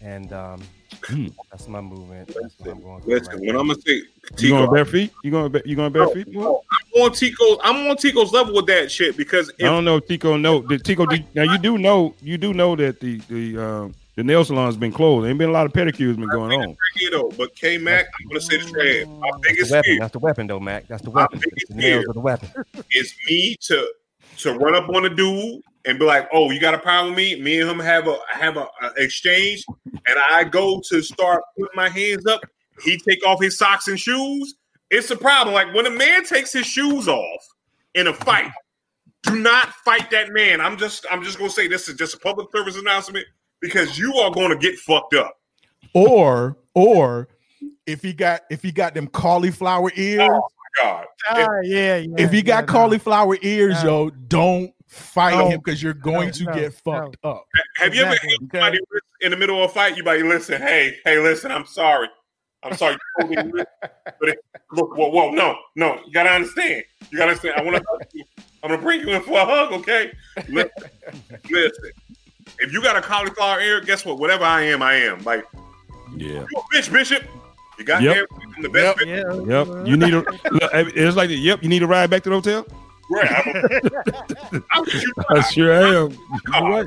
[0.00, 0.62] And um
[1.50, 2.28] that's my movement.
[2.40, 3.60] That's what I'm going Listen, right when now.
[3.60, 4.04] I'm gonna say You
[4.36, 5.12] Tico, going bare feet?
[5.24, 6.32] You going you going bare feet?
[6.32, 6.60] boy?
[6.96, 7.58] I'm on Tico's.
[7.64, 10.62] I'm on Tico's level with that shit because I don't know if Tico know.
[10.62, 14.24] Did Tico did, now you do know you do know that the the um, the
[14.24, 15.26] nail salon's been closed.
[15.26, 16.76] Ain't been a lot of pedicures been going on.
[16.96, 19.08] you know, but K Mac, I'm gonna say this right.
[19.08, 19.84] My That's biggest the weapon.
[19.90, 20.86] fear That's the weapon though, Mac.
[20.88, 21.40] That's the My weapon.
[21.42, 22.10] biggest The nails fear.
[22.10, 22.50] are the weapon.
[22.94, 23.86] is me to
[24.38, 27.16] to run up on a dude and be like, "Oh, you got a problem with
[27.18, 31.42] me?" Me and him have a have a, a exchange, and I go to start
[31.58, 32.40] putting my hands up.
[32.82, 34.54] He take off his socks and shoes.
[34.90, 35.54] It's a problem.
[35.54, 37.46] Like when a man takes his shoes off
[37.94, 38.50] in a fight,
[39.22, 40.60] do not fight that man.
[40.60, 43.26] I'm just I'm just gonna say this is just a public service announcement
[43.62, 45.34] because you are going to get fucked up.
[45.94, 47.28] Or or
[47.86, 50.48] if he got if he got them cauliflower ears, Oh
[50.80, 52.14] my God, Ah, yeah, yeah.
[52.18, 52.72] if he got no.
[52.72, 54.04] cauliflower ears, No.
[54.04, 55.48] yo, don't fight No.
[55.48, 57.46] him because you're going No, to no, get fucked up.
[57.78, 58.30] have you ever Exactly.
[58.30, 58.78] had somebody
[59.20, 59.96] in the middle of a fight?
[59.96, 60.60] You might listen.
[60.60, 61.50] Hey, hey, listen.
[61.50, 62.08] I'm sorry.
[62.62, 62.94] I'm sorry.
[62.94, 63.64] You told me this,
[64.20, 64.38] but it,
[64.72, 66.00] look, whoa, whoa, no, no.
[66.06, 66.84] You gotta understand.
[67.10, 67.56] You gotta understand.
[67.58, 68.24] I want to.
[68.62, 69.72] I'm gonna bring you in for a hug.
[69.72, 70.12] Okay.
[70.48, 70.70] Listen,
[71.50, 71.90] listen.
[72.62, 74.18] If you got a cauliflower ear, guess what?
[74.18, 75.22] Whatever I am, I am.
[75.24, 75.44] Like
[76.16, 76.44] Yeah.
[76.50, 77.22] you a bitch, Bishop.
[77.78, 78.26] You got Yep.
[78.60, 78.98] the best.
[79.04, 79.08] Yep.
[79.08, 79.48] bitch.
[79.48, 79.74] Yeah.
[79.76, 79.86] Yep.
[79.88, 80.18] You need a.
[80.20, 81.62] Look, it's like yep.
[81.62, 82.66] You need a ride back to the hotel.
[83.10, 83.30] Right.
[83.30, 86.10] I'm a, I'm you I sure am.
[86.52, 86.86] You're right.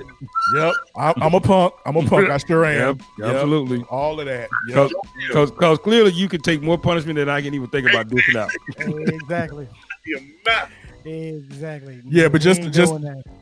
[0.56, 1.74] Yep, I'm, I'm a punk.
[1.86, 2.30] I'm a punk.
[2.30, 3.00] I sure am.
[3.20, 3.28] Yep.
[3.36, 3.84] Absolutely.
[3.90, 4.50] All of that.
[4.70, 4.90] Yep.
[5.28, 8.38] Because because clearly you can take more punishment than I can even think about dishing
[8.38, 8.50] out.
[8.80, 9.68] exactly.
[10.06, 10.70] you're not.
[11.06, 12.02] Exactly.
[12.06, 12.94] Yeah, but just- ain't just-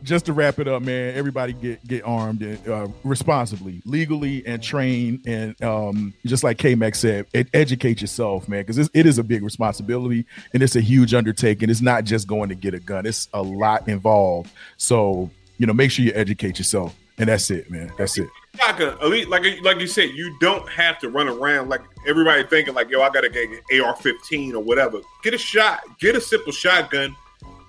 [0.03, 4.61] just to wrap it up, man, everybody get get armed and uh, responsibly, legally, and
[4.61, 9.17] trained, and um, just like K Mac said, ed- educate yourself, man, because it is
[9.17, 11.69] a big responsibility and it's a huge undertaking.
[11.69, 14.51] It's not just going to get a gun; it's a lot involved.
[14.77, 17.91] So you know, make sure you educate yourself, and that's it, man.
[17.97, 18.27] That's it.
[18.59, 18.97] shotgun.
[19.01, 22.73] At least, like like you said, you don't have to run around like everybody thinking
[22.73, 24.99] like, yo, I gotta get an AR-15 or whatever.
[25.23, 25.79] Get a shot.
[25.99, 27.15] Get a simple shotgun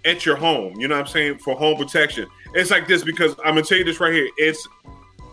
[0.05, 0.79] at your home.
[0.79, 2.29] You know what I'm saying for home protection.
[2.55, 4.29] It's like this because I'm gonna tell you this right here.
[4.37, 4.67] It's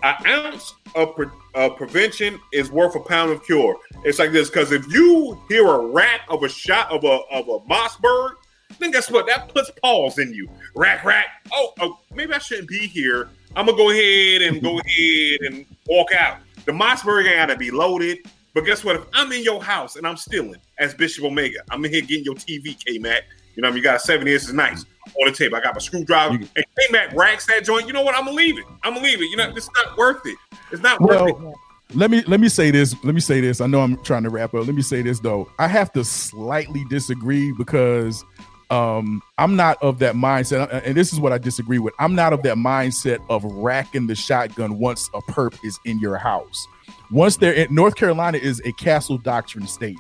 [0.03, 3.77] an ounce of, pre- of prevention is worth a pound of cure.
[4.03, 7.48] It's like this because if you hear a rat of a shot of a of
[7.48, 8.35] a Mossberg,
[8.80, 9.27] then guess what?
[9.27, 10.49] That puts pause in you.
[10.76, 11.26] Rat, rat.
[11.53, 13.30] Oh, oh, maybe I shouldn't be here.
[13.56, 16.38] I'm gonna go ahead and go ahead and walk out.
[16.65, 18.19] The Mossberg ain't gotta be loaded.
[18.53, 18.98] But guess what?
[18.98, 22.26] If I'm in your house and I'm stealing as Bishop Omega, I'm in here getting
[22.26, 23.23] your TV, K Mac.
[23.56, 24.86] You know, what I mean, you got seven inches, is nice
[25.22, 25.53] on the tape.
[25.53, 26.36] I got my screwdriver.
[26.36, 27.88] You- and K Mac racks that joint.
[27.88, 28.15] You know what?
[28.15, 28.65] I'm gonna leave it.
[28.84, 29.26] I'm gonna leave it.
[29.26, 30.38] You know, it's not worth it.
[30.72, 31.36] It's not worth it.
[31.94, 32.95] Let me let me say this.
[33.03, 33.60] Let me say this.
[33.60, 34.65] I know I'm trying to wrap up.
[34.65, 35.49] Let me say this though.
[35.60, 38.23] I have to slightly disagree because
[38.69, 41.94] um I'm not of that mindset, and this is what I disagree with.
[41.99, 46.15] I'm not of that mindset of racking the shotgun once a perp is in your
[46.15, 46.65] house.
[47.11, 49.98] Once they're in North Carolina is a castle doctrine state.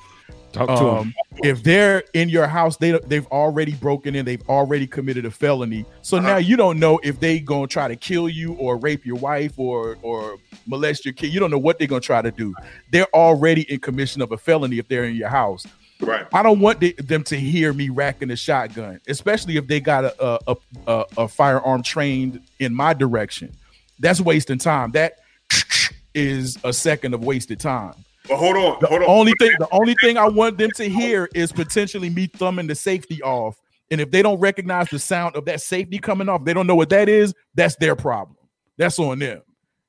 [0.51, 0.89] Talk to.
[0.89, 1.13] Um,
[1.43, 5.85] if they're in your house, they they've already broken in, they've already committed a felony.
[6.01, 9.17] So now you don't know if they gonna try to kill you or rape your
[9.17, 11.33] wife or or molest your kid.
[11.33, 12.53] You don't know what they're gonna try to do.
[12.91, 15.65] They're already in commission of a felony if they're in your house.
[16.01, 16.25] Right.
[16.33, 20.05] I don't want the, them to hear me racking a shotgun, especially if they got
[20.05, 20.55] a a, a
[20.87, 23.55] a a firearm trained in my direction.
[23.99, 24.91] That's wasting time.
[24.91, 25.19] That
[26.13, 27.93] is a second of wasted time.
[28.27, 29.09] But hold on, The hold on.
[29.09, 32.75] only thing, the only thing I want them to hear is potentially me thumbing the
[32.75, 33.57] safety off.
[33.89, 36.75] And if they don't recognize the sound of that safety coming off, they don't know
[36.75, 37.33] what that is.
[37.55, 38.37] That's their problem.
[38.77, 39.41] That's on them.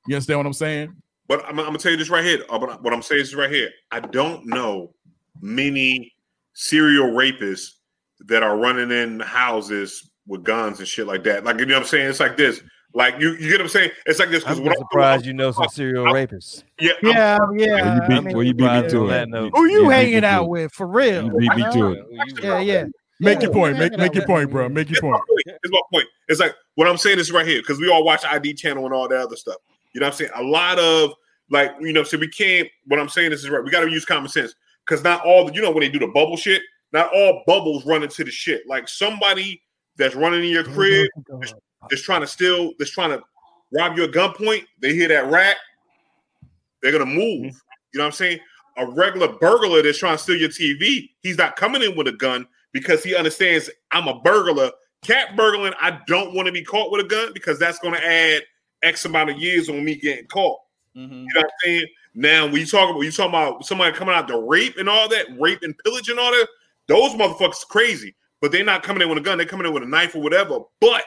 [0.07, 0.95] You understand what I'm saying?
[1.27, 2.43] But I'm, I'm gonna tell you this right here.
[2.49, 3.69] Uh, but What I'm saying is right here.
[3.91, 4.93] I don't know
[5.41, 6.11] many
[6.53, 7.75] serial rapists
[8.21, 11.45] that are running in houses with guns and shit like that.
[11.45, 12.09] Like you know what I'm saying?
[12.09, 12.61] It's like this.
[12.95, 13.91] Like you, you get what I'm saying?
[14.05, 16.63] It's like this because I'm what surprised you know some serial rapists.
[16.79, 17.81] Yeah, I'm- Yeah, yeah.
[17.81, 19.07] Well, you I beat, mean, well, you beat me to it.
[19.07, 19.51] that note.
[19.55, 20.49] who you beat hanging out it.
[20.49, 21.25] with for real?
[21.25, 22.05] You beat me to it.
[22.43, 22.85] Yeah, yeah.
[23.19, 23.77] Make Yeah, your point.
[23.79, 24.69] Make make your point, bro.
[24.69, 25.15] Make your point.
[25.15, 25.57] point.
[25.63, 26.05] It's my point.
[26.27, 28.93] It's like what I'm saying is right here because we all watch ID channel and
[28.93, 29.57] all that other stuff.
[29.93, 30.31] You know what I'm saying?
[30.35, 31.13] A lot of
[31.49, 32.67] like you know, so we can't.
[32.87, 33.63] What I'm saying is right.
[33.63, 34.53] We got to use common sense
[34.85, 36.61] because not all the you know when they do the bubble shit,
[36.91, 38.67] not all bubbles run into the shit.
[38.67, 39.61] Like somebody
[39.97, 41.07] that's running in your crib
[41.89, 43.21] that's trying to steal, that's trying to
[43.71, 44.65] rob you at gunpoint.
[44.81, 45.57] They hear that rat,
[46.81, 47.17] they're gonna move.
[47.17, 47.45] Mm-hmm.
[47.93, 48.39] You know what I'm saying?
[48.77, 52.11] A regular burglar that's trying to steal your TV, he's not coming in with a
[52.11, 54.71] gun because he understands I'm a burglar.
[55.03, 58.41] Cat burgling, I don't want to be caught with a gun because that's to add
[58.83, 60.59] X amount of years on me getting caught.
[60.95, 61.13] Mm-hmm.
[61.13, 61.85] You know what I'm saying?
[62.15, 65.09] Now, when you talk about you talking about somebody coming out to rape and all
[65.09, 66.47] that, rape and pillage and all that,
[66.87, 68.15] those motherfuckers crazy.
[68.41, 70.21] But they're not coming in with a gun; they're coming in with a knife or
[70.21, 70.59] whatever.
[70.79, 71.03] But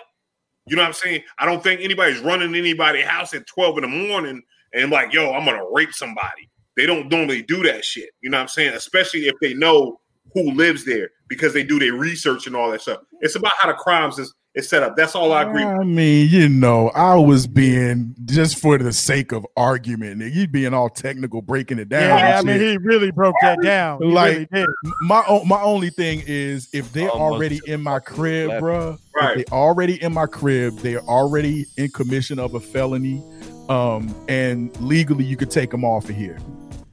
[0.67, 1.23] you know what I'm saying?
[1.39, 5.33] I don't think anybody's running anybody's house at 12 in the morning and like, yo,
[5.33, 6.51] I'm gonna rape somebody.
[6.77, 8.11] They don't normally do that shit.
[8.21, 8.75] You know what I'm saying?
[8.75, 10.01] Especially if they know
[10.35, 13.01] who lives there because they do their research and all that stuff.
[13.21, 14.97] It's about how the crimes is, is set up.
[14.97, 15.65] That's all I agree.
[15.65, 15.75] with.
[15.75, 20.21] I mean, you know, I was being just for the sake of argument.
[20.21, 22.19] nigga, You being all technical, breaking it down.
[22.19, 24.03] Yeah, I mean, he really broke that down.
[24.03, 24.67] He Like, really
[25.03, 28.63] my my only thing is if they're Almost already in my crib, left.
[28.65, 28.99] bruh.
[29.15, 29.39] Right.
[29.39, 30.79] If they already in my crib.
[30.79, 33.23] They're already in commission of a felony,
[33.69, 36.39] um, and legally you could take them off of here.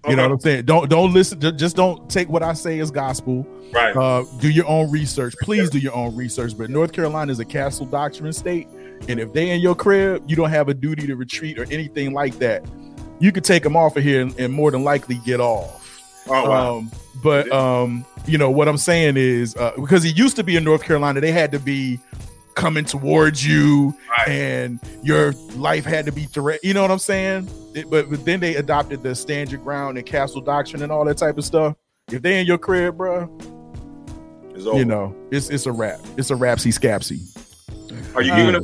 [0.08, 0.66] You know what I'm saying?
[0.66, 1.40] Don't don't listen.
[1.58, 3.48] Just don't take what I say as gospel.
[3.72, 3.96] Right.
[3.96, 5.34] Uh, do your own research.
[5.42, 6.58] Please do your own research.
[6.58, 8.68] But North Carolina is a castle doctrine state,
[9.08, 12.14] and if they in your crib, you don't have a duty to retreat or anything
[12.14, 12.66] like that.
[13.20, 16.28] You could take them off of here and, and more than likely get off.
[16.28, 16.78] oh, wow.
[16.78, 16.92] Um,
[17.24, 20.64] but um, you know what I'm saying is uh, because it used to be in
[20.66, 22.00] North Carolina, they had to be
[22.56, 24.28] coming towards you, Right.
[24.30, 26.60] and your life had to be threat.
[26.64, 27.48] You know what I'm saying?
[27.74, 31.04] It- but, but then they adopted the stand your ground and castle doctrine and all
[31.06, 31.76] that type of stuff.
[32.12, 33.30] If they in your crib, bro,
[34.56, 36.00] It's you know it's it's a rap.
[36.18, 37.20] It's a rapsy scapsy.
[38.16, 38.64] Are you giving up?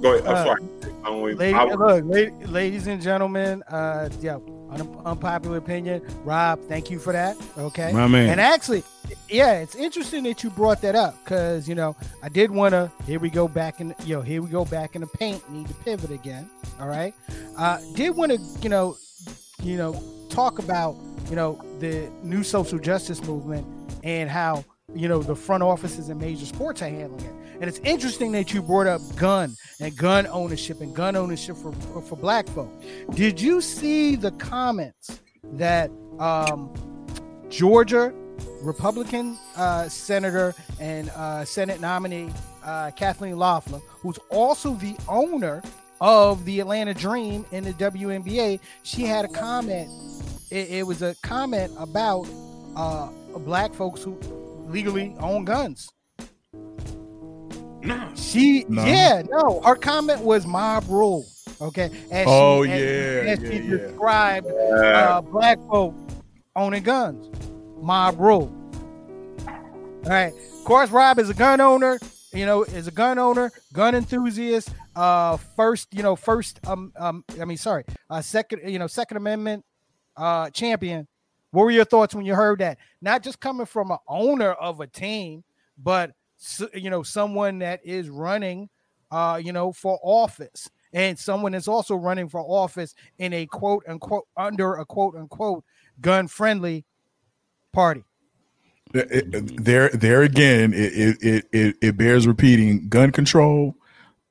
[0.00, 0.26] Go ahead.
[0.28, 0.62] I'm uh, sorry.
[1.02, 4.34] I don't even- Lady, I- look, la- ladies and gentlemen, uh, yeah,
[4.70, 6.02] un- unpopular opinion.
[6.24, 7.36] Rob, thank you for that.
[7.58, 7.90] Okay.
[7.92, 8.28] My man.
[8.30, 8.84] And actually,
[9.28, 12.90] yeah, it's interesting that you brought that up because you know I did want to.
[13.06, 13.94] Here we go back in.
[14.04, 15.48] Yo, here we go back in the paint.
[15.50, 16.48] Need to pivot again.
[16.80, 17.14] All right.
[17.56, 18.96] Uh, did want to you know,
[19.62, 20.96] you know, talk about
[21.28, 23.66] you know the new social justice movement
[24.02, 24.64] and how
[24.94, 27.34] you know the front offices and major sports are handling it.
[27.60, 31.72] And it's interesting that you brought up gun and gun ownership and gun ownership for
[31.72, 32.70] for black folk.
[33.14, 35.20] Did you see the comments
[35.52, 36.72] that um,
[37.48, 38.12] Georgia
[38.64, 42.30] Republican uh, senator and uh, Senate nominee
[42.64, 45.62] uh, Kathleen Loeffler, who's also the owner
[46.00, 49.90] of the Atlanta Dream in the WNBA, she had a comment.
[50.50, 52.26] It, it was a comment about
[52.76, 53.08] uh,
[53.38, 54.18] black folks who
[54.66, 55.88] legally own guns.
[57.82, 58.10] No.
[58.14, 58.84] She, No.
[58.84, 61.26] yeah, no, her comment was mob rule.
[61.60, 61.90] Okay.
[62.10, 63.76] As Oh, she, yeah, as yeah, she yeah.
[63.76, 65.94] described Uh, uh, black folk
[66.56, 67.28] owning guns.
[67.80, 68.52] Mob rule.
[69.46, 70.32] All right.
[70.32, 71.98] Of course, Rob is a gun owner.
[72.32, 74.70] You know, is a gun owner, gun enthusiast.
[74.96, 79.18] Uh, first, you know, first, um, um, I mean, sorry, uh, second, you know, Second
[79.18, 79.64] Amendment,
[80.16, 81.06] uh, champion.
[81.52, 82.78] What were your thoughts when you heard that?
[83.00, 85.44] Not just coming from an owner of a team,
[85.78, 86.10] but
[86.74, 88.68] you know, someone that is running,
[89.12, 93.84] uh, you know, for office, and someone that's also running for office in a quote
[93.88, 95.64] unquote under a quote unquote
[96.00, 96.84] gun friendly
[97.74, 98.04] party.
[98.94, 103.74] It- it- there there again it, it it it it bears repeating gun control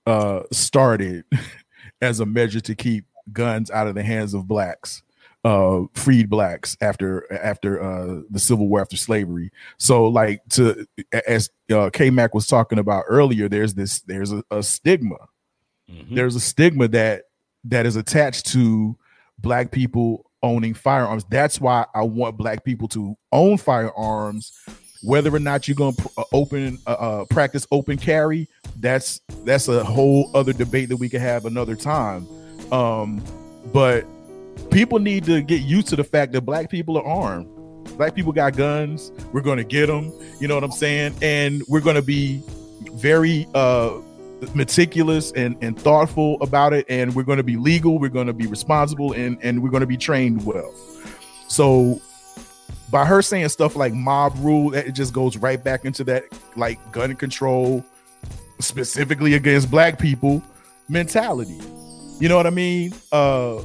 [0.05, 1.25] uh started
[2.01, 5.03] as a measure to keep guns out of the hands of blacks
[5.43, 10.85] uh freed blacks after after uh the civil war after slavery so like to
[11.27, 15.17] as uh k-mac was talking about earlier there's this there's a, a stigma
[15.91, 16.15] Mhm.
[16.15, 17.23] there's a stigma that
[17.65, 18.97] that is attached to
[19.39, 24.59] black people owning firearms that's why i want black people to own firearms
[25.01, 28.47] whether or not you're going to uh, open uh, uh, practice open carry
[28.79, 32.27] that's that's a whole other debate that we can have another time
[32.71, 33.23] um
[33.71, 34.05] but
[34.71, 37.47] people need to get used to the fact that black people are armed.
[37.97, 39.11] Black people got guns.
[39.31, 40.11] We're going to get them.
[40.39, 41.15] You know what I'm saying?
[41.21, 42.41] And we're going to be
[42.93, 43.99] very uh
[44.55, 48.33] meticulous and, and thoughtful about it and we're going to be legal we're going to
[48.33, 50.73] be responsible and and we're going to be trained well.
[51.47, 52.01] So
[52.91, 56.25] by her saying stuff like mob rule that it just goes right back into that
[56.55, 57.83] like gun control
[58.59, 60.43] specifically against black people
[60.89, 61.59] mentality.
[62.19, 62.93] You know what i mean?
[63.11, 63.61] Uh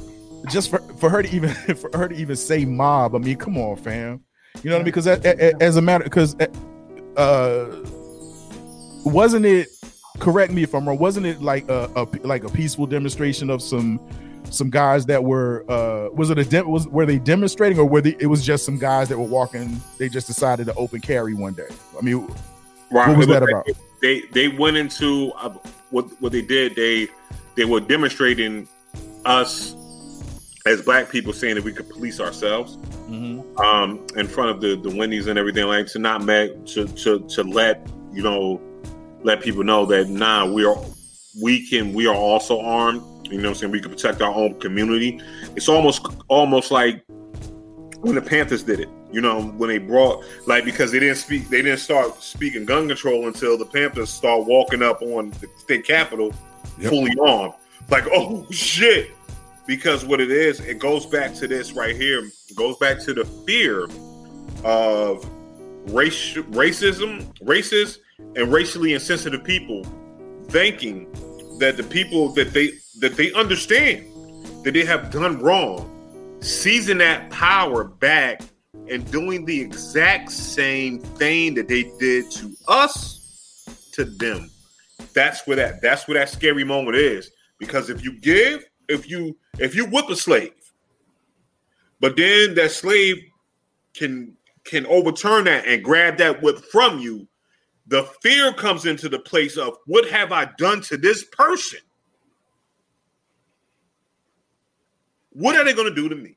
[0.49, 3.57] just for, for her to even for her to even say mob i mean come
[3.57, 4.23] on fam.
[4.63, 4.85] You know what i mean?
[4.85, 6.35] Because as a matter because
[7.15, 7.65] uh
[9.05, 9.69] wasn't it
[10.19, 10.97] correct me if I'm wrong.
[10.97, 13.99] Wasn't it like a, a, like a peaceful demonstration of some
[14.51, 18.01] some guys that were uh was it a dem- was were they demonstrating or were
[18.01, 21.33] they it was just some guys that were walking they just decided to open carry
[21.33, 21.67] one day
[21.97, 22.25] i mean
[22.91, 23.09] right.
[23.09, 23.67] what was that about
[24.01, 25.49] they they went into uh,
[25.91, 27.07] what what they did they
[27.55, 28.67] they were demonstrating
[29.25, 29.75] us
[30.65, 32.77] as black people saying that we could police ourselves
[33.07, 33.57] mm-hmm.
[33.59, 37.19] um in front of the the wendy's and everything like to not make to to
[37.27, 38.59] to let you know
[39.23, 40.77] let people know that nah, we are
[41.41, 43.01] we can we are also armed.
[43.25, 43.71] You know what I'm saying?
[43.71, 45.21] We can protect our own community.
[45.55, 47.03] It's almost almost like
[47.99, 48.89] when the Panthers did it.
[49.11, 52.87] You know, when they brought like because they didn't speak they didn't start speaking gun
[52.87, 56.33] control until the Panthers start walking up on the state capitol
[56.79, 56.89] yep.
[56.89, 57.53] fully armed.
[57.89, 59.11] Like, oh shit.
[59.65, 62.25] Because what it is, it goes back to this right here.
[62.25, 63.83] It goes back to the fear
[64.63, 65.23] of
[65.93, 67.99] race racism, racist
[68.35, 69.83] and racially insensitive people
[70.49, 71.07] thinking
[71.59, 74.05] that the people that they that they understand
[74.63, 75.95] that they have done wrong
[76.41, 78.41] seizing that power back
[78.89, 84.49] and doing the exact same thing that they did to us to them.
[85.13, 87.31] That's where that that's where that scary moment is.
[87.57, 90.53] Because if you give if you if you whip a slave
[91.99, 93.17] but then that slave
[93.93, 94.35] can
[94.65, 97.27] can overturn that and grab that whip from you
[97.89, 101.79] the fear comes into the place of what have I done to this person?
[105.31, 106.35] What are they going to do to me?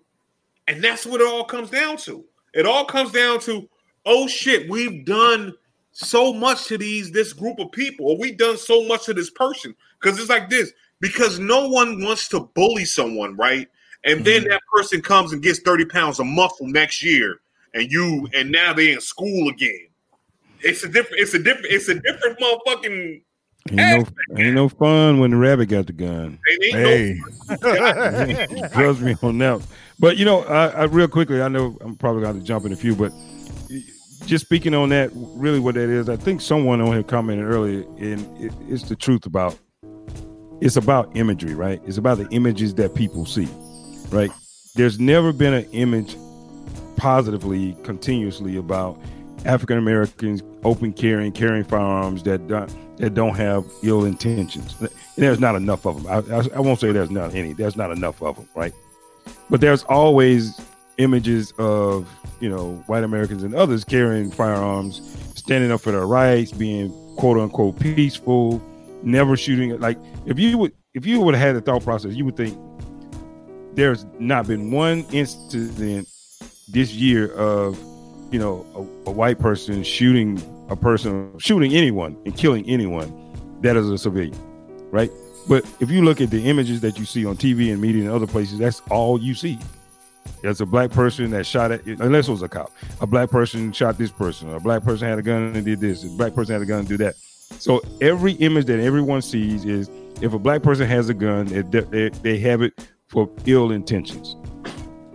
[0.66, 2.24] And that's what it all comes down to.
[2.54, 3.68] It all comes down to,
[4.06, 5.52] oh shit, we've done
[5.92, 9.30] so much to these this group of people, or we've done so much to this
[9.30, 9.74] person.
[10.00, 13.68] Because it's like this, because no one wants to bully someone, right?
[14.04, 14.24] And mm-hmm.
[14.24, 17.40] then that person comes and gets 30 pounds of muscle next year,
[17.74, 19.88] and you and now they're in school again
[20.64, 21.22] it's a different.
[21.22, 21.66] It's a different.
[21.66, 23.22] It's a different motherfucking.
[23.70, 26.38] Ain't no, ain't no fun when the rabbit got the gun.
[26.58, 27.20] Hey,
[27.62, 29.62] no trust me on that.
[30.00, 32.72] But you know, I, I, real quickly, I know I'm probably going to jump in
[32.72, 33.12] a few, but
[34.26, 37.84] just speaking on that, really, what that is, I think someone on here commented earlier,
[37.98, 39.56] and it, it's the truth about.
[40.60, 41.82] It's about imagery, right?
[41.84, 43.48] It's about the images that people see,
[44.10, 44.30] right?
[44.76, 46.16] There's never been an image
[46.96, 48.96] positively, continuously about
[49.44, 54.76] African Americans open carrying, carrying firearms that don't that don't have ill intentions.
[55.16, 56.06] There's not enough of them.
[56.06, 57.52] I, I, I, won't say there's not any.
[57.52, 58.72] There's not enough of them, right?
[59.50, 60.60] But there's always
[60.98, 62.08] images of
[62.40, 65.00] you know white Americans and others carrying firearms,
[65.34, 68.62] standing up for their rights, being quote unquote peaceful,
[69.02, 69.78] never shooting.
[69.80, 72.56] Like if you would if you would have had the thought process, you would think
[73.74, 76.08] there's not been one incident
[76.68, 77.78] this year of
[78.32, 83.12] you know, a, a, white person shooting a person, shooting anyone and killing anyone,
[83.60, 84.34] that is a civilian,
[84.90, 85.10] right?
[85.48, 88.10] But if you look at the images that you see on TV and media and
[88.10, 89.58] other places, that's all you see.
[90.40, 93.70] There's a black person that shot at, unless it was a cop, a black person
[93.72, 96.54] shot this person, a black person had a gun and did this, a black person
[96.54, 97.14] had a gun and did that.
[97.58, 99.90] So every image that everyone sees is
[100.22, 104.36] if a black person has a gun, they, they have it for ill intentions.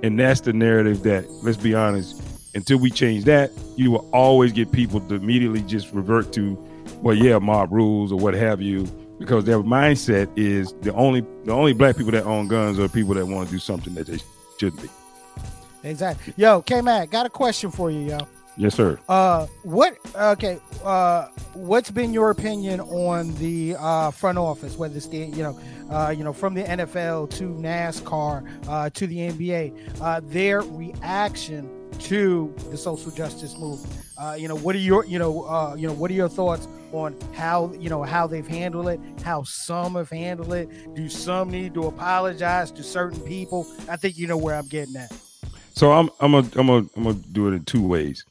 [0.03, 2.21] And that's the narrative that, let's be honest,
[2.57, 6.57] until we change that, you will always get people to immediately just revert to,
[7.01, 8.83] well, yeah, mob rules or what have you,
[9.19, 13.13] because their mindset is the only the only black people that own guns are people
[13.13, 14.17] that want to do something that they
[14.59, 14.89] shouldn't be.
[15.83, 16.33] Exactly.
[16.35, 18.17] Yo, K Mac, got a question for you, yo.
[18.57, 18.99] Yes, sir.
[19.07, 19.97] Uh, what?
[20.15, 20.59] Okay.
[20.83, 25.59] Uh, what's been your opinion on the uh, front office, whether it's the you know,
[25.91, 31.69] uh, you know, from the NFL to NASCAR uh, to the NBA, uh, their reaction
[31.99, 33.93] to the social justice movement.
[34.17, 36.67] Uh, you know, what are your, you know, uh, you know, what are your thoughts
[36.91, 40.95] on how, you know, how they've handled it, how some have handled it?
[40.95, 43.67] Do some need to apologize to certain people?
[43.89, 45.11] I think you know where I'm getting at.
[45.77, 48.25] So I'm, I'm gonna, I'm gonna, I'm gonna do it in two ways.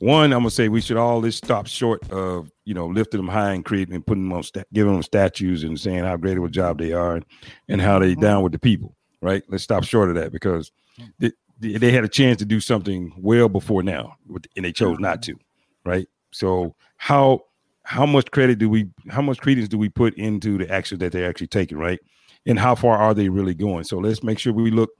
[0.00, 3.28] One, I'm gonna say we should all just stop short of, you know, lifting them
[3.28, 6.38] high and creating and putting them on, sta- giving them statues and saying how great
[6.38, 7.24] of a job they are and,
[7.68, 8.20] and how they mm-hmm.
[8.20, 8.96] down with the people.
[9.20, 9.44] right?
[9.48, 10.72] Let's stop short of that because
[11.20, 11.30] they,
[11.60, 14.16] they had a chance to do something well before now,
[14.56, 15.36] and they chose not to,
[15.84, 16.08] right?
[16.32, 17.44] So how
[17.84, 21.12] how much credit do we how much credence do we put into the actions that
[21.12, 22.00] they're actually taking, right?
[22.44, 23.84] And how far are they really going?
[23.84, 24.90] So let's make sure we look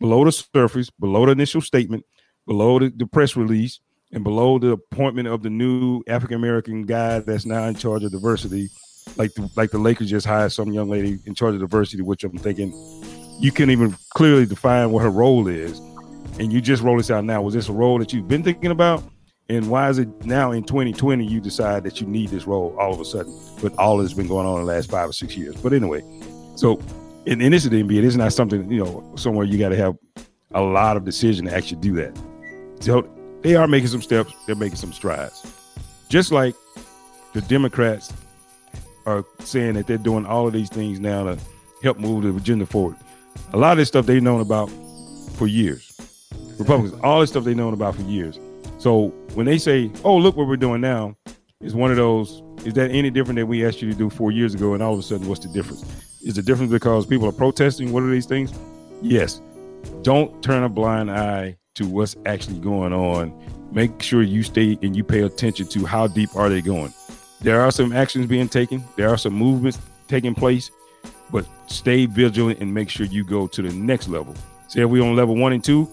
[0.00, 2.04] below the surface, below the initial statement,
[2.46, 3.80] below the, the press release,
[4.12, 8.10] and below the appointment of the new African American guy that's now in charge of
[8.10, 8.68] diversity,
[9.16, 12.24] like the, like the Lakers just hired some young lady in charge of diversity, which
[12.24, 12.72] I'm thinking
[13.38, 15.78] you can't even clearly define what her role is,
[16.38, 17.40] and you just roll this out now.
[17.42, 19.04] Was this a role that you've been thinking about?
[19.48, 22.94] And why is it now in 2020 you decide that you need this role all
[22.94, 23.36] of a sudden?
[23.60, 25.56] But all that's been going on in the last five or six years.
[25.56, 26.02] But anyway,
[26.54, 26.80] so
[27.26, 29.96] in, in this the NBA, it's not something you know somewhere you got to have
[30.52, 32.16] a lot of decision to actually do that.
[32.80, 33.08] So
[33.42, 34.32] they are making some steps.
[34.46, 35.46] They're making some strides.
[36.08, 36.54] Just like
[37.32, 38.12] the Democrats
[39.06, 41.38] are saying that they're doing all of these things now to
[41.82, 42.96] help move the agenda forward.
[43.52, 44.70] A lot of this stuff they've known about
[45.34, 45.92] for years.
[46.58, 48.38] Republicans, all this stuff they've known about for years.
[48.78, 51.14] So when they say, "Oh, look what we're doing now,"
[51.60, 52.42] is one of those.
[52.64, 54.74] Is that any different than we asked you to do four years ago?
[54.74, 55.84] And all of a sudden, what's the difference?
[56.22, 57.92] Is the difference because people are protesting?
[57.92, 58.52] What are these things?
[59.00, 59.40] Yes.
[60.02, 63.32] Don't turn a blind eye to what's actually going on.
[63.72, 66.92] Make sure you stay and you pay attention to how deep are they going.
[67.40, 68.84] There are some actions being taken.
[68.96, 69.78] There are some movements
[70.08, 70.70] taking place,
[71.30, 74.34] but stay vigilant and make sure you go to the next level.
[74.68, 75.88] Say if we on level one and two,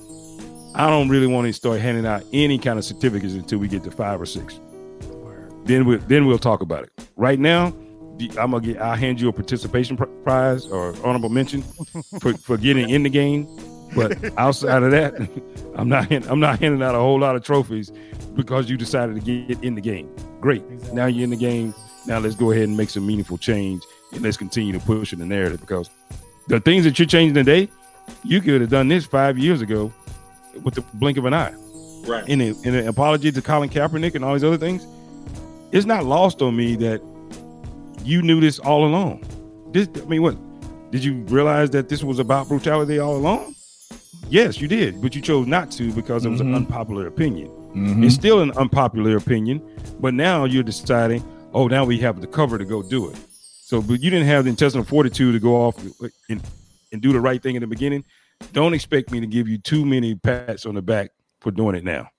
[0.76, 3.84] I don't really want to start handing out any kind of certificates until we get
[3.86, 4.60] to five or six.
[5.64, 6.92] Then we then we'll talk about it.
[7.16, 7.74] Right now,
[8.20, 8.82] I'm gonna get.
[8.82, 11.62] I'll hand you a participation prize or honorable mention
[12.20, 13.48] for, for getting in the game.
[13.96, 15.16] But outside of that,
[15.76, 16.12] I'm not.
[16.12, 17.92] I'm not handing out a whole lot of trophies
[18.36, 20.10] because you decided to get in the game.
[20.40, 20.64] Great.
[20.70, 20.96] Exactly.
[20.96, 21.74] Now you're in the game.
[22.06, 23.84] Now let's go ahead and make some meaningful change
[24.14, 25.90] and let's continue to push in the narrative because
[26.48, 27.70] the things that you're changing today,
[28.24, 29.92] you could have done this five years ago
[30.64, 31.54] with the blink of an eye.
[32.08, 32.28] Right.
[32.30, 34.88] In, a, in an apology to Colin Kaepernick and all these other things,
[35.74, 37.02] it's not lost on me that
[38.04, 39.24] you knew this all along.
[39.72, 40.38] This, I mean, what
[40.92, 43.56] did you realize that this was about brutality all along?
[44.30, 46.50] Yes, you did, but you chose not to because it was mm-hmm.
[46.50, 47.48] an unpopular opinion.
[47.48, 48.04] Mm-hmm.
[48.04, 49.62] It's still an unpopular opinion,
[50.00, 53.18] but now you're deciding, oh, now we have the cover to go do it.
[53.62, 55.78] So, but you didn't have the intestinal fortitude to go off
[56.30, 56.42] and,
[56.92, 58.04] and do the right thing in the beginning.
[58.54, 61.12] Don't expect me to give you too many pats on the back
[61.42, 62.10] for doing it now.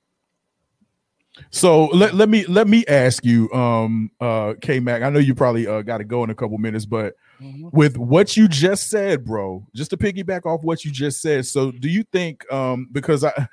[1.51, 5.02] So let, let me let me ask you, um, uh, K Mac.
[5.02, 7.69] I know you probably uh, got to go in a couple minutes, but mm-hmm.
[7.73, 11.47] with what you just said, bro, just to piggyback off what you just said.
[11.47, 13.48] So, do you think, um, because I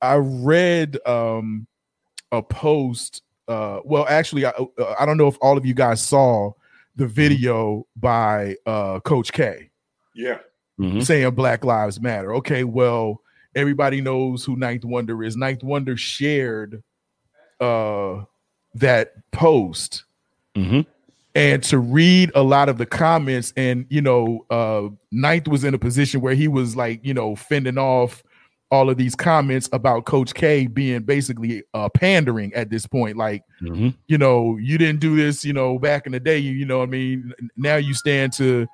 [0.00, 1.66] I read um
[2.32, 6.02] a post, uh, well, actually, I uh, I don't know if all of you guys
[6.02, 6.52] saw
[6.96, 7.12] the mm-hmm.
[7.12, 9.70] video by uh Coach K.
[10.14, 10.38] Yeah,
[10.78, 11.00] mm-hmm.
[11.00, 12.34] saying Black Lives Matter.
[12.36, 13.20] Okay, well,
[13.54, 15.36] everybody knows who Ninth Wonder is.
[15.36, 16.82] Ninth Wonder shared
[17.64, 18.24] uh
[18.74, 20.04] that post
[20.56, 20.80] mm-hmm.
[21.34, 23.52] and to read a lot of the comments.
[23.56, 27.36] And you know uh ninth was in a position where he was like you know
[27.36, 28.22] fending off
[28.70, 33.16] all of these comments about coach k being basically uh pandering at this point.
[33.16, 33.90] Like mm-hmm.
[34.06, 36.82] you know you didn't do this you know back in the day you, you know
[36.82, 37.32] i mean?
[37.56, 38.66] Now you stand to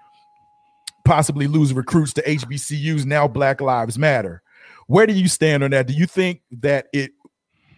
[1.05, 4.43] possibly lose recruits to hbcus now black lives matter.
[4.87, 5.87] Where do you stand on that?
[5.87, 7.13] Do you think that it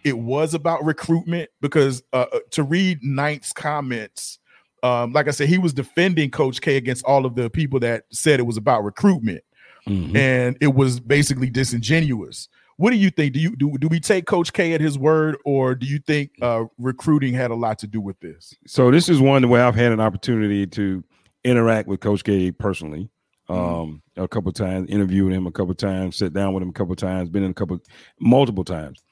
[0.03, 4.39] it was about recruitment because uh, uh, to read Knight's comments,
[4.83, 8.03] um, like I said, he was defending Coach K against all of the people that
[8.11, 9.43] said it was about recruitment,
[9.87, 10.15] mm-hmm.
[10.15, 12.49] and it was basically disingenuous.
[12.77, 13.33] What do you think?
[13.33, 16.31] Do you do, do we take Coach K at his word, or do you think
[16.41, 18.53] uh, recruiting had a lot to do with this?
[18.67, 21.03] So this is one where I've had an opportunity to
[21.45, 23.09] interact with Coach K personally.
[23.49, 23.81] Mm-hmm.
[23.81, 26.95] Um, a couple times, interviewed him a couple times, sit down with him a couple
[26.95, 27.77] times, been in a couple,
[28.19, 29.03] multiple times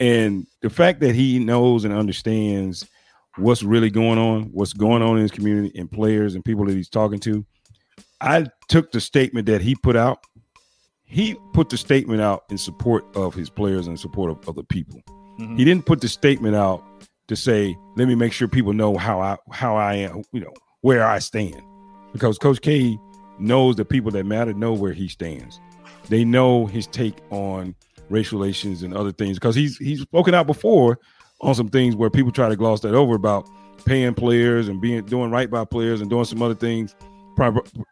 [0.00, 2.86] and the fact that he knows and understands
[3.36, 6.74] what's really going on, what's going on in his community, and players and people that
[6.74, 7.44] he's talking to,
[8.20, 10.24] I took the statement that he put out.
[11.04, 15.00] He put the statement out in support of his players and support of other people.
[15.38, 15.56] Mm-hmm.
[15.56, 16.84] He didn't put the statement out
[17.28, 20.52] to say, "Let me make sure people know how I how I am, you know,
[20.82, 21.62] where I stand,"
[22.12, 22.98] because Coach K
[23.38, 25.60] knows the people that matter know where he stands.
[26.08, 27.74] They know his take on
[28.10, 30.98] racial relations and other things because he's he's spoken out before
[31.40, 33.48] on some things where people try to gloss that over about
[33.84, 36.94] paying players and being doing right by players and doing some other things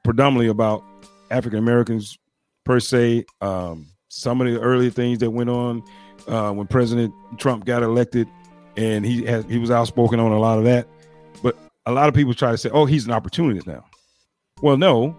[0.04, 0.84] predominantly about
[1.30, 2.18] African Americans
[2.64, 3.24] per se.
[3.40, 5.82] Um, some of the early things that went on
[6.26, 8.28] uh, when President Trump got elected,
[8.76, 10.88] and he has he was outspoken on a lot of that.
[11.42, 11.56] But
[11.86, 13.84] a lot of people try to say, "Oh, he's an opportunist now."
[14.62, 15.18] Well, no,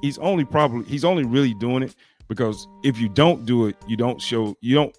[0.00, 1.94] he's only probably he's only really doing it
[2.28, 4.96] because if you don't do it, you don't show you don't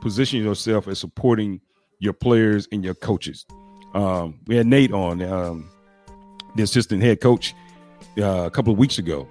[0.00, 1.60] position yourself as supporting
[1.98, 3.46] your players and your coaches.
[3.94, 5.70] Um, we had Nate on, um,
[6.54, 7.54] the assistant head coach,
[8.18, 9.26] uh, a couple of weeks ago,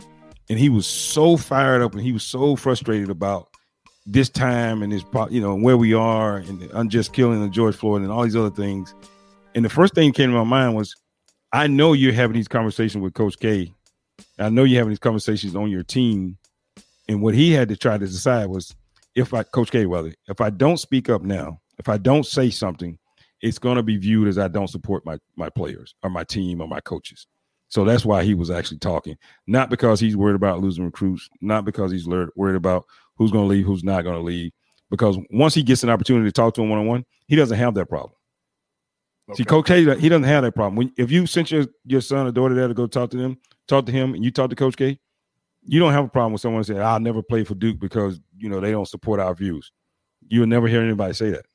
[0.50, 3.50] and he was so fired up and he was so frustrated about
[4.06, 7.76] this time and this, you know, where we are and the unjust killing of George
[7.76, 8.94] Floyd and all these other things.
[9.56, 10.96] And the first thing that came to my mind was,
[11.52, 13.74] I know you're having these conversations with Coach K.
[14.38, 16.38] I know you're having these conversations on your team.
[17.08, 18.76] And what he had to try to decide was
[19.16, 22.50] if I, Coach K, whether if I don't speak up now, if I don't say
[22.50, 22.98] something,
[23.42, 26.62] it's going to be viewed as I don't support my my players or my team
[26.62, 27.28] or my coaches.
[27.68, 29.18] So that's why he was actually talking,
[29.48, 32.86] not because he's worried about losing recruits, not because he's worried about
[33.18, 34.52] who's going to leave, who's not going to leave.
[34.90, 37.58] Because once he gets an opportunity to talk to him one on one, he doesn't
[37.58, 38.14] have that problem.
[39.30, 39.38] Okay.
[39.38, 40.76] See, Coach K, he doesn't have that problem.
[40.76, 43.38] When, if you sent your, your son or daughter there to go talk to them,
[43.68, 45.00] talk to him, and you talk to Coach K,
[45.66, 48.50] you don't have a problem with someone saying, "I'll never play for Duke because you
[48.50, 49.72] know they don't support our views."
[50.28, 51.46] You'll never hear anybody say that.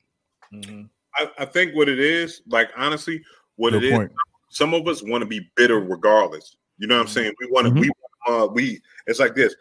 [0.53, 0.83] Mm-hmm.
[1.15, 3.21] I, I, think what it is, like honestly,
[3.57, 4.11] what Good it point.
[4.11, 6.55] is, some of us want to be bitter regardless.
[6.77, 7.13] You know what I'm mm-hmm.
[7.13, 7.33] saying?
[7.39, 7.81] We want to, mm-hmm.
[7.81, 7.91] we,
[8.27, 8.81] uh, we.
[9.07, 9.55] It's like this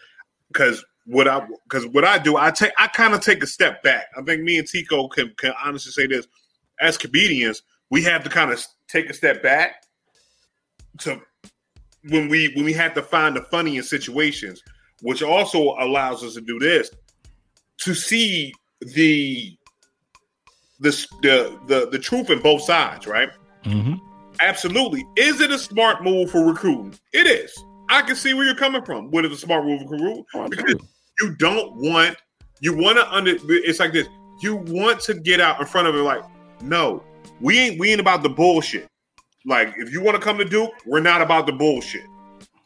[0.49, 3.83] because what I because what I do, I take I kind of take a step
[3.83, 4.07] back.
[4.17, 6.27] I think me and Tico can can honestly say this
[6.81, 9.85] as comedians, we have to kind of take a step back
[10.99, 11.21] to
[12.09, 14.63] when we when we have to find the funny in situations,
[15.03, 16.91] which also allows us to do this
[17.79, 19.57] to see the
[20.81, 20.91] the
[21.23, 23.31] the the, the truth in both sides, right?
[23.65, 23.95] Mm-hmm.
[24.41, 25.05] Absolutely.
[25.17, 26.95] Is it a smart move for recruiting?
[27.13, 27.53] It is.
[27.91, 29.11] I can see where you're coming from.
[29.11, 30.25] What is a smart move for recruiting?
[30.35, 30.77] Oh, because
[31.21, 32.17] you don't want
[32.61, 33.35] you want to under.
[33.49, 34.09] It's like this.
[34.41, 35.99] You want to get out in front of it.
[35.99, 36.23] Like,
[36.63, 37.03] no,
[37.41, 38.87] we ain't we ain't about the bullshit.
[39.47, 42.05] Like, if you want to come to Duke, we're not about the bullshit.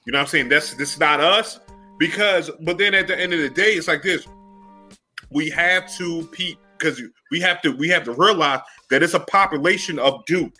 [0.06, 0.48] You know what I'm saying?
[0.48, 1.60] That's this is not us.
[1.98, 4.26] Because, but then at the end of the day, it's like this.
[5.30, 8.60] We have to peep because we have to we have to realize
[8.90, 10.56] that it's a population of Duke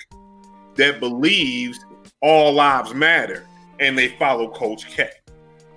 [0.77, 1.79] that believes
[2.23, 3.47] all lives matter
[3.81, 5.11] and they follow Coach K.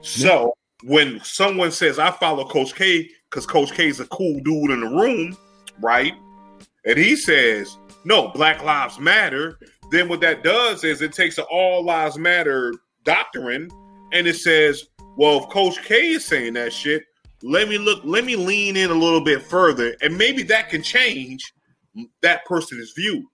[0.01, 0.53] So
[0.83, 4.81] when someone says I follow Coach K because Coach K is a cool dude in
[4.81, 5.37] the room,
[5.81, 6.13] right?
[6.85, 9.59] And he says, no, Black Lives Matter,
[9.91, 12.73] then what that does is it takes an all lives matter
[13.03, 13.69] doctrine
[14.11, 14.85] and it says,
[15.17, 17.03] well, if Coach K is saying that shit,
[17.43, 20.81] let me look, let me lean in a little bit further, and maybe that can
[20.81, 21.53] change
[22.21, 23.25] that person's views.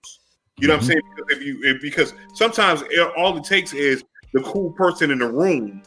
[0.59, 0.77] You know mm-hmm.
[0.77, 0.87] what I'm mm-hmm.
[0.87, 1.01] saying?
[1.15, 4.03] Because if you if, because sometimes it, all it takes is
[4.33, 5.83] the cool person in the room.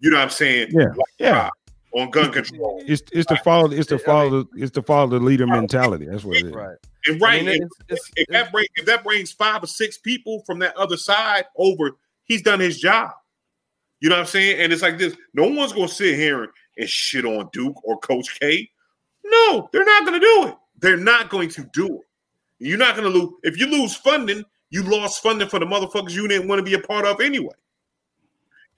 [0.00, 0.68] You know what I'm saying?
[0.70, 1.50] Yeah, like, yeah.
[1.94, 5.18] On gun control, it's it's to follow it's to follow the it's to follow the
[5.18, 6.04] leader mentality.
[6.04, 6.52] That's what it is.
[6.52, 6.76] Right.
[7.06, 9.96] And right, I mean, it's, it's, if, that brings if that brings five or six
[9.96, 11.92] people from that other side over,
[12.24, 13.12] he's done his job.
[14.00, 14.60] You know what I'm saying?
[14.60, 17.98] And it's like this: no one's gonna sit here and, and shit on Duke or
[18.00, 18.68] Coach K.
[19.24, 20.56] No, they're not gonna do it.
[20.80, 22.06] They're not going to do it.
[22.58, 23.32] You're not gonna lose.
[23.44, 26.74] If you lose funding, you lost funding for the motherfuckers you didn't want to be
[26.74, 27.54] a part of anyway.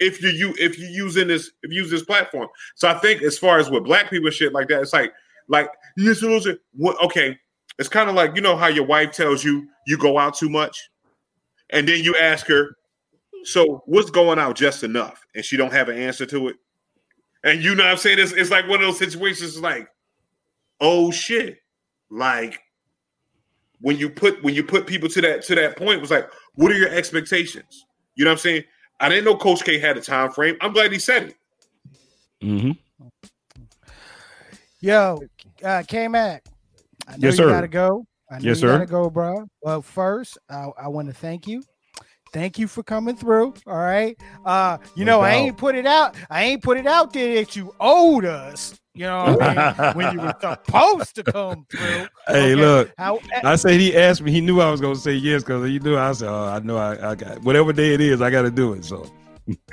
[0.01, 3.22] If you you if you using this if you use this platform, so I think
[3.22, 5.12] as far as with black people shit like that, it's like
[5.48, 6.60] like you just lose it.
[6.72, 7.39] What, okay,
[7.78, 10.48] it's kind of like you know how your wife tells you you go out too
[10.48, 10.90] much,
[11.70, 12.77] and then you ask her,
[13.44, 15.24] so what's going out just enough?
[15.35, 16.56] And she don't have an answer to it.
[17.44, 18.18] And you know I'm saying?
[18.18, 19.89] It's, it's like one of those situations like,
[20.81, 21.59] oh shit.
[22.10, 22.60] Like
[23.81, 26.70] when you put when you put people to that to that point, was like, what
[26.70, 27.86] are your expectations?
[28.16, 28.64] You know what I'm saying?
[29.01, 30.56] I didn't know Coach K had a time frame.
[30.60, 31.36] I'm glad he said it.
[32.43, 33.06] Mm-hmm.
[34.81, 35.22] Yo,
[35.64, 36.44] uh, K Mac.
[37.09, 37.48] I know yes, you sir.
[37.48, 38.06] gotta go.
[38.31, 38.72] I know yes, you sir.
[38.72, 39.47] gotta go, bro.
[39.62, 41.62] Well, first, I, I want to thank you
[42.32, 43.55] thank you for coming through.
[43.66, 44.16] All right.
[44.44, 45.31] Uh, you no know, doubt.
[45.31, 46.16] I ain't put it out.
[46.28, 48.81] I ain't put it out there that you owed us.
[48.93, 49.94] You know I mean?
[49.94, 52.07] when you were supposed to come through.
[52.28, 52.55] Hey, okay.
[52.55, 52.93] look.
[52.97, 54.31] How, I said he asked me.
[54.31, 56.77] He knew I was gonna say yes because he knew I said, "Oh, I know
[56.77, 58.23] I, I got whatever day it is.
[58.23, 59.05] I got to do it." So.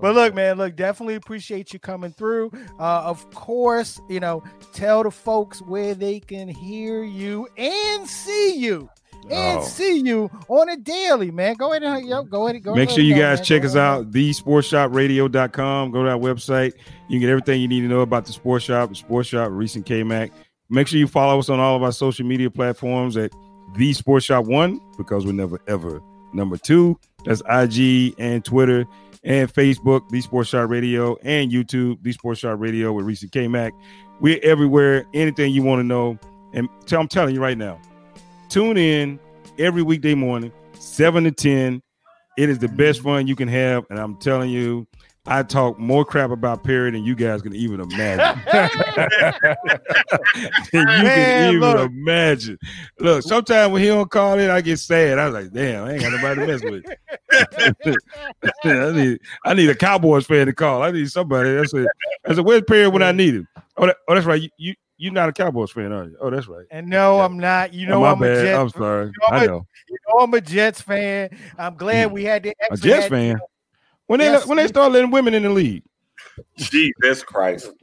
[0.00, 2.52] but look, man, look, definitely appreciate you coming through.
[2.78, 8.56] Uh, of course, you know, tell the folks where they can hear you and see
[8.56, 8.88] you
[9.30, 9.34] Oh.
[9.34, 9.64] and oh.
[9.64, 11.54] see you on a daily, man.
[11.54, 12.56] Go ahead and yo, go ahead.
[12.56, 13.44] and Go Make sure you uh, guys man.
[13.44, 15.90] check us out, thesportshopradio.com.
[15.90, 16.72] Go to our website.
[17.08, 19.48] You can get everything you need to know about the sports shop, the sports shop,
[19.52, 20.30] Reese and KMAC.
[20.70, 23.30] Make sure you follow us on all of our social media platforms at
[23.76, 26.00] the sports shop one, because we're never ever
[26.32, 26.98] number two.
[27.24, 28.86] That's IG and Twitter
[29.24, 33.30] and Facebook, the Sports Shop Radio, and YouTube, the Sports Shop Radio with Reese and
[33.30, 33.72] K Mac.
[34.20, 35.04] We're everywhere.
[35.14, 36.18] Anything you want to know.
[36.54, 37.80] And tell, I'm telling you right now,
[38.52, 39.18] Tune in
[39.58, 41.82] every weekday morning, 7 to 10.
[42.36, 43.86] It is the best fun you can have.
[43.88, 44.86] And I'm telling you,
[45.24, 48.42] I talk more crap about Perry than you guys can even imagine.
[50.74, 51.90] you Man, can even look.
[51.90, 52.58] imagine.
[52.98, 55.18] Look, sometimes when he don't call in, I get sad.
[55.18, 56.84] I was like, damn, I ain't got nobody to mess with.
[58.64, 60.82] I need I need a Cowboys fan to call.
[60.82, 61.54] I need somebody.
[61.54, 61.88] That's it.
[62.28, 63.48] I said, where's Perry when I need him?
[63.78, 64.42] Oh, that, oh that's right.
[64.42, 66.16] You, you you're not a Cowboys fan, are you?
[66.20, 66.64] Oh, that's right.
[66.70, 67.74] And no, I'm not.
[67.74, 68.26] You Oh, know, my I'm a.
[68.42, 68.58] Jets.
[68.58, 69.06] I'm sorry.
[69.06, 69.66] know, I'm I a- know.
[69.88, 71.30] You know, I'm a Jets fan.
[71.58, 72.14] I'm glad hmm.
[72.14, 73.38] we had the A Jets had- fan.
[74.06, 74.46] When they Yes.
[74.46, 75.82] when they start letting women in the league.
[76.56, 77.70] Jesus Christ.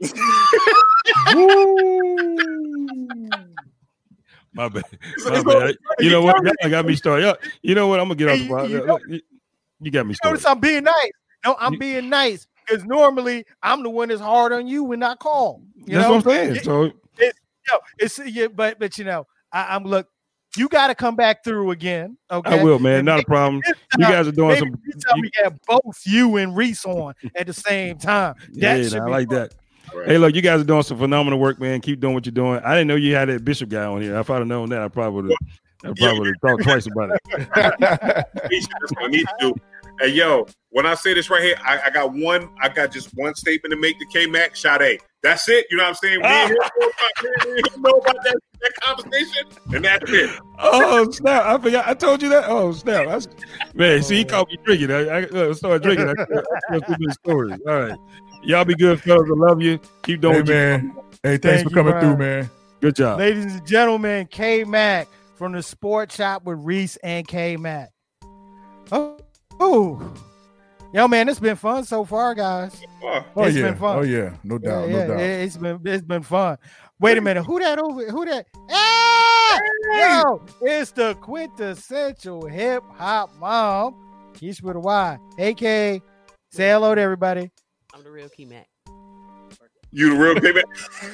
[4.52, 4.82] My bad.
[5.18, 5.46] My it's bad.
[5.46, 6.36] all- You know what?
[6.60, 7.24] Y'all got me started.
[7.24, 8.00] Y'all- You know what?
[8.00, 9.20] I'm gonna get off the you Look, know- look, You
[9.80, 10.46] you got me Notice started.
[10.56, 11.10] I'm being nice.
[11.44, 15.02] No, I'm You- being nice because normally I'm the one that's hard on you when
[15.02, 15.62] I call.
[15.76, 16.64] You That's know, what I'm saying.
[16.64, 16.92] So
[17.72, 20.08] Yo, it's yeah, but but you know, I, I'm look.
[20.56, 22.18] You got to come back through again.
[22.28, 22.96] Okay, I will, man.
[22.96, 23.62] And Not a problem.
[23.64, 24.70] this You guys are doing some.
[24.84, 28.34] this time you- we have both you and Reese on at the same time.
[28.54, 29.36] That Yeah, I like fun.
[29.36, 29.54] that.
[29.94, 30.08] Right.
[30.08, 31.80] Hey, look, you guys are doing some phenomenal work, man.
[31.80, 32.60] Keep doing what you're doing.
[32.64, 34.16] I didn't know you had that Bishop guy on here.
[34.18, 35.38] If I'd have known that, I probably would have.
[35.84, 37.20] I probably would have thought twice about it.
[37.54, 39.54] That's I need to do.
[40.00, 43.10] Hey, yo, when I say this right here, I, I got one, I got just
[43.16, 44.56] one statement to make to K Mac.
[44.56, 44.98] Shot A.
[45.22, 45.66] That's it.
[45.70, 46.20] You know what I'm saying?
[46.22, 46.46] We ain't ah.
[46.46, 50.40] here know about- know about that, that conversation, and that's it.
[50.58, 51.44] Oh snap!
[51.44, 51.86] I forgot.
[51.86, 52.44] I told you that.
[52.48, 53.08] Oh snap!
[53.08, 53.20] I,
[53.74, 54.28] man, see, he oh.
[54.28, 54.90] caught me drinking.
[54.90, 56.08] I, I started drinking.
[56.08, 57.60] I, I, I the stories.
[57.68, 57.98] All right,
[58.42, 59.28] y'all be good, fellas.
[59.30, 59.78] I love you.
[60.02, 60.96] Keep doing Hey what you man.
[61.22, 62.16] Hey, thanks Thank for coming Brian.
[62.16, 62.50] through, man.
[62.80, 63.18] Good job.
[63.18, 67.90] Ladies and gentlemen, K Mac from the Sport Shop with Reese and K Mac.
[68.92, 69.18] Oh,
[69.60, 70.12] oh,
[70.92, 72.80] yo, man, it's been fun so far, guys.
[73.02, 73.62] Oh, Oh It's yeah.
[73.70, 73.98] been fun.
[73.98, 74.34] Oh yeah.
[74.44, 74.88] No doubt.
[74.88, 75.20] yeah, no yeah, doubt.
[75.20, 76.58] it- it's been it's been fun.
[76.98, 78.04] Wait a minute, who that over?
[78.10, 78.46] Who that?
[78.68, 83.94] Hey, yo, it's the quintessential hip hop mom.
[84.34, 85.18] Keisha with a Y.
[85.36, 86.02] Hey, K.
[86.52, 87.50] Say hello to everybody.
[87.94, 88.66] I'm the real Key Mac.
[89.92, 90.64] you the real K Mac?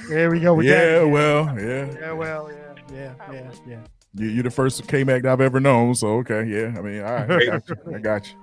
[0.08, 0.54] There we go.
[0.54, 1.10] with yeah, again.
[1.12, 1.86] well, yeah.
[2.00, 3.80] yeah, well, yeah, yeah, yeah, yeah.
[4.18, 5.94] You, you're the first K Mac I've ever known.
[5.94, 6.74] So okay, yeah.
[6.76, 7.76] I mean, all right, I got you.
[7.94, 8.36] I got you.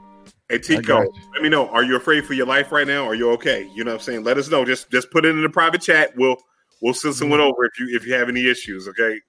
[0.49, 0.99] Hey Tico,
[1.33, 1.67] let me know.
[1.69, 3.05] Are you afraid for your life right now?
[3.05, 3.69] Are you okay?
[3.73, 4.23] You know what I'm saying?
[4.23, 4.65] Let us know.
[4.65, 6.11] Just just put it in the private chat.
[6.15, 6.37] We'll
[6.81, 7.49] we'll send someone mm-hmm.
[7.49, 8.87] over if you if you have any issues.
[8.87, 9.19] Okay.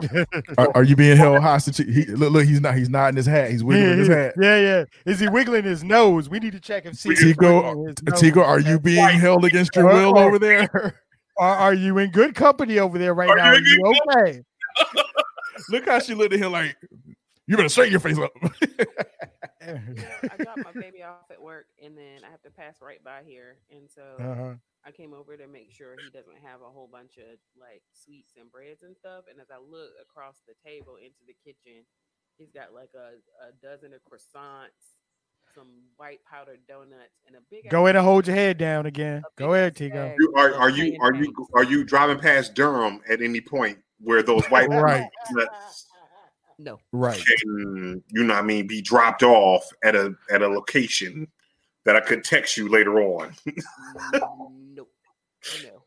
[0.56, 1.76] Are, are you being held hostage?
[1.76, 2.76] He, look, look, he's not.
[2.76, 3.50] He's nodding his hat.
[3.50, 4.32] He's wiggling his hat.
[4.40, 4.84] yeah, yeah.
[5.04, 6.30] Is he wiggling his nose?
[6.30, 7.14] We need to check if see.
[7.14, 10.98] Tico, uh, Tico, are you being held against your will over there?
[11.38, 13.52] Are, are you in good company over there right Are now?
[13.54, 14.42] you Are you okay?
[15.68, 16.76] Look how she looked at him like,
[17.46, 18.32] "You better straighten your face up."
[19.62, 23.22] I dropped my baby off at work, and then I have to pass right by
[23.24, 24.54] here, and so Uh-huh.
[24.84, 28.32] I came over to make sure he doesn't have a whole bunch of like sweets
[28.38, 29.24] and breads and stuff.
[29.30, 31.84] And as I look across the table into the kitchen,
[32.38, 34.98] he's got like a, a dozen of croissants,
[35.54, 37.70] some white powdered donuts, and a big.
[37.70, 39.22] Go ass- ahead and hold your head down again.
[39.36, 39.94] Go ahead, ass Tico.
[39.94, 43.78] bag You, are are you are you are you driving past Durham at any point
[44.02, 45.08] where those white Right.
[45.30, 45.86] nuts
[46.58, 47.22] No, right.
[47.24, 51.28] can you know what I mean be dropped off at a at a location
[51.84, 53.34] that I could text you later on?
[54.74, 54.92] nope,
[55.62, 55.82] no,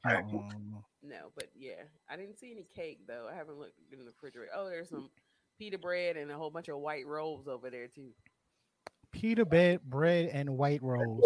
[1.04, 1.32] no.
[1.36, 3.28] But yeah, I didn't see any cake though.
[3.32, 4.52] I haven't looked in the refrigerator.
[4.56, 5.10] Oh, there's some
[5.58, 8.10] pita bread and a whole bunch of white rolls over there too.
[9.12, 11.24] Pita bread, bread and white rolls.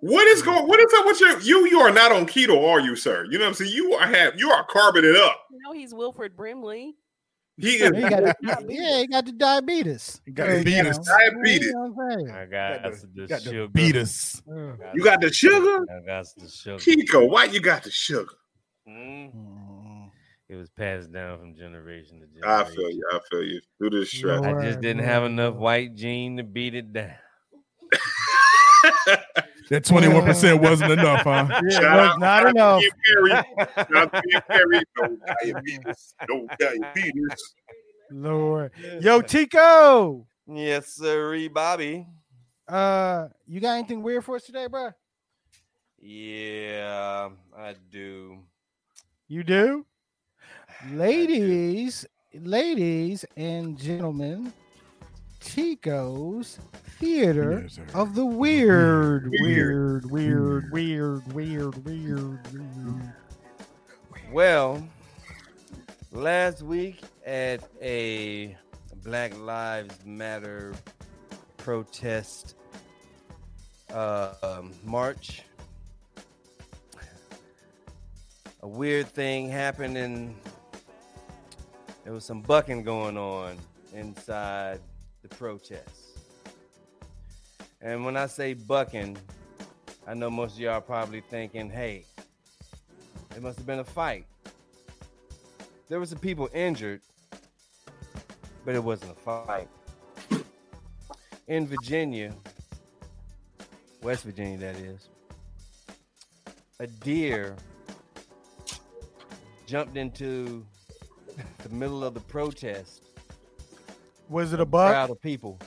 [0.00, 0.66] What is going?
[0.66, 1.66] What is up with your you?
[1.68, 3.24] You are not on keto, are you, sir?
[3.30, 3.72] You know what I'm saying?
[3.72, 5.44] You are have you are carbing it up.
[5.50, 6.96] You know he's Wilford Brimley.
[7.58, 8.34] He is He got the,
[8.70, 10.22] yeah, he got the diabetes.
[10.24, 11.66] He got So, the you know, diabetes.
[11.66, 12.30] you know I'm saying?
[12.30, 13.68] I got, Got the- the, Got sugar.
[13.68, 14.42] beat us.
[14.50, 16.78] Uh, You got the sugar, I got the sugar.
[16.78, 17.26] Chico.
[17.26, 18.32] Why you got the sugar?
[18.88, 19.34] Mm.
[19.34, 20.10] mm,
[20.48, 22.44] It was passed down from generation to generation.
[22.48, 23.04] I feel you.
[23.12, 23.60] I feel you.
[23.78, 24.40] Do this stress.
[24.40, 27.12] I just didn't have enough white gene to beat it down.
[29.70, 31.46] That twenty one percent wasn't enough, huh?
[31.48, 32.82] Yeah, it was not enough.
[32.82, 33.30] to Perry.
[33.30, 34.82] Shout out to Ian Perry.
[34.98, 36.14] No diabetes.
[36.28, 37.54] No diabetes.
[38.10, 38.72] Lord.
[39.00, 40.26] Yo, Tico.
[40.48, 42.06] Yes, sir, Bobby.
[42.66, 44.90] Uh, you got anything weird for us today, bro?
[46.00, 48.38] Yeah, I do.
[49.28, 49.86] You do?
[50.92, 54.52] Ladies, ladies and gentlemen,
[55.40, 56.58] Tico's
[56.98, 59.30] Theater of the Weird.
[59.40, 60.10] Weird.
[60.10, 63.14] Weird, weird, weird, weird, weird, weird.
[64.30, 64.86] Well,
[66.12, 68.56] last week at a
[69.02, 70.74] Black Lives Matter
[71.56, 72.54] protest
[73.92, 75.42] uh, um, march,
[78.62, 80.34] a weird thing happened, and
[82.04, 83.56] there was some bucking going on
[83.94, 84.80] inside
[85.22, 86.18] the protests.
[87.80, 89.16] And when I say bucking,
[90.06, 92.04] I know most of y'all are probably thinking, hey,
[93.36, 94.26] it must have been a fight.
[95.88, 97.00] There was some people injured,
[98.64, 99.68] but it wasn't a fight.
[101.48, 102.34] In Virginia,
[104.02, 105.08] West Virginia, that is,
[106.78, 107.56] a deer
[109.66, 110.64] jumped into
[111.62, 113.09] the middle of the protest
[114.30, 114.92] Was it a buck?
[114.92, 115.58] crowd of people,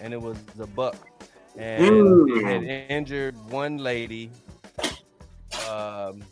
[0.00, 0.96] and it was a buck,
[1.56, 2.36] and Mm.
[2.38, 4.30] it had injured one lady.
[5.68, 6.22] Um,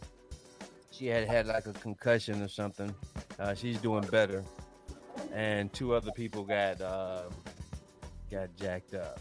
[0.91, 2.95] she had had like a concussion or something.
[3.39, 4.45] Uh, she's doing better,
[5.33, 7.23] and two other people got uh,
[8.31, 9.19] got jacked up.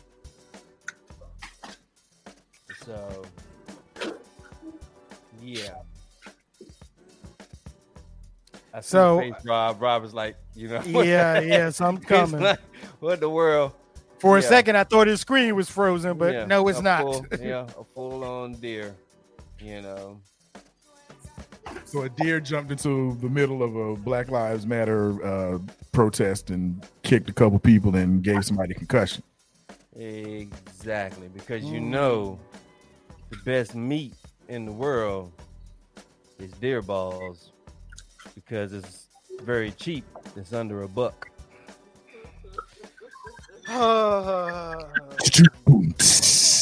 [2.86, 3.24] So,
[5.42, 5.72] yeah.
[8.78, 9.82] I see So- face Rob.
[9.82, 12.42] Rob was like, you know, Yeah, yeah, So I'm coming.
[12.42, 12.60] like,
[13.00, 13.72] what the world?
[14.20, 14.48] For a yeah.
[14.50, 17.02] second, I thought his screen was frozen, but Yeah, no, it's not.
[17.02, 18.96] full- yeah, a full on deer.
[19.60, 20.22] You know,
[21.86, 25.58] So a deer jumped into the middle of a Black Lives Matter uh,
[25.92, 29.24] protest and kicked a couple people and gave somebody a concussion.
[29.96, 32.38] exactly because you know
[33.32, 34.14] the best meat
[34.48, 35.32] in the world
[36.40, 37.52] is deer balls
[38.36, 39.08] because it's
[39.42, 40.06] very cheap.
[40.36, 41.28] It's under a buck.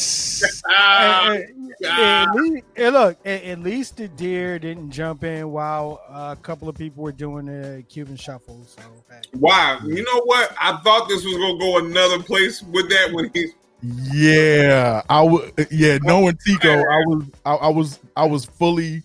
[0.67, 1.45] Ah, Hey,
[1.81, 6.35] hey, at least- hey, look, at, at least the deer didn't jump in while uh,
[6.37, 8.61] a couple of people were doing the Cuban shuffle.
[8.67, 9.21] So, hey.
[9.33, 9.79] wow.
[9.85, 10.53] You know what?
[10.61, 13.51] I thought this was gonna go another place with that when he's
[14.13, 15.53] Yeah, I would.
[15.71, 19.03] Yeah, knowing Tico, I was, I, I was, I was fully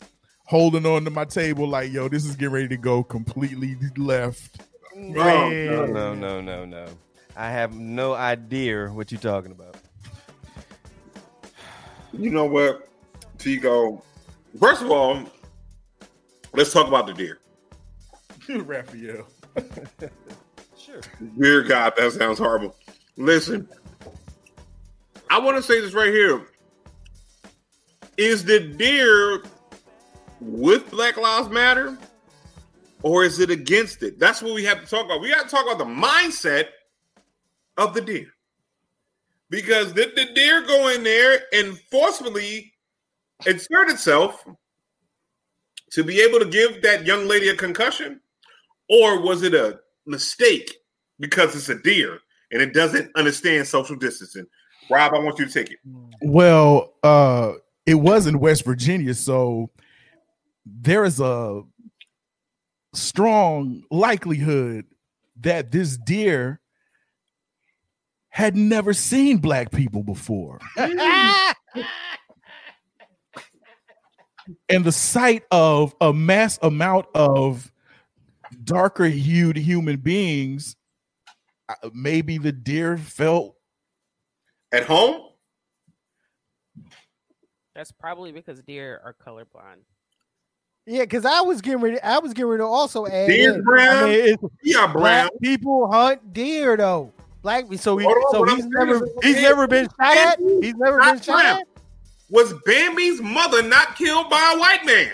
[0.50, 4.60] holding on to my table, like, yo, this is getting ready to go completely left.
[4.96, 5.92] No, Man.
[5.92, 6.86] no, no, no, no.
[7.36, 9.76] I have no idea what you're talking about.
[12.12, 12.88] You know what,
[13.38, 14.02] Tico?
[14.58, 15.22] First of all,
[16.52, 17.38] let's talk about the deer.
[18.64, 19.28] Raphael.
[20.76, 21.02] Sure.
[21.38, 22.74] Dear God, that sounds horrible.
[23.16, 23.68] Listen,
[25.28, 26.40] I want to say this right here.
[28.16, 29.42] Is the deer
[30.40, 31.98] with Black Lives Matter
[33.02, 34.18] or is it against it?
[34.18, 35.20] That's what we have to talk about.
[35.20, 36.66] We got to talk about the mindset
[37.76, 38.28] of the deer.
[39.48, 42.72] Because did the deer go in there and forcefully
[43.46, 44.44] insert itself
[45.90, 48.20] to be able to give that young lady a concussion?
[48.88, 50.72] Or was it a mistake
[51.18, 52.18] because it's a deer
[52.52, 54.46] and it doesn't understand social distancing?
[54.88, 55.78] Rob, I want you to take it.
[56.22, 57.52] Well, uh,
[57.86, 59.70] it was in West Virginia, so
[60.64, 61.62] there is a
[62.92, 64.84] strong likelihood
[65.40, 66.60] that this deer
[68.28, 70.58] had never seen black people before.
[70.76, 71.00] and
[74.84, 77.72] the sight of a mass amount of
[78.64, 80.76] darker hued human beings,
[81.68, 83.56] uh, maybe the deer felt
[84.72, 85.22] At home?
[87.74, 89.82] That's probably because deer are colorblind.
[90.86, 92.00] Yeah, because I was getting ready.
[92.00, 93.28] I was getting ready to also add.
[93.28, 93.62] Deer in.
[93.62, 94.04] brown?
[94.04, 94.92] I mean, Yeah, Brown.
[95.02, 97.12] black people hunt deer though.
[97.42, 100.38] Black, so he, on, so he's I'm never, saying is- he's never been shot at.
[100.38, 101.66] He's never been shot at.
[102.28, 105.12] Was Bambi's mother not killed by a white man?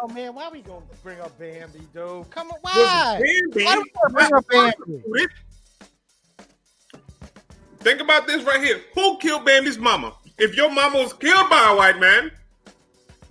[0.00, 2.28] Oh man, why we gonna bring up Bambi, dude?
[2.30, 3.20] Come on, Was why?
[3.22, 5.26] Bambi Why do we bring up Bambi?
[7.80, 8.80] Think about this right here.
[8.94, 10.14] Who killed Bambi's mama?
[10.38, 12.30] If your mama was killed by a white man,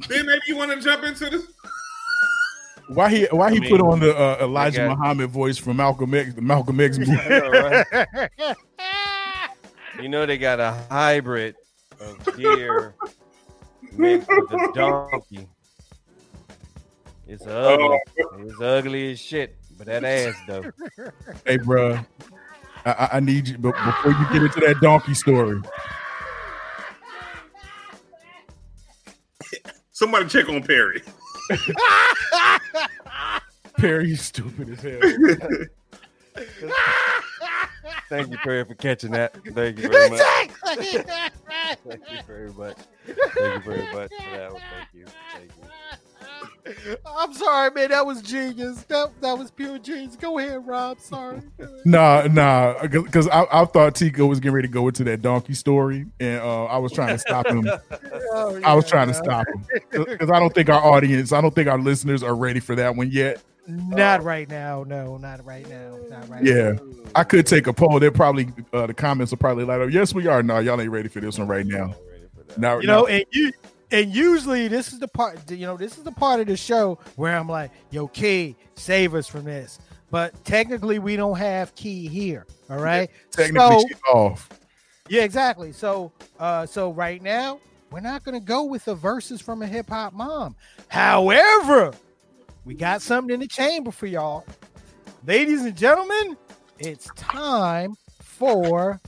[0.08, 1.44] then maybe you want to jump into this.
[2.88, 6.14] Why he why he I mean, put on the uh, Elijah Muhammad voice from Malcolm
[6.14, 7.12] X, the Malcolm X movie?
[7.14, 8.30] Know, right?
[10.02, 11.56] You know they got a hybrid
[12.02, 12.96] of deer
[13.94, 15.48] mixed with a donkey.
[17.28, 18.00] It's ugly.
[18.40, 19.56] It's ugly as shit.
[19.78, 20.64] But that ass though.
[21.46, 22.00] hey, bro,
[22.86, 23.58] I- I, I need you.
[23.58, 25.62] But before you get into that donkey story,
[30.02, 31.04] Somebody check on Perry.
[33.78, 36.42] Perry, you stupid as hell.
[38.10, 39.36] Thank you, Perry, for catching that.
[39.54, 40.20] Thank you very much.
[40.66, 41.04] Thank you
[42.26, 42.78] very much.
[43.06, 44.62] Thank you very much for that one.
[44.72, 45.06] Thank you.
[45.36, 45.71] Thank you.
[47.06, 47.90] I'm sorry, man.
[47.90, 48.84] That was genius.
[48.84, 50.16] That that was pure genius.
[50.16, 51.00] Go ahead, Rob.
[51.00, 51.42] Sorry.
[51.86, 55.54] nah, nah, because I, I thought Tico was getting ready to go into that donkey
[55.54, 57.68] story, and uh, I was trying to stop him.
[58.34, 61.54] Oh, I was trying to stop him because I don't think our audience, I don't
[61.54, 63.42] think our listeners are ready for that one yet.
[63.68, 64.84] Not right now.
[64.88, 65.98] No, not right now.
[66.10, 66.72] Not right Yeah.
[66.74, 66.80] now.
[67.14, 68.00] I could take a poll.
[68.00, 69.90] They're probably uh, the comments will probably light up.
[69.92, 70.42] Yes, we are.
[70.42, 71.94] No, y'all ain't ready for this one right now.
[72.58, 73.52] Now, You know, and you
[73.92, 75.50] and usually this is the part.
[75.50, 79.16] You know, this is the part of the show where I'm like, "Yo, Key, save
[79.16, 82.46] us from this." But technically, we don't have Key here.
[82.70, 83.10] All right.
[83.32, 84.50] technically so- off.
[85.08, 85.74] Yeah, exactly.
[85.74, 87.60] So, uh, so right now
[87.92, 90.56] we're not gonna go with the verses from a hip hop mom.
[90.88, 91.92] However,
[92.64, 94.46] we got something in the chamber for y'all,
[95.26, 96.38] ladies and gentlemen.
[96.80, 99.00] It's time for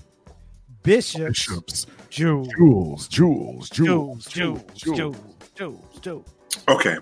[0.84, 5.18] Bishop's Bishops, Jewels, jewels, jewels, Jewels, jewels, Jewels, Jewels,
[5.56, 6.30] Jewels, Jewels.
[6.70, 6.98] Okay.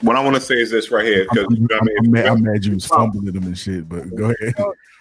[0.00, 2.10] What I want to say is this right here, because I'm, I I'm, mean, I'm
[2.10, 4.54] mad, I'm mad you was fumbling them and shit, but go ahead.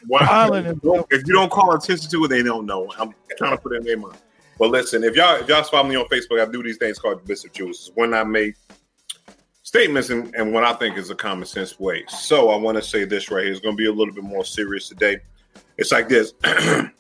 [0.06, 2.92] Why- Violent and- if you don't call attention to it, they don't know.
[3.00, 4.20] I'm trying to put it in their mind.
[4.60, 7.26] But listen, if y'all if y'all follow me on Facebook, I do these things called
[7.26, 7.88] Bishop Juice.
[7.88, 8.54] It's when I make
[9.64, 12.04] statements and, and what I think is a common sense way.
[12.10, 13.52] So I want to say this right here.
[13.54, 15.18] It's going to be a little bit more serious today.
[15.80, 16.34] It's like this.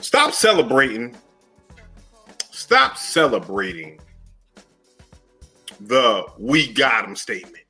[0.00, 1.16] Stop celebrating.
[2.50, 4.00] Stop celebrating
[5.80, 7.64] the "we got him" statement.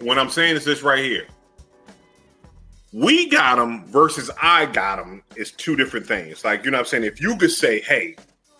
[0.00, 1.26] What I'm saying is this right here
[2.92, 6.44] we got him versus I got him is two different things.
[6.44, 7.04] Like, you know what I'm saying?
[7.04, 8.16] If you could say, hey,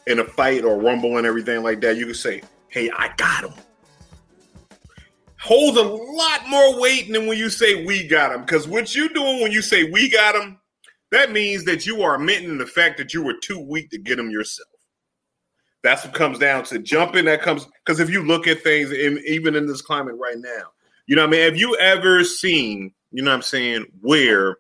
[0.07, 3.45] in a fight or rumble and everything like that, you could say, hey, I got
[3.45, 3.55] him.
[5.41, 8.43] Holds a lot more weight than when you say we got him.
[8.43, 10.59] Because what you doing when you say we got him,
[11.11, 14.17] that means that you are admitting the fact that you were too weak to get
[14.17, 14.69] them yourself.
[15.83, 17.25] That's what comes down to jumping.
[17.27, 20.73] That comes because if you look at things, in, even in this climate right now,
[21.07, 21.41] you know what I mean?
[21.43, 24.59] Have you ever seen, you know what I'm saying, where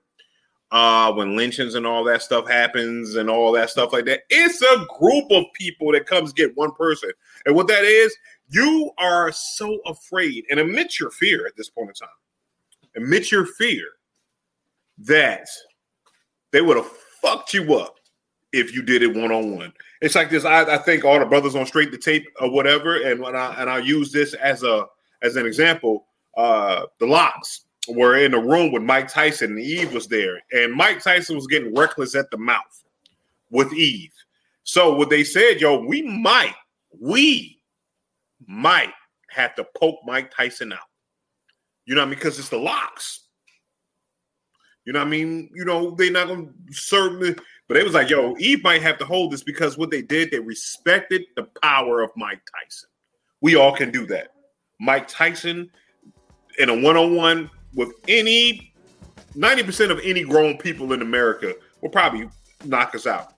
[0.70, 4.62] uh when lynchings and all that stuff happens and all that stuff like that, it's
[4.62, 7.10] a group of people that comes get one person.
[7.46, 8.16] And what that is,
[8.50, 12.08] you are so afraid and admit your fear at this point in time.
[12.96, 13.84] Admit your fear
[14.98, 15.46] that
[16.52, 16.90] they would have
[17.22, 17.96] fucked you up
[18.52, 19.72] if you did it one on one.
[20.00, 20.44] It's like this.
[20.44, 23.54] I, I think all the brothers on straight the tape or whatever, and when I
[23.60, 24.86] and I use this as a
[25.22, 26.06] as an example.
[26.36, 30.72] Uh, the LOX were in a room with Mike Tyson, and Eve was there, and
[30.72, 32.84] Mike Tyson was getting reckless at the mouth
[33.50, 34.12] with Eve.
[34.62, 36.54] So what they said, yo, we might,
[37.00, 37.60] we
[38.46, 38.92] might
[39.30, 40.78] have to poke Mike Tyson out.
[41.86, 42.18] You know what I mean?
[42.18, 43.27] Because it's the LOX.
[44.89, 45.51] You know what I mean?
[45.55, 46.48] You know, they're not gonna
[47.10, 47.35] me.
[47.69, 50.31] But it was like, yo, Eve might have to hold this because what they did,
[50.31, 52.89] they respected the power of Mike Tyson.
[53.43, 54.28] We all can do that.
[54.81, 55.70] Mike Tyson
[56.59, 58.73] in a one-on-one with any
[59.36, 61.52] 90% of any grown people in America
[61.82, 62.31] will probably
[62.65, 63.35] knock us out.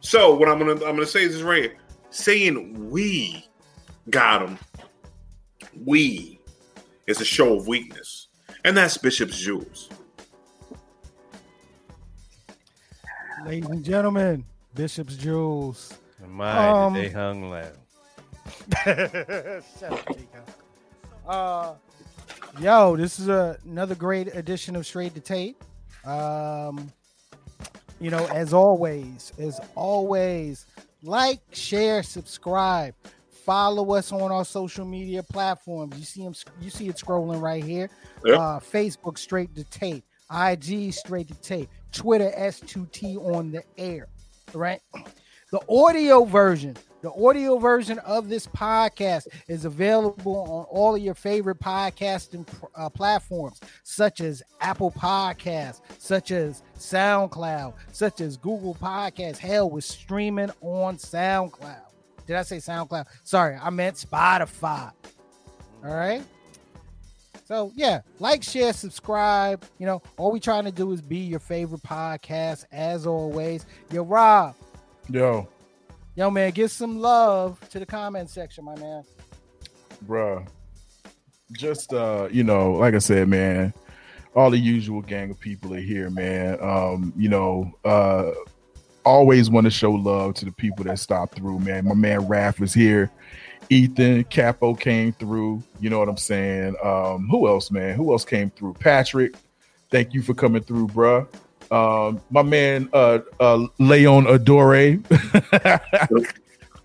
[0.00, 1.76] So what I'm gonna I'm gonna say is this right here.
[2.08, 3.46] Saying we
[4.08, 4.58] got him,
[5.84, 6.40] we
[7.06, 8.28] is a show of weakness.
[8.64, 9.90] And that's Bishop's Jewels.
[13.46, 14.44] Ladies and gentlemen,
[14.74, 15.98] Bishop's Jewels.
[16.26, 17.72] My, Um, they hung loud.
[18.84, 20.44] Shut up, Chico.
[21.26, 21.74] Uh,
[22.58, 25.62] yo, this is a, another great edition of Straight to Tape.
[26.06, 26.90] Um,
[28.00, 30.66] you know, as always, as always,
[31.02, 32.94] like, share, subscribe,
[33.44, 35.98] follow us on our social media platforms.
[35.98, 37.90] You see them, you see it scrolling right here.
[38.24, 38.38] Yep.
[38.38, 44.08] Uh, Facebook Straight to Tape, IG Straight to Tape, Twitter S2T on the air.
[44.52, 44.80] Right.
[45.50, 51.14] The audio version, the audio version of this podcast is available on all of your
[51.14, 59.38] favorite podcasting uh, platforms, such as Apple Podcasts, such as SoundCloud, such as Google Podcasts.
[59.38, 61.82] Hell, we're streaming on SoundCloud.
[62.26, 63.06] Did I say SoundCloud?
[63.22, 64.90] Sorry, I meant Spotify.
[65.84, 66.24] All right.
[67.44, 69.64] So yeah, like, share, subscribe.
[69.78, 73.66] You know, all we trying to do is be your favorite podcast as always.
[73.92, 74.54] Yo, Rob,
[75.10, 75.46] Yo,
[76.14, 79.04] yo, man, give some love to the comment section, my man.
[80.06, 80.46] bruh.
[81.52, 83.74] Just uh, you know, like I said, man,
[84.34, 86.58] all the usual gang of people are here, man.
[86.62, 88.30] Um, you know, uh
[89.04, 91.84] always want to show love to the people that stop through, man.
[91.84, 93.10] My man Raph is here.
[93.70, 95.62] Ethan Capo came through.
[95.80, 96.76] You know what I'm saying?
[96.82, 97.96] Um, who else, man?
[97.96, 98.74] Who else came through?
[98.74, 99.36] Patrick,
[99.90, 101.26] thank you for coming through, bruh.
[101.70, 104.74] Um, my man uh uh Leon Adore.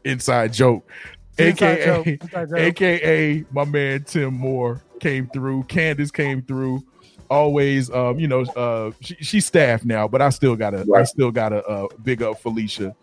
[0.06, 0.90] Inside joke.
[1.38, 2.58] Inside AKA joke, inside joke.
[2.58, 5.64] AKA my man Tim Moore came through.
[5.64, 6.84] Candace came through.
[7.30, 11.30] Always, um, you know, uh, she, she's staff now, but I still gotta, I still
[11.30, 12.96] gotta uh, big up Felicia,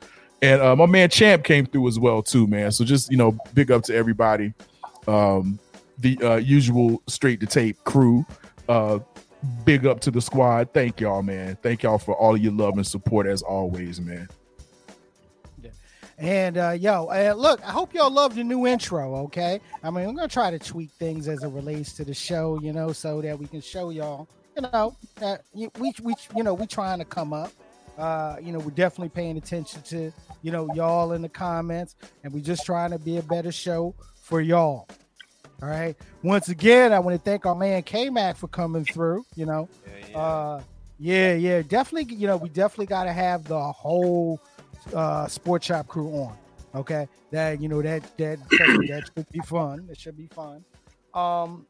[0.42, 2.72] and uh, my man Champ came through as well too, man.
[2.72, 4.52] So just you know, big up to everybody.
[5.06, 5.58] Um,
[5.98, 8.26] the uh, usual straight to tape crew.
[8.68, 8.98] Uh,
[9.64, 10.72] big up to the squad.
[10.72, 11.56] Thank y'all, man.
[11.62, 14.28] Thank y'all for all your love and support as always, man.
[16.18, 19.16] And uh, yo, uh, look, I hope y'all love the new intro.
[19.16, 22.58] Okay, I mean, I'm gonna try to tweak things as it relates to the show,
[22.62, 24.26] you know, so that we can show y'all,
[24.56, 25.68] you know, that we
[26.02, 27.52] we you know we trying to come up.
[27.98, 30.12] Uh, you know, we're definitely paying attention to
[30.42, 33.94] you know y'all in the comments, and we're just trying to be a better show
[34.22, 34.86] for y'all.
[35.62, 35.96] All right.
[36.22, 39.24] Once again, I want to thank our man K Mac for coming through.
[39.34, 40.18] You know, Yeah, yeah.
[40.18, 40.62] uh,
[40.98, 42.14] yeah, yeah, definitely.
[42.14, 44.40] You know, we definitely got to have the whole
[44.94, 46.36] uh, sports shop crew on.
[46.74, 49.88] Okay, that you know that that that should be fun.
[49.90, 50.62] It should be fun.
[51.14, 51.66] Um,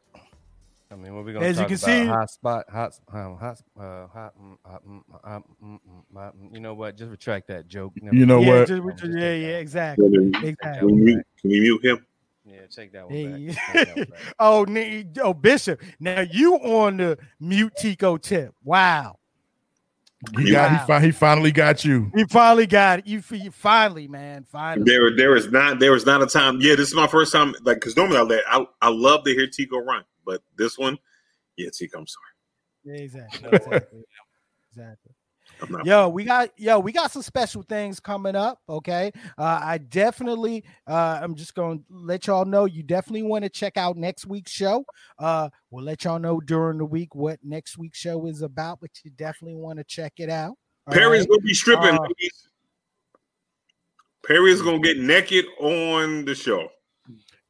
[0.89, 1.79] I mean, what we gonna As you can about?
[1.79, 5.79] see- hot spot, hot, um, hot, uh, hot, mm, hot, mm, uh, mm,
[6.15, 6.53] mm.
[6.53, 6.95] You know what?
[6.95, 7.93] Just retract that joke.
[8.01, 8.47] Never You know mind.
[8.47, 8.67] yeah, what?
[8.67, 9.59] just- Just yeah, yeah, that.
[9.59, 10.11] exactly, Can
[10.41, 10.79] we, exactly.
[10.79, 12.05] can we mute, can we mute him?
[12.45, 13.85] Yeah, take that one Yeah, back.
[13.85, 14.33] that one back.
[14.39, 14.65] Oh,
[15.29, 15.81] oh, Bishop.
[15.99, 18.53] Now you on the mute Tico tip?
[18.63, 19.17] Wow,
[20.37, 20.77] He got Wow.
[20.79, 22.09] he, fi- he finally got you.
[22.15, 23.07] He finally got it.
[23.07, 24.89] You, f- you finally, man, finally.
[24.89, 26.59] There, there is not, there is not a time.
[26.61, 27.53] Yeah, this is my first time.
[27.63, 30.99] Like, because normally I let, I, I love to hear Tico run, but this one,
[31.55, 32.25] yeah, Tico, I'm sorry,
[32.83, 34.03] Yeah, exactly, exactly,
[34.69, 35.13] exactly.
[35.85, 38.59] Yo, we got yo, we got some special things coming up.
[38.69, 42.65] Okay, uh, I definitely, uh, I'm just going to let y'all know.
[42.65, 44.85] You definitely want to check out next week's show.
[45.17, 48.91] Uh, we'll let y'all know during the week what next week's show is about, but
[49.03, 50.55] you definitely want to check it out.
[50.91, 51.29] Perry's right?
[51.29, 51.95] gonna be stripping.
[51.95, 52.07] Uh.
[54.27, 56.69] Perry's gonna get naked on the show.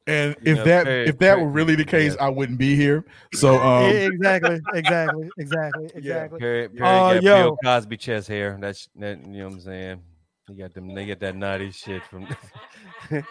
[0.08, 2.24] And You if know, that Perry- if that Perry- were really the case, yeah.
[2.24, 3.04] I wouldn't be here.
[3.34, 6.38] So um, Yeah, exactly, exactly, exactly, exactly.
[6.40, 7.42] Perry, Perry Uh, got yo.
[7.42, 8.56] Bill Cosby chest hair.
[8.60, 9.24] That's that.
[9.26, 10.02] You know what I'm saying?
[10.48, 10.94] He got them.
[10.94, 12.26] They get that naughty shit from.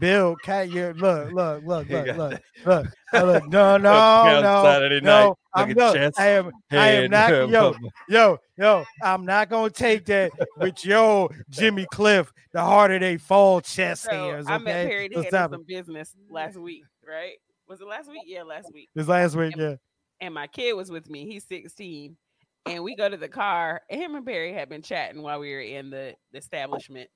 [0.00, 3.48] Bill, cat, you look, look, look, look, look, look, look.
[3.48, 5.28] No, no, no, Saturday no.
[5.28, 7.30] night, I'm looking no, I am, I am not.
[7.48, 7.74] Yo,
[8.08, 13.60] yo, yo, I'm not gonna take that with yo Jimmy Cliff, the harder they fall
[13.60, 14.46] chest So hairs.
[14.48, 14.88] I met okay?
[14.88, 17.34] Perry to Let's handle stop some business last week, right?
[17.68, 18.22] Was it last week?
[18.26, 18.88] Yeah, last week.
[18.96, 19.76] This last week, yeah.
[20.20, 21.26] And my kid was with me.
[21.26, 22.16] He's 16.
[22.66, 25.60] And we go to the car, him and Perry had been chatting while we were
[25.60, 26.38] in the, the oh.
[26.38, 27.10] establishment.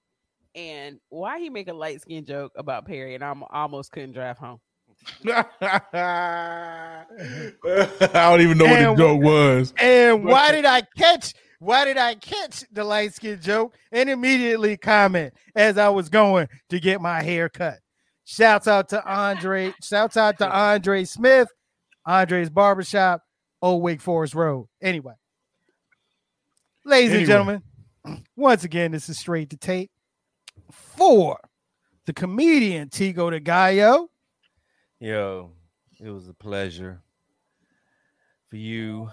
[0.54, 4.12] And why he make a light skin joke about Perry, and I am almost couldn't
[4.12, 4.58] drive home.
[5.26, 7.04] I
[8.12, 9.74] don't even know what the joke was.
[9.78, 11.34] And why did I catch?
[11.60, 16.48] Why did I catch the light skin joke and immediately comment as I was going
[16.70, 17.78] to get my hair cut?
[18.24, 19.74] Shouts out to Andre.
[19.82, 21.48] Shouts out to Andre Smith,
[22.04, 23.22] Andre's Barbershop,
[23.62, 24.66] Old Wake Forest Road.
[24.82, 25.14] Anyway,
[26.88, 27.62] ladies and gentlemen,
[28.36, 29.90] once again, this is straight to tape
[30.70, 31.38] for
[32.06, 34.08] the comedian Tico de Gallo.
[34.98, 35.52] Yo,
[36.00, 37.02] it was a pleasure
[38.48, 39.10] for you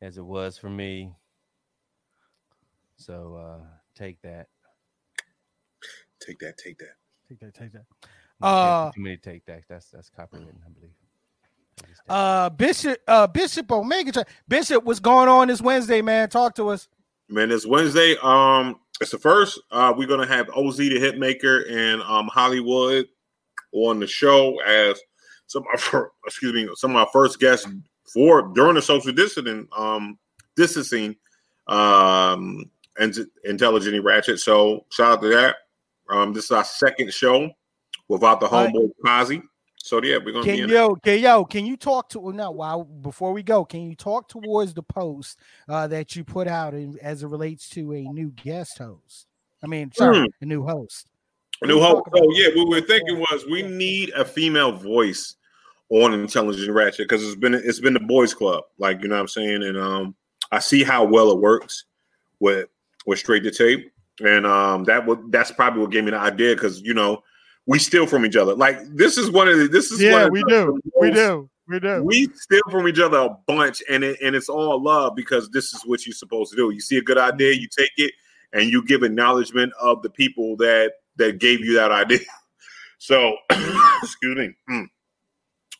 [0.00, 1.12] as it was for me.
[2.96, 4.46] So uh take that.
[6.20, 6.94] Take that, take that.
[7.28, 7.84] Take that, take that.
[8.40, 9.62] Uh, too many take that.
[9.68, 10.94] That's that's copywritten, I believe.
[12.08, 14.24] Uh, Bishop, uh, Bishop Omega.
[14.48, 16.28] Bishop, what's going on this Wednesday, man?
[16.28, 16.88] Talk to us.
[17.28, 18.16] Man, it's Wednesday.
[18.22, 19.60] Um, it's the first.
[19.70, 23.06] Uh, we're gonna have OZ the Hitmaker and um Hollywood
[23.72, 24.98] on the show as
[25.46, 27.66] some of our excuse me some of our first guests
[28.12, 30.18] for during the social distancing um
[30.56, 31.14] distancing
[31.66, 32.64] um
[32.98, 33.14] and
[33.44, 34.40] intelligent ratchet.
[34.40, 35.56] So shout out to that.
[36.10, 37.50] Um, this is our second show
[38.08, 39.42] without the homeboy Kazi.
[39.88, 42.50] So yeah, we're gonna be Can in yo, can yo, can you talk to no?
[42.50, 46.74] While before we go, can you talk towards the post uh, that you put out
[46.74, 49.26] in, as it relates to a new guest host?
[49.64, 50.26] I mean, sorry, Hmm.
[50.42, 51.08] a new host.
[51.62, 55.36] A new about Oh yeah, what we are thinking was we need a female voice
[55.88, 59.22] on Intelligent Ratchet because it's been it's been the boys club, like you know what
[59.22, 60.14] I'm saying, and um
[60.52, 61.86] I see how well it works
[62.40, 62.68] with
[63.06, 63.90] with straight to tape,
[64.20, 67.22] and um that would that's probably what gave me the idea because you know
[67.68, 68.54] we steal from each other.
[68.54, 71.78] Like this is one of the this is one Yeah, we do, we do, we
[71.78, 72.02] do.
[72.02, 75.74] we steal from each other a bunch, and it, and it's all love because this
[75.74, 76.70] is what you're supposed to do.
[76.70, 78.12] You see a good idea, you take it,
[78.54, 82.20] and you give acknowledgement of the people that that gave you that idea.
[83.00, 83.36] So,
[84.02, 84.86] excuse me, mm,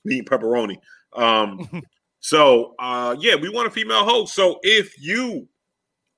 [0.07, 0.77] eating pepperoni.
[1.17, 1.69] Um,
[2.21, 4.37] so uh, yeah, we want a female host.
[4.37, 5.49] So if you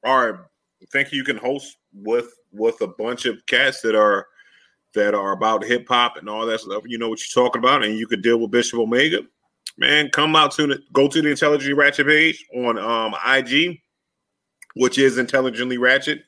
[0.05, 0.51] are
[0.93, 4.27] think you can host with with a bunch of cats that are
[4.95, 7.85] that are about hip hop and all that stuff, you know what you're talking about,
[7.85, 9.21] and you could deal with Bishop Omega
[9.81, 13.81] man, come out to the go to the Intelligently Ratchet page on um IG,
[14.75, 16.23] which is Intelligently Ratchet.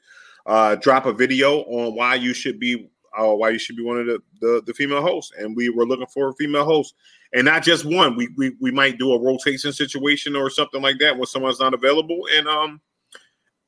[0.44, 3.98] Uh, drop a video on why you should be uh, why you should be one
[3.98, 6.94] of the, the the female hosts, and we were looking for a female host,
[7.32, 8.16] and not just one.
[8.16, 11.74] We we we might do a rotation situation or something like that when someone's not
[11.74, 12.80] available, and um,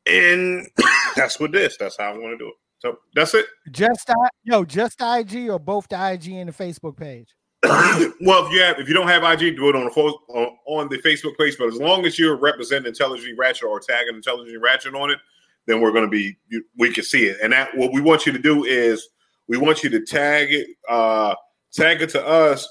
[0.07, 0.67] and
[1.17, 1.77] that's what this.
[1.77, 2.55] That's how I want to do it.
[2.85, 3.47] So that's it.
[3.71, 4.11] Just
[4.43, 7.35] yo, just IG or both the IG and the Facebook page.
[7.65, 10.89] well, if you have if you don't have IG, do it on the on, on
[10.91, 11.57] the Facebook page.
[11.59, 15.19] But as long as you're representing Intelligent Ratchet or tagging Intelligent Ratchet on it,
[15.65, 16.37] then we're going to be
[16.77, 17.39] we can see it.
[17.43, 19.09] And that what we want you to do is
[19.49, 21.35] we want you to tag it, uh,
[21.73, 22.69] tag it to us,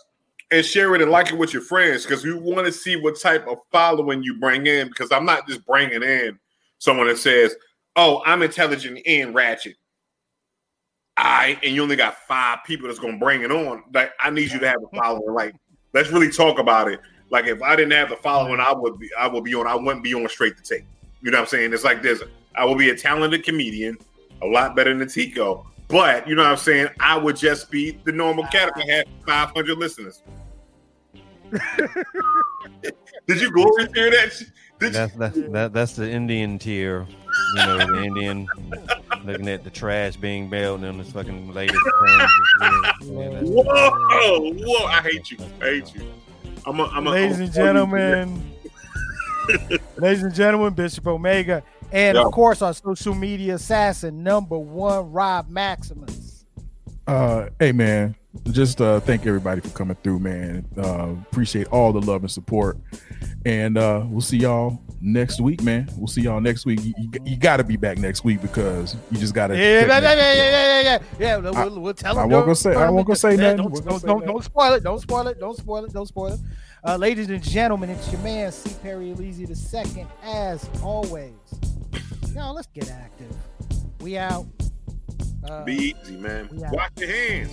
[0.51, 3.19] and share it and like it with your friends because we want to see what
[3.19, 4.89] type of following you bring in.
[4.89, 6.37] Because I'm not just bringing in
[6.77, 7.55] someone that says,
[7.95, 9.75] "Oh, I'm intelligent and ratchet."
[11.15, 13.83] I and you only got five people that's gonna bring it on.
[13.93, 15.33] Like I need you to have a following.
[15.33, 15.55] Like
[15.93, 16.99] let's really talk about it.
[17.29, 19.67] Like if I didn't have the following, I would be I would be on.
[19.67, 20.85] I wouldn't be on straight to tape.
[21.21, 21.73] You know what I'm saying?
[21.73, 22.21] It's like this.
[22.55, 23.97] I will be a talented comedian,
[24.41, 25.65] a lot better than Tico.
[25.87, 26.87] But you know what I'm saying?
[26.99, 30.23] I would just be the normal cat if I had 500 listeners.
[33.27, 34.43] Did you glory hear that?
[34.79, 37.05] Did That's that's that, that's the Indian tier.
[37.55, 38.47] You know, the Indian
[39.23, 41.79] looking at the trash being bailed on this fucking latest.
[41.99, 42.31] trans-
[43.03, 44.85] yeah, Whoa, whoa!
[44.85, 45.37] I hate you.
[45.61, 46.01] I hate you.
[46.65, 48.51] I'm a, I'm a, Ladies a- and gentlemen,
[49.97, 52.23] ladies and gentlemen, Bishop Omega, and Yeah.
[52.23, 56.45] of course our social media assassin number one, Rob Maximus.
[57.05, 58.15] Uh, hey man,
[58.51, 60.65] just uh, thank everybody for coming through, man.
[60.77, 62.77] Uh, appreciate all the love and support,
[63.45, 65.87] and uh, we'll see y'all next week, man.
[65.97, 66.79] We'll see y'all next week.
[66.83, 69.55] You, you, you got to be back next week because you just got to.
[69.57, 70.99] Yeah, yeah, yeah, yeah, yeah, yeah, yeah, yeah.
[71.19, 72.31] yeah we'll, we'll tell I them.
[72.31, 73.57] won't gonna say- I won't gonna say Yeah, nothing.
[73.57, 74.33] Don't, Won't don't, say don't, nothing.
[74.33, 74.83] don't spoil it.
[74.83, 75.39] Don't spoil it.
[75.39, 75.93] Don't spoil it.
[75.93, 76.39] Don't spoil it.
[76.85, 78.75] Uh, ladies and gentlemen, it's your man C.
[78.81, 81.33] Perry Elise the second, as always.
[82.33, 83.35] Now let's get active.
[84.01, 84.45] We out.
[85.47, 86.49] Uh, Be easy, man.
[86.51, 87.51] Wash your hands.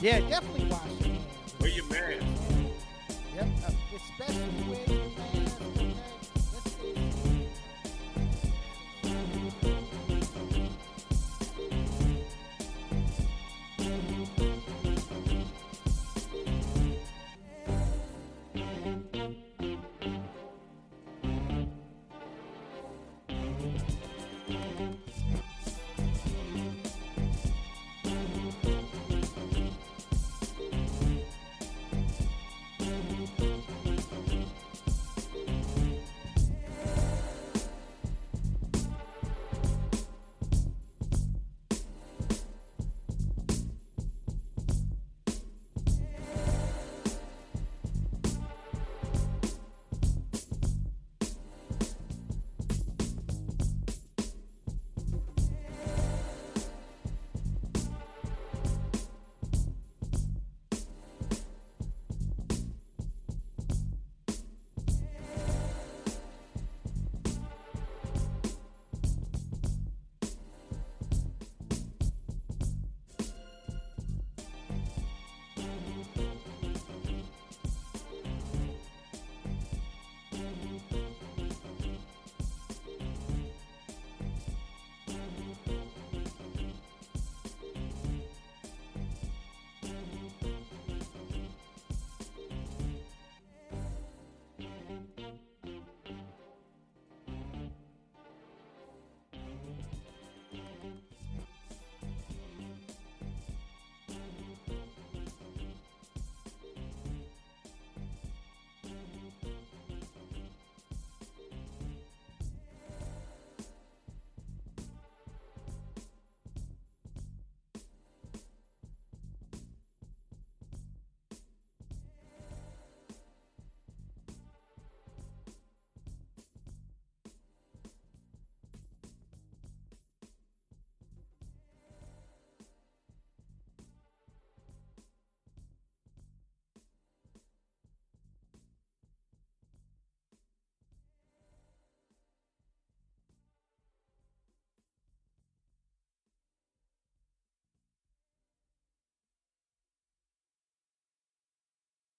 [0.00, 1.22] yeah, definitely wash your hands.
[1.60, 2.26] Wear your mask.
[3.36, 4.99] Yep, uh, especially when